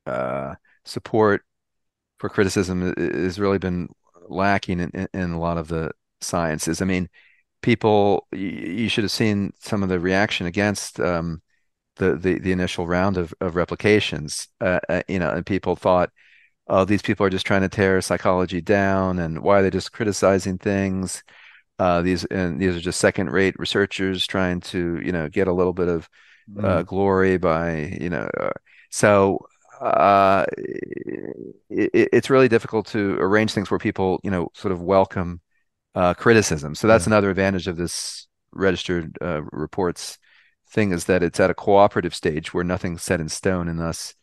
[0.06, 0.54] uh,
[0.84, 1.42] support
[2.18, 3.88] for criticism has really been
[4.28, 6.80] lacking in, in, a lot of the sciences.
[6.80, 7.08] I mean,
[7.60, 11.42] people, you, you should have seen some of the reaction against um,
[12.02, 14.48] the, the, the initial round of, of replications.
[14.60, 16.10] Uh, uh, you know, and people thought,
[16.66, 19.92] oh, these people are just trying to tear psychology down, and why are they just
[19.92, 21.22] criticizing things?
[21.78, 25.72] Uh, these and these are just second-rate researchers trying to, you know, get a little
[25.72, 26.08] bit of
[26.48, 26.86] mm.
[26.86, 28.28] glory by, you know.
[28.40, 28.52] Uh,
[28.90, 29.38] so
[29.80, 30.44] uh,
[31.68, 35.40] it, it's really difficult to arrange things where people, you know, sort of welcome
[35.94, 36.74] uh, criticism.
[36.74, 37.10] So that's yeah.
[37.14, 40.18] another advantage of this registered uh, reports
[40.72, 44.14] thing is that it's at a cooperative stage where nothing's set in stone, and thus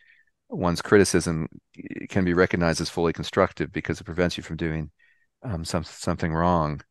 [0.49, 1.47] one's criticism
[2.09, 4.89] can be recognized as fully constructive because it prevents you from doing
[5.43, 6.81] um, some something wrong.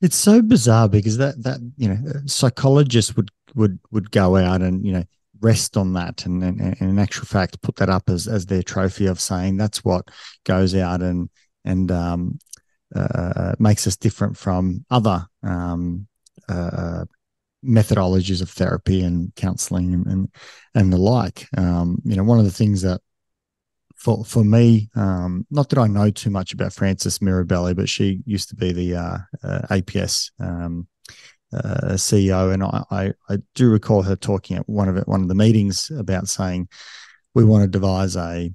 [0.00, 4.84] It's so bizarre because that that you know psychologists would would would go out and
[4.84, 5.04] you know
[5.40, 8.62] rest on that and, and, and, in actual fact put that up as as their
[8.62, 10.08] trophy of saying that's what
[10.44, 11.30] goes out and
[11.64, 12.38] and um,
[12.94, 16.06] uh, makes us different from other um,
[16.48, 17.04] uh,
[17.64, 20.28] methodologies of therapy and counseling and and,
[20.74, 21.46] and the like.
[21.56, 23.00] Um, you know, one of the things that
[23.96, 28.20] for for me, um, not that I know too much about Frances Mirabelli, but she
[28.24, 30.86] used to be the uh, uh, APS um,
[31.52, 35.22] uh, CEO, and I, I, I do recall her talking at one of it, one
[35.22, 36.68] of the meetings about saying
[37.34, 38.52] we want to devise a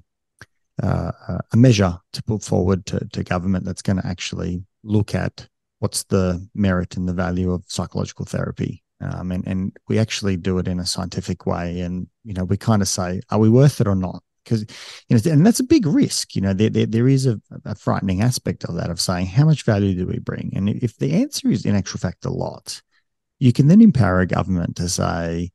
[0.82, 1.12] uh,
[1.52, 5.46] a measure to put forward to, to government that's going to actually look at
[5.78, 10.58] what's the merit and the value of psychological therapy um, and and we actually do
[10.58, 11.80] it in a scientific way.
[11.80, 14.22] And you know we kind of say are we worth it or not?
[14.44, 14.62] Because
[15.08, 17.74] you know and that's a big risk you know there, there, there is a, a,
[17.74, 20.52] frightening aspect of that of saying how much value do we bring?
[20.54, 22.82] And if the answer is in actual fact a lot
[23.38, 25.50] you can then empower a government to say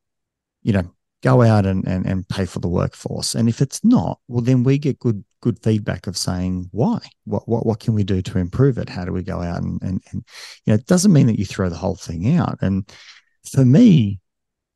[0.62, 0.90] you know
[1.22, 3.34] go out and, and, and pay for the workforce.
[3.34, 6.98] And if it's not well then we get good good feedback of saying why?
[7.24, 8.88] What what, what can we do to improve it?
[8.88, 10.24] How do we go out and, and and
[10.64, 12.58] you know it doesn't mean that you throw the whole thing out.
[12.60, 12.90] And
[13.44, 14.20] for me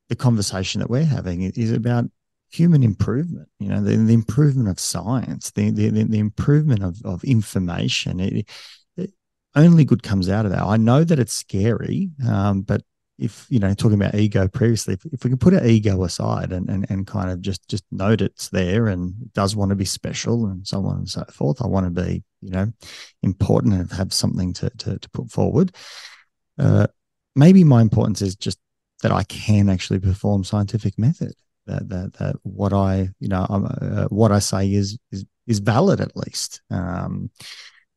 [0.09, 2.05] the conversation that we're having is about
[2.51, 7.25] human improvement you know the, the improvement of science the, the, the improvement of, of
[7.25, 8.21] information.
[8.21, 8.49] It,
[8.97, 9.11] it,
[9.57, 10.63] only good comes out of that.
[10.63, 12.83] I know that it's scary um, but
[13.19, 16.53] if you know talking about ego previously if, if we can put our ego aside
[16.53, 19.85] and, and and kind of just just note it's there and does want to be
[19.85, 22.73] special and so on and so forth i want to be you know
[23.23, 25.75] important and have something to to, to put forward
[26.59, 26.87] uh,
[27.35, 28.59] maybe my importance is just
[29.03, 31.35] that i can actually perform scientific method
[31.67, 36.01] that that that what I you know uh, what I say is is is valid
[36.01, 36.63] at least.
[36.71, 37.31] Um,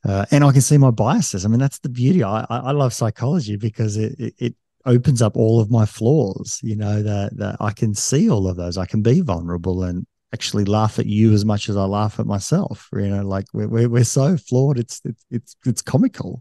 [0.05, 1.45] uh, and I can see my biases.
[1.45, 2.23] I mean, that's the beauty.
[2.23, 4.55] I I love psychology because it, it, it
[4.85, 6.59] opens up all of my flaws.
[6.64, 8.77] You know that that I can see all of those.
[8.77, 12.26] I can be vulnerable and actually laugh at you as much as I laugh at
[12.26, 12.89] myself.
[12.93, 14.80] You know, like we're we're, we're so flawed.
[14.80, 16.39] It's it's it's it's comical.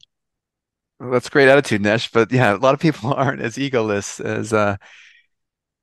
[0.98, 2.10] That's great attitude, Nesh.
[2.10, 4.76] But yeah, a lot of people aren't as egoless as uh,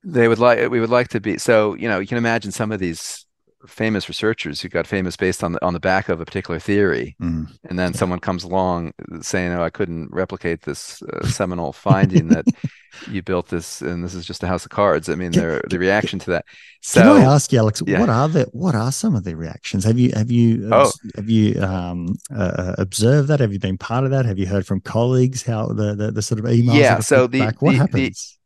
[0.03, 2.71] they would like we would like to be so you know you can imagine some
[2.71, 3.25] of these
[3.67, 7.15] famous researchers who got famous based on the on the back of a particular theory
[7.21, 7.47] mm.
[7.69, 8.91] and then someone comes along
[9.21, 12.45] saying oh i couldn't replicate this uh, seminal finding that
[13.09, 15.79] you built this and this is just a house of cards i mean can, the
[15.79, 16.45] reaction to that
[16.81, 17.99] so can i ask you alex yeah.
[17.99, 20.91] what are the what are some of the reactions have you have you oh.
[21.15, 24.67] have you um, uh, observed that have you been part of that have you heard
[24.67, 27.61] from colleagues how the the, the sort of emails yeah so the, back?
[27.61, 28.37] what the, happens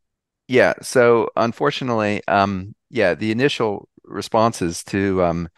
[0.48, 0.72] yeah.
[0.82, 5.48] So unfortunately, um, yeah, the initial responses to um,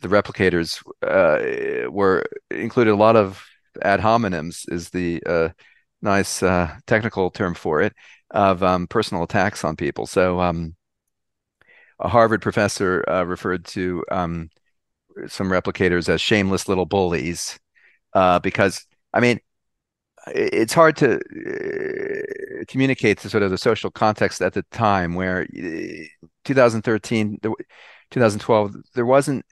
[0.00, 3.44] the replicators uh, were included a lot of
[3.82, 5.48] ad hominems, is the uh,
[6.02, 7.92] nice uh, technical term for it,
[8.30, 10.06] of um, personal attacks on people.
[10.06, 10.74] So um,
[11.98, 14.50] a Harvard professor uh, referred to um,
[15.28, 17.58] some replicators as shameless little bullies
[18.14, 19.40] uh, because, I mean,
[20.34, 25.42] it's hard to uh, communicate to sort of the social context at the time where
[25.42, 27.38] uh, 2013
[28.10, 29.44] 2012 there wasn't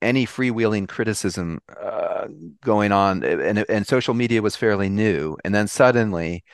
[0.00, 2.26] any freewheeling criticism uh,
[2.64, 5.36] going on and, and social media was fairly new.
[5.44, 6.44] And then suddenly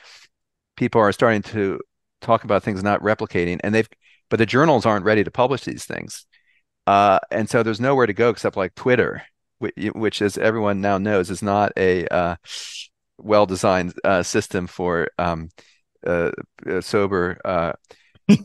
[0.75, 1.81] people are starting to
[2.21, 3.89] talk about things not replicating and they've
[4.29, 6.27] but the journals aren't ready to publish these things.
[6.85, 9.23] Uh, and so there's nowhere to go except like twitter
[9.59, 12.35] which, which as everyone now knows is not a uh,
[13.19, 15.49] well designed uh, system for um,
[16.05, 16.31] uh,
[16.67, 17.73] uh sober, uh,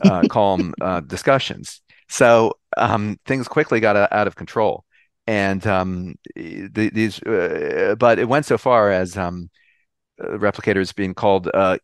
[0.03, 0.73] uh, calm
[1.07, 1.81] discussions.
[2.07, 4.85] So um, things quickly got out of control,
[5.25, 9.49] and um, the, these, but it went so far as um,
[10.19, 11.77] replicators being called uh,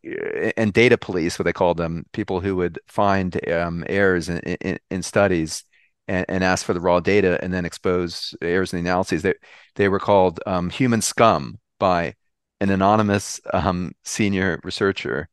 [0.56, 4.78] and data police, what they called them, people who would find um, errors in, in,
[4.90, 5.64] in studies
[6.08, 9.22] and, and, ask for the raw data and then expose errors in the analyses.
[9.22, 9.34] They
[9.74, 12.14] they were called um, human scum by
[12.62, 15.28] an anonymous um, senior researcher,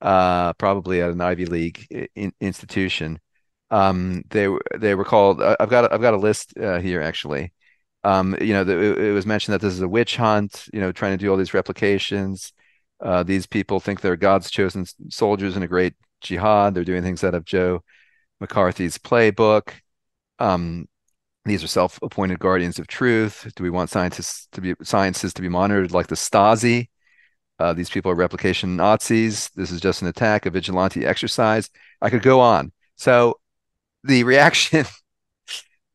[0.00, 3.20] uh, probably at an Ivy League in, institution.
[3.70, 4.48] Um, they
[4.78, 5.42] they were called.
[5.42, 7.52] I've got I've got a list uh, here actually.
[8.02, 10.64] Um, you know, the, it, was mentioned that this is a witch hunt.
[10.72, 12.52] You know, trying to do all these replications.
[13.00, 16.74] Uh, these people think they're God's chosen soldiers in a great jihad.
[16.74, 17.82] They're doing things out of Joe
[18.40, 19.72] McCarthy's playbook.
[20.38, 20.86] Um,
[21.44, 23.50] these are self-appointed guardians of truth.
[23.56, 26.88] Do we want scientists to be sciences to be monitored like the Stasi?
[27.58, 29.50] Uh, these people are replication Nazis.
[29.54, 31.70] This is just an attack, a vigilante exercise.
[32.00, 32.72] I could go on.
[32.96, 33.40] So
[34.04, 34.86] the reaction,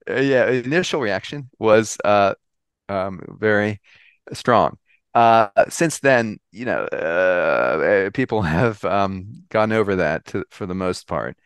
[0.10, 2.36] uh, yeah, initial reaction was uh,
[2.90, 3.82] um, very
[4.34, 4.78] strong.
[5.14, 10.76] Uh, since then, you know, uh, people have um, gotten over that to, for the
[10.76, 11.38] most part.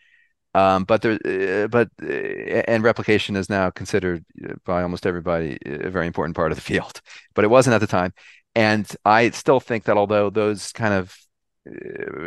[0.56, 1.20] Um, but there,
[1.64, 6.36] uh, but uh, and replication is now considered uh, by almost everybody a very important
[6.36, 7.02] part of the field.
[7.36, 8.14] But it wasn't at the time,
[8.56, 11.16] and I still think that although those kind of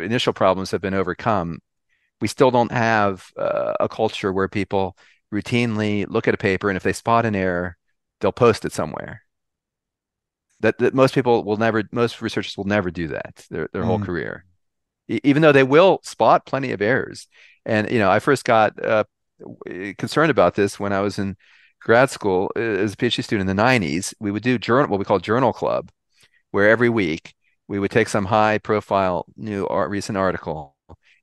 [0.01, 1.59] initial problems have been overcome,
[2.21, 4.97] we still don't have uh, a culture where people
[5.33, 7.77] routinely look at a paper and if they spot an error,
[8.21, 9.23] they'll post it somewhere.
[10.61, 13.85] That, that most people will never, most researchers will never do that their their mm.
[13.85, 14.45] whole career,
[15.09, 17.27] e- even though they will spot plenty of errors.
[17.65, 19.05] And you know, I first got uh,
[19.97, 21.35] concerned about this when I was in
[21.81, 24.13] grad school uh, as a PhD student in the 90s.
[24.19, 25.91] We would do journal, what we call journal club,
[26.51, 27.33] where every week
[27.67, 30.75] we would take some high profile new art, recent article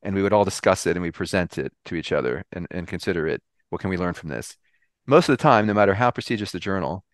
[0.02, 2.88] and we would all discuss it and we present it to each other and, and
[2.88, 3.42] consider it.
[3.68, 4.56] What can we learn from this?
[5.06, 7.04] Most of the time, no matter how prestigious the journal,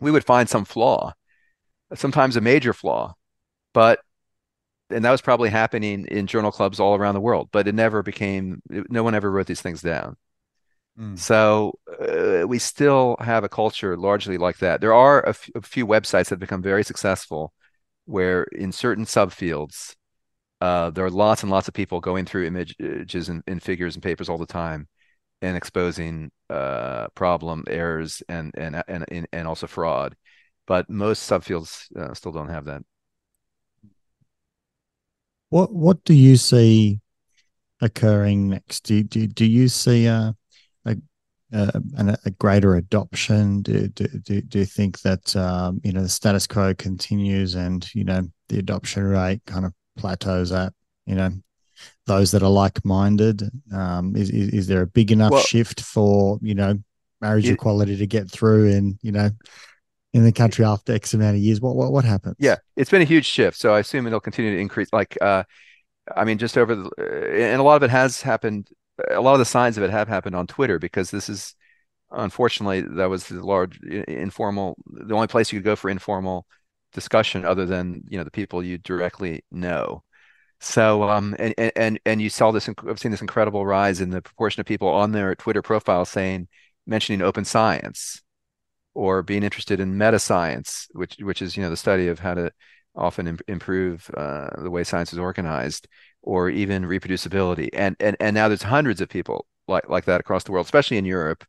[0.00, 1.12] we would find some flaw,
[1.94, 3.14] sometimes a major flaw,
[3.72, 4.00] but
[4.90, 8.02] and that was probably happening in journal clubs all around the world, but it never
[8.02, 10.16] became, no one ever wrote these things down.
[10.98, 11.18] Mm.
[11.18, 14.80] So uh, we still have a culture largely like that.
[14.80, 17.52] There are a, f- a few websites that have become very successful
[18.06, 19.94] where in certain subfields,
[20.60, 24.02] uh, there are lots and lots of people going through images and, and figures and
[24.02, 24.88] papers all the time
[25.42, 30.16] and exposing uh, problem errors and, and, and, and also fraud.
[30.66, 32.82] But most subfields uh, still don't have that.
[35.50, 37.00] What what do you see
[37.80, 38.84] occurring next?
[38.84, 40.34] Do do, do you see a
[41.52, 43.62] a, a, a greater adoption?
[43.62, 47.88] Do, do, do, do you think that um, you know the status quo continues and
[47.94, 50.72] you know the adoption rate kind of plateaus at?
[51.06, 51.30] You know
[52.06, 53.48] those that are like minded.
[53.72, 56.78] Um, is, is, is there a big enough well, shift for you know
[57.20, 59.30] marriage it, equality to get through and you know
[60.16, 61.60] in the country after X amount of years?
[61.60, 62.36] What what what happens?
[62.38, 63.58] Yeah, it's been a huge shift.
[63.58, 64.88] So I assume it'll continue to increase.
[64.92, 65.44] Like, uh,
[66.14, 68.68] I mean, just over the, and a lot of it has happened.
[69.10, 71.54] A lot of the signs of it have happened on Twitter because this is,
[72.10, 74.76] unfortunately, that was the large informal.
[74.86, 76.46] The only place you could go for informal
[76.92, 80.02] discussion, other than you know the people you directly know.
[80.60, 82.68] So, um, and and and you saw this.
[82.88, 86.48] I've seen this incredible rise in the proportion of people on their Twitter profile saying,
[86.86, 88.22] mentioning open science
[88.96, 92.32] or being interested in meta science, which which is you know the study of how
[92.34, 92.50] to
[92.94, 95.86] often Im- improve uh, the way science is organized,
[96.22, 97.68] or even reproducibility.
[97.74, 100.96] And and and now there's hundreds of people like like that across the world, especially
[100.96, 101.44] in Europe,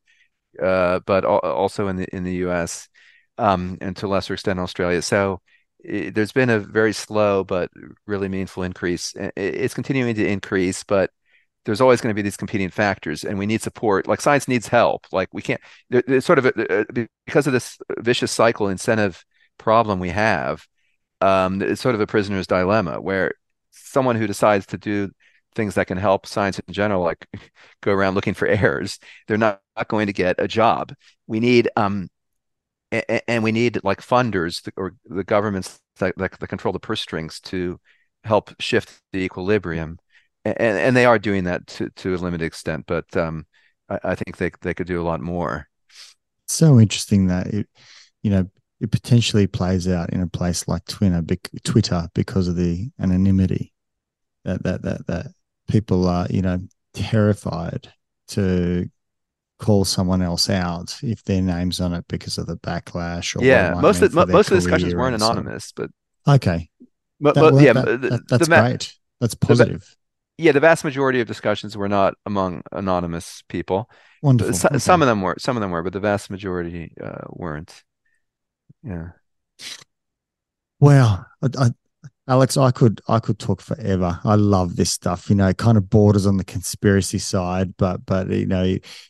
[0.61, 2.89] uh, but al- also in the in the U.S.
[3.37, 5.01] Um, and to a lesser extent Australia.
[5.01, 5.41] So
[5.79, 7.71] it, there's been a very slow but
[8.07, 9.13] really meaningful increase.
[9.15, 11.11] It, it's continuing to increase, but
[11.67, 14.67] there's always going to be these competing factors and we need support like science needs
[14.67, 15.61] help like we can't
[15.91, 16.85] it's sort of a,
[17.25, 19.23] because of this vicious cycle incentive
[19.57, 20.65] problem we have
[21.19, 23.33] um, it's sort of a prisoner's dilemma where
[23.71, 25.11] someone who decides to do
[25.55, 27.27] things that can help science in general like
[27.81, 30.93] go around looking for errors they're not, not going to get a job.
[31.27, 32.09] We need um
[32.91, 37.01] and, and we need like funders or the governments that, that, that control the purse
[37.01, 37.79] strings to
[38.23, 39.99] help shift the equilibrium
[40.57, 43.45] and and they are doing that to to a limited extent, but um,
[43.89, 45.67] I, I, think they they could do a lot more.
[46.47, 47.67] So interesting that it,
[48.23, 48.49] you know,
[48.79, 51.23] it potentially plays out in a place like Twitter,
[51.63, 53.73] Twitter because of the anonymity
[54.45, 55.27] that that that that
[55.67, 56.59] people are you know
[56.93, 57.91] terrified
[58.29, 58.89] to
[59.59, 63.73] call someone else out if their name's on it because of the backlash or yeah
[63.79, 65.89] most of most of the discussions weren't anonymous but
[66.27, 66.69] okay.
[67.19, 68.93] But, that, but yeah that, that, that's the, great.
[69.19, 69.96] That's positive
[70.37, 73.89] yeah, the vast majority of discussions were not among anonymous people.
[74.21, 74.53] Wonderful.
[74.53, 74.79] So, okay.
[74.79, 77.83] Some of them were, some of them were, but the vast majority uh, weren't.
[78.83, 79.09] Yeah.
[80.79, 81.71] Well, I,
[82.27, 84.19] Alex, I could I could talk forever.
[84.23, 85.29] I love this stuff.
[85.29, 88.63] You know, it kind of borders on the conspiracy side, but but you know,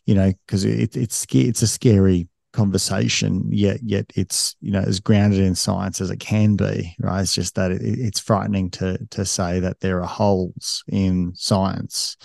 [0.06, 2.28] you know, because it, it's it's a scary
[2.58, 3.48] conversation.
[3.52, 6.96] Yet yet it's you know as grounded in science as it can be.
[7.00, 7.22] Right?
[7.22, 12.18] It's just that it, it's frightening to to say that there are holes in science.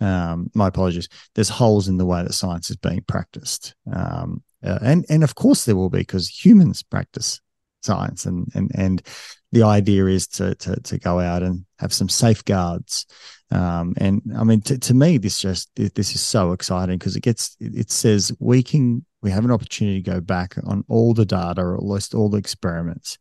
[0.00, 1.08] Um, my apologies.
[1.34, 5.34] There's holes in the way that science is being practiced, um, uh, and and of
[5.34, 7.40] course there will be because humans practice
[7.82, 9.02] science and and and
[9.52, 13.06] the idea is to to to go out and have some safeguards
[13.52, 17.22] um, and i mean to, to me this just this is so exciting because it
[17.22, 21.24] gets it says we can we have an opportunity to go back on all the
[21.24, 23.18] data or at least all the experiments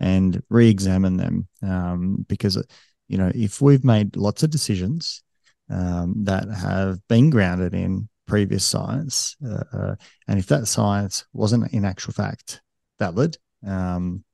[0.00, 1.48] and re-examine them.
[1.62, 2.62] Um, because
[3.08, 5.22] you know if we've made lots of decisions
[5.70, 9.94] um, that have been grounded in previous science uh, uh,
[10.26, 12.62] and if that science wasn't in actual fact
[12.98, 14.24] valid um,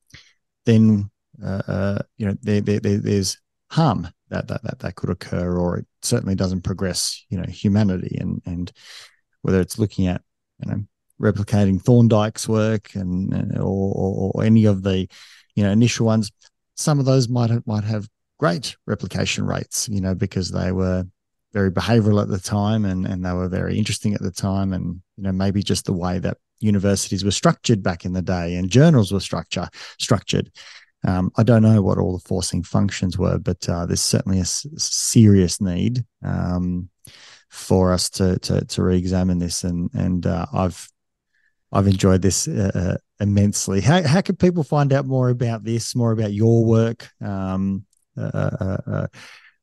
[0.66, 1.10] then
[1.44, 3.38] uh, uh, you know there, there, there's
[3.70, 8.16] harm that, that that that could occur, or it certainly doesn't progress you know humanity,
[8.20, 8.72] and and
[9.42, 10.22] whether it's looking at
[10.58, 10.84] you know
[11.20, 15.08] replicating Thorndike's work and or, or, or any of the
[15.54, 16.30] you know initial ones,
[16.74, 21.04] some of those might have, might have great replication rates, you know, because they were
[21.52, 25.00] very behavioral at the time and and they were very interesting at the time, and
[25.16, 28.70] you know maybe just the way that universities were structured back in the day and
[28.70, 29.68] journals were structure
[29.98, 30.50] structured.
[31.06, 34.42] Um, I don't know what all the forcing functions were, but uh, there's certainly a
[34.42, 36.90] s- serious need um,
[37.48, 40.89] for us to, to to re-examine this, and and uh, I've
[41.72, 43.80] I've enjoyed this uh, uh immensely.
[43.80, 47.08] How how can people find out more about this, more about your work?
[47.20, 47.84] Um,
[48.16, 49.06] uh, uh,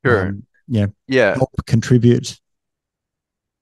[0.06, 0.28] sure.
[0.28, 0.88] Um, yeah.
[1.08, 1.36] Yeah.
[1.36, 2.40] Help contribute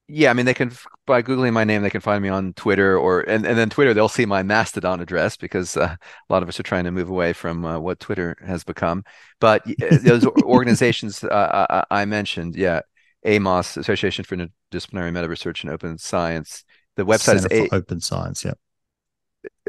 [0.08, 0.72] yeah, I mean, they can
[1.08, 3.94] by googling my name, they can find me on Twitter or and and then Twitter
[3.94, 5.96] they'll see my Mastodon address because uh,
[6.30, 9.04] a lot of us are trying to move away from uh, what Twitter has become.
[9.40, 12.82] But uh, those organizations uh, I, I, mentioned, yeah,
[13.26, 16.64] AIMOS Association for Interdisciplinary Meta Research and Open Science.
[16.96, 18.46] The website Center is a- Open Science.
[18.46, 18.54] Yeah.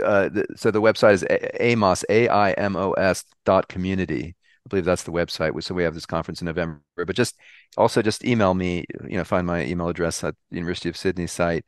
[0.02, 1.24] Uh, the, so the website is
[1.60, 4.34] AIMOS A I M O S dot community
[4.66, 5.62] I believe that's the website.
[5.62, 6.80] So we have this conference in November.
[6.96, 7.36] But just
[7.76, 8.84] also just email me.
[9.06, 11.64] You know, find my email address at the University of Sydney site.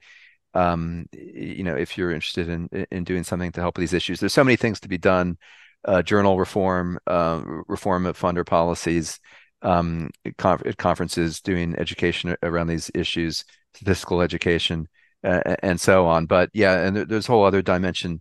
[0.54, 4.18] Um, you know, if you're interested in in doing something to help with these issues,
[4.18, 5.38] there's so many things to be done.
[5.84, 9.20] Uh, journal reform, uh, reform of funder policies,
[9.62, 10.10] um,
[10.76, 13.44] conferences doing education around these issues,
[13.74, 14.88] statistical education,
[15.24, 16.26] uh, and so on.
[16.26, 18.20] But yeah, and there's a whole other dimension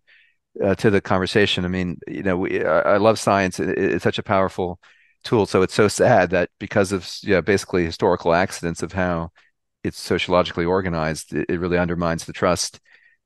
[0.64, 1.66] uh, to the conversation.
[1.66, 3.60] I mean, you know, we, I, I love science.
[3.60, 4.80] It, it's such a powerful
[5.24, 5.46] tool.
[5.46, 9.32] So it's so sad that because of yeah, basically historical accidents of how
[9.84, 12.80] it's sociologically organized, it, it really undermines the trust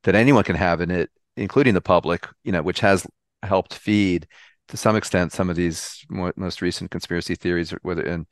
[0.03, 2.27] that anyone can have in it, including the public.
[2.43, 3.07] You know, which has
[3.43, 4.27] helped feed
[4.67, 8.25] to some extent some of these more, most recent conspiracy theories, whether in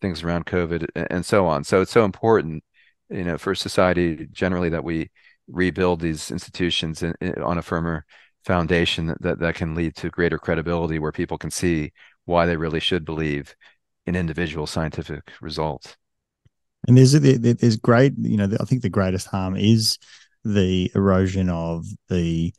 [0.00, 1.64] things around COVID and so on.
[1.64, 2.64] So it's so important,
[3.10, 5.10] you know, for society generally that we
[5.48, 8.04] rebuild these institutions in, in, on a firmer
[8.44, 11.92] foundation that, that, that can lead to greater credibility where people can see
[12.24, 13.54] why they really should believe
[14.06, 15.96] in individual scientific results.
[16.86, 19.98] And there's there's great, you know, I think the greatest harm is
[20.44, 22.52] the erosion of the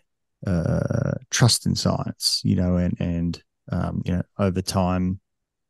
[0.45, 3.41] uh, trust in science, you know, and and
[3.71, 5.19] um, you know over time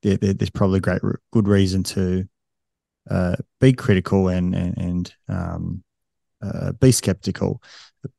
[0.01, 1.01] there, there's probably great
[1.31, 2.27] good reason to
[3.09, 5.83] uh, be critical and and, and um,
[6.41, 7.61] uh, be skeptical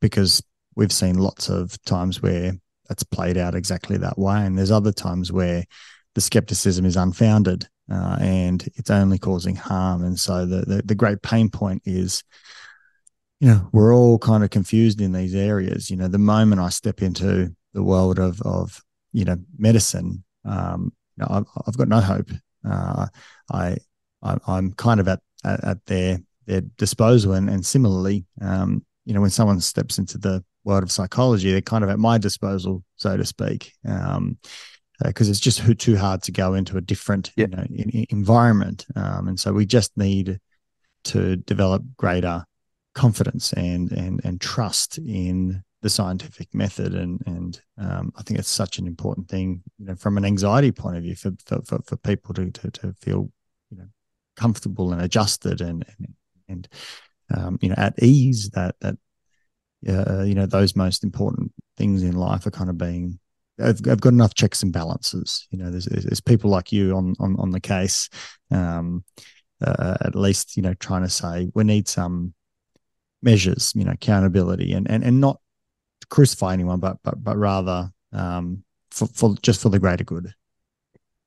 [0.00, 0.42] because
[0.74, 2.52] we've seen lots of times where
[2.88, 4.44] that's played out exactly that way.
[4.44, 5.64] And there's other times where
[6.14, 10.04] the skepticism is unfounded uh, and it's only causing harm.
[10.04, 12.22] And so the, the, the great pain point is,
[13.40, 15.90] you know, we're all kind of confused in these areas.
[15.90, 18.82] You know, the moment I step into the world of of
[19.12, 22.30] you know medicine, um, you know, I've, I've got no hope.
[22.68, 23.06] Uh,
[23.52, 23.76] I,
[24.22, 29.14] I am kind of at, at, at their their disposal, and, and similarly, um, you
[29.14, 32.82] know, when someone steps into the world of psychology, they're kind of at my disposal,
[32.96, 33.72] so to speak.
[33.86, 34.38] Um,
[35.04, 37.46] because uh, it's just too hard to go into a different yeah.
[37.48, 40.40] you know in, in environment um, and so we just need
[41.04, 42.44] to develop greater
[42.94, 48.48] confidence and and and trust in the scientific method and and um, I think it's
[48.48, 51.78] such an important thing you know from an anxiety point of view for for, for,
[51.84, 53.30] for people to, to to feel
[54.38, 56.14] comfortable and adjusted and and,
[56.48, 56.68] and
[57.34, 58.96] um, you know at ease that that
[59.88, 63.18] uh, you know those most important things in life are kind of being
[63.60, 65.48] I've, I've got enough checks and balances.
[65.50, 68.08] You know there's, there's people like you on on, on the case
[68.52, 69.04] um,
[69.64, 72.34] uh, at least you know trying to say we need some
[73.20, 75.40] measures you know accountability and and, and not
[76.08, 80.32] crucify anyone but but but rather um, for, for just for the greater good.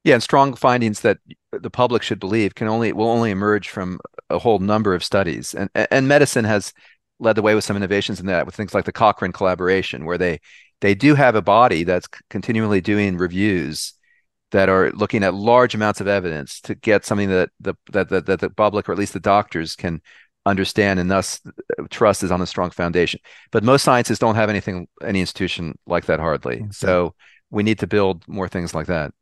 [0.03, 1.19] Yeah, and strong findings that
[1.52, 3.99] the public should believe can only will only emerge from
[4.30, 5.53] a whole number of studies.
[5.53, 6.73] And and medicine has
[7.19, 10.18] led the way with some innovations in that with things like the Cochrane collaboration, where
[10.18, 10.40] they
[10.82, 13.94] they do have a body that's continually doing reviews
[14.52, 18.26] that are looking at large amounts of evidence to get something that the that, that,
[18.26, 20.02] that the public or at least the doctors can
[20.45, 23.19] understand and thus uh, trust is on a strong foundation.
[23.52, 26.61] But most sciences don't have anything any institution like that hardly.
[26.61, 26.68] Okay.
[26.72, 27.15] So
[27.49, 29.14] we need to build more things like that.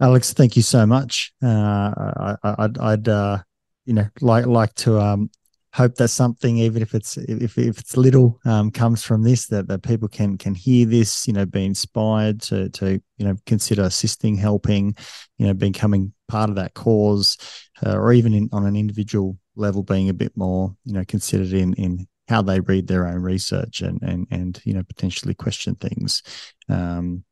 [0.00, 1.32] Alex, thank you so much.
[1.42, 3.38] Uh, I, would I'd uh,
[3.84, 5.30] you know like like to um,
[5.74, 9.68] hope that something, even if it's if, if it's little, um, comes from this that,
[9.68, 13.82] that people can can hear this, you know, be inspired to to you know consider
[13.82, 14.96] assisting, helping,
[15.38, 17.36] you know, becoming part of that cause,
[17.84, 21.52] uh, or even in, on an individual level, being a bit more you know considered
[21.52, 25.74] in in how they read their own research and and and you know potentially question
[25.74, 26.22] things.
[26.68, 27.24] Um,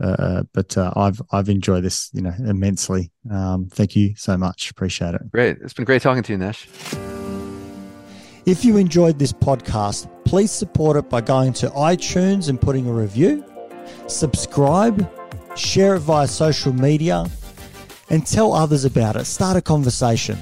[0.00, 3.10] uh but uh, I've I've enjoyed this, you know, immensely.
[3.30, 4.70] Um, thank you so much.
[4.70, 5.30] Appreciate it.
[5.30, 5.58] Great.
[5.60, 6.68] It's been great talking to you, Nesh.
[8.46, 12.92] If you enjoyed this podcast, please support it by going to iTunes and putting a
[12.92, 13.44] review,
[14.06, 15.10] subscribe,
[15.56, 17.26] share it via social media,
[18.08, 19.24] and tell others about it.
[19.24, 20.38] Start a conversation.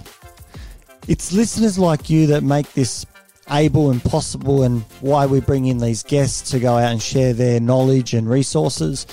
[1.09, 3.07] It's listeners like you that make this
[3.51, 7.33] able and possible, and why we bring in these guests to go out and share
[7.33, 9.07] their knowledge and resources.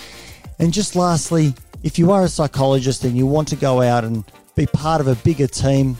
[0.61, 4.23] And just lastly, if you are a psychologist and you want to go out and
[4.55, 5.97] be part of a bigger team,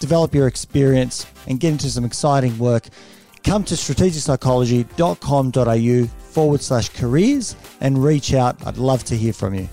[0.00, 2.88] develop your experience, and get into some exciting work,
[3.44, 8.66] come to strategicpsychology.com.au forward slash careers and reach out.
[8.66, 9.68] I'd love to hear from you.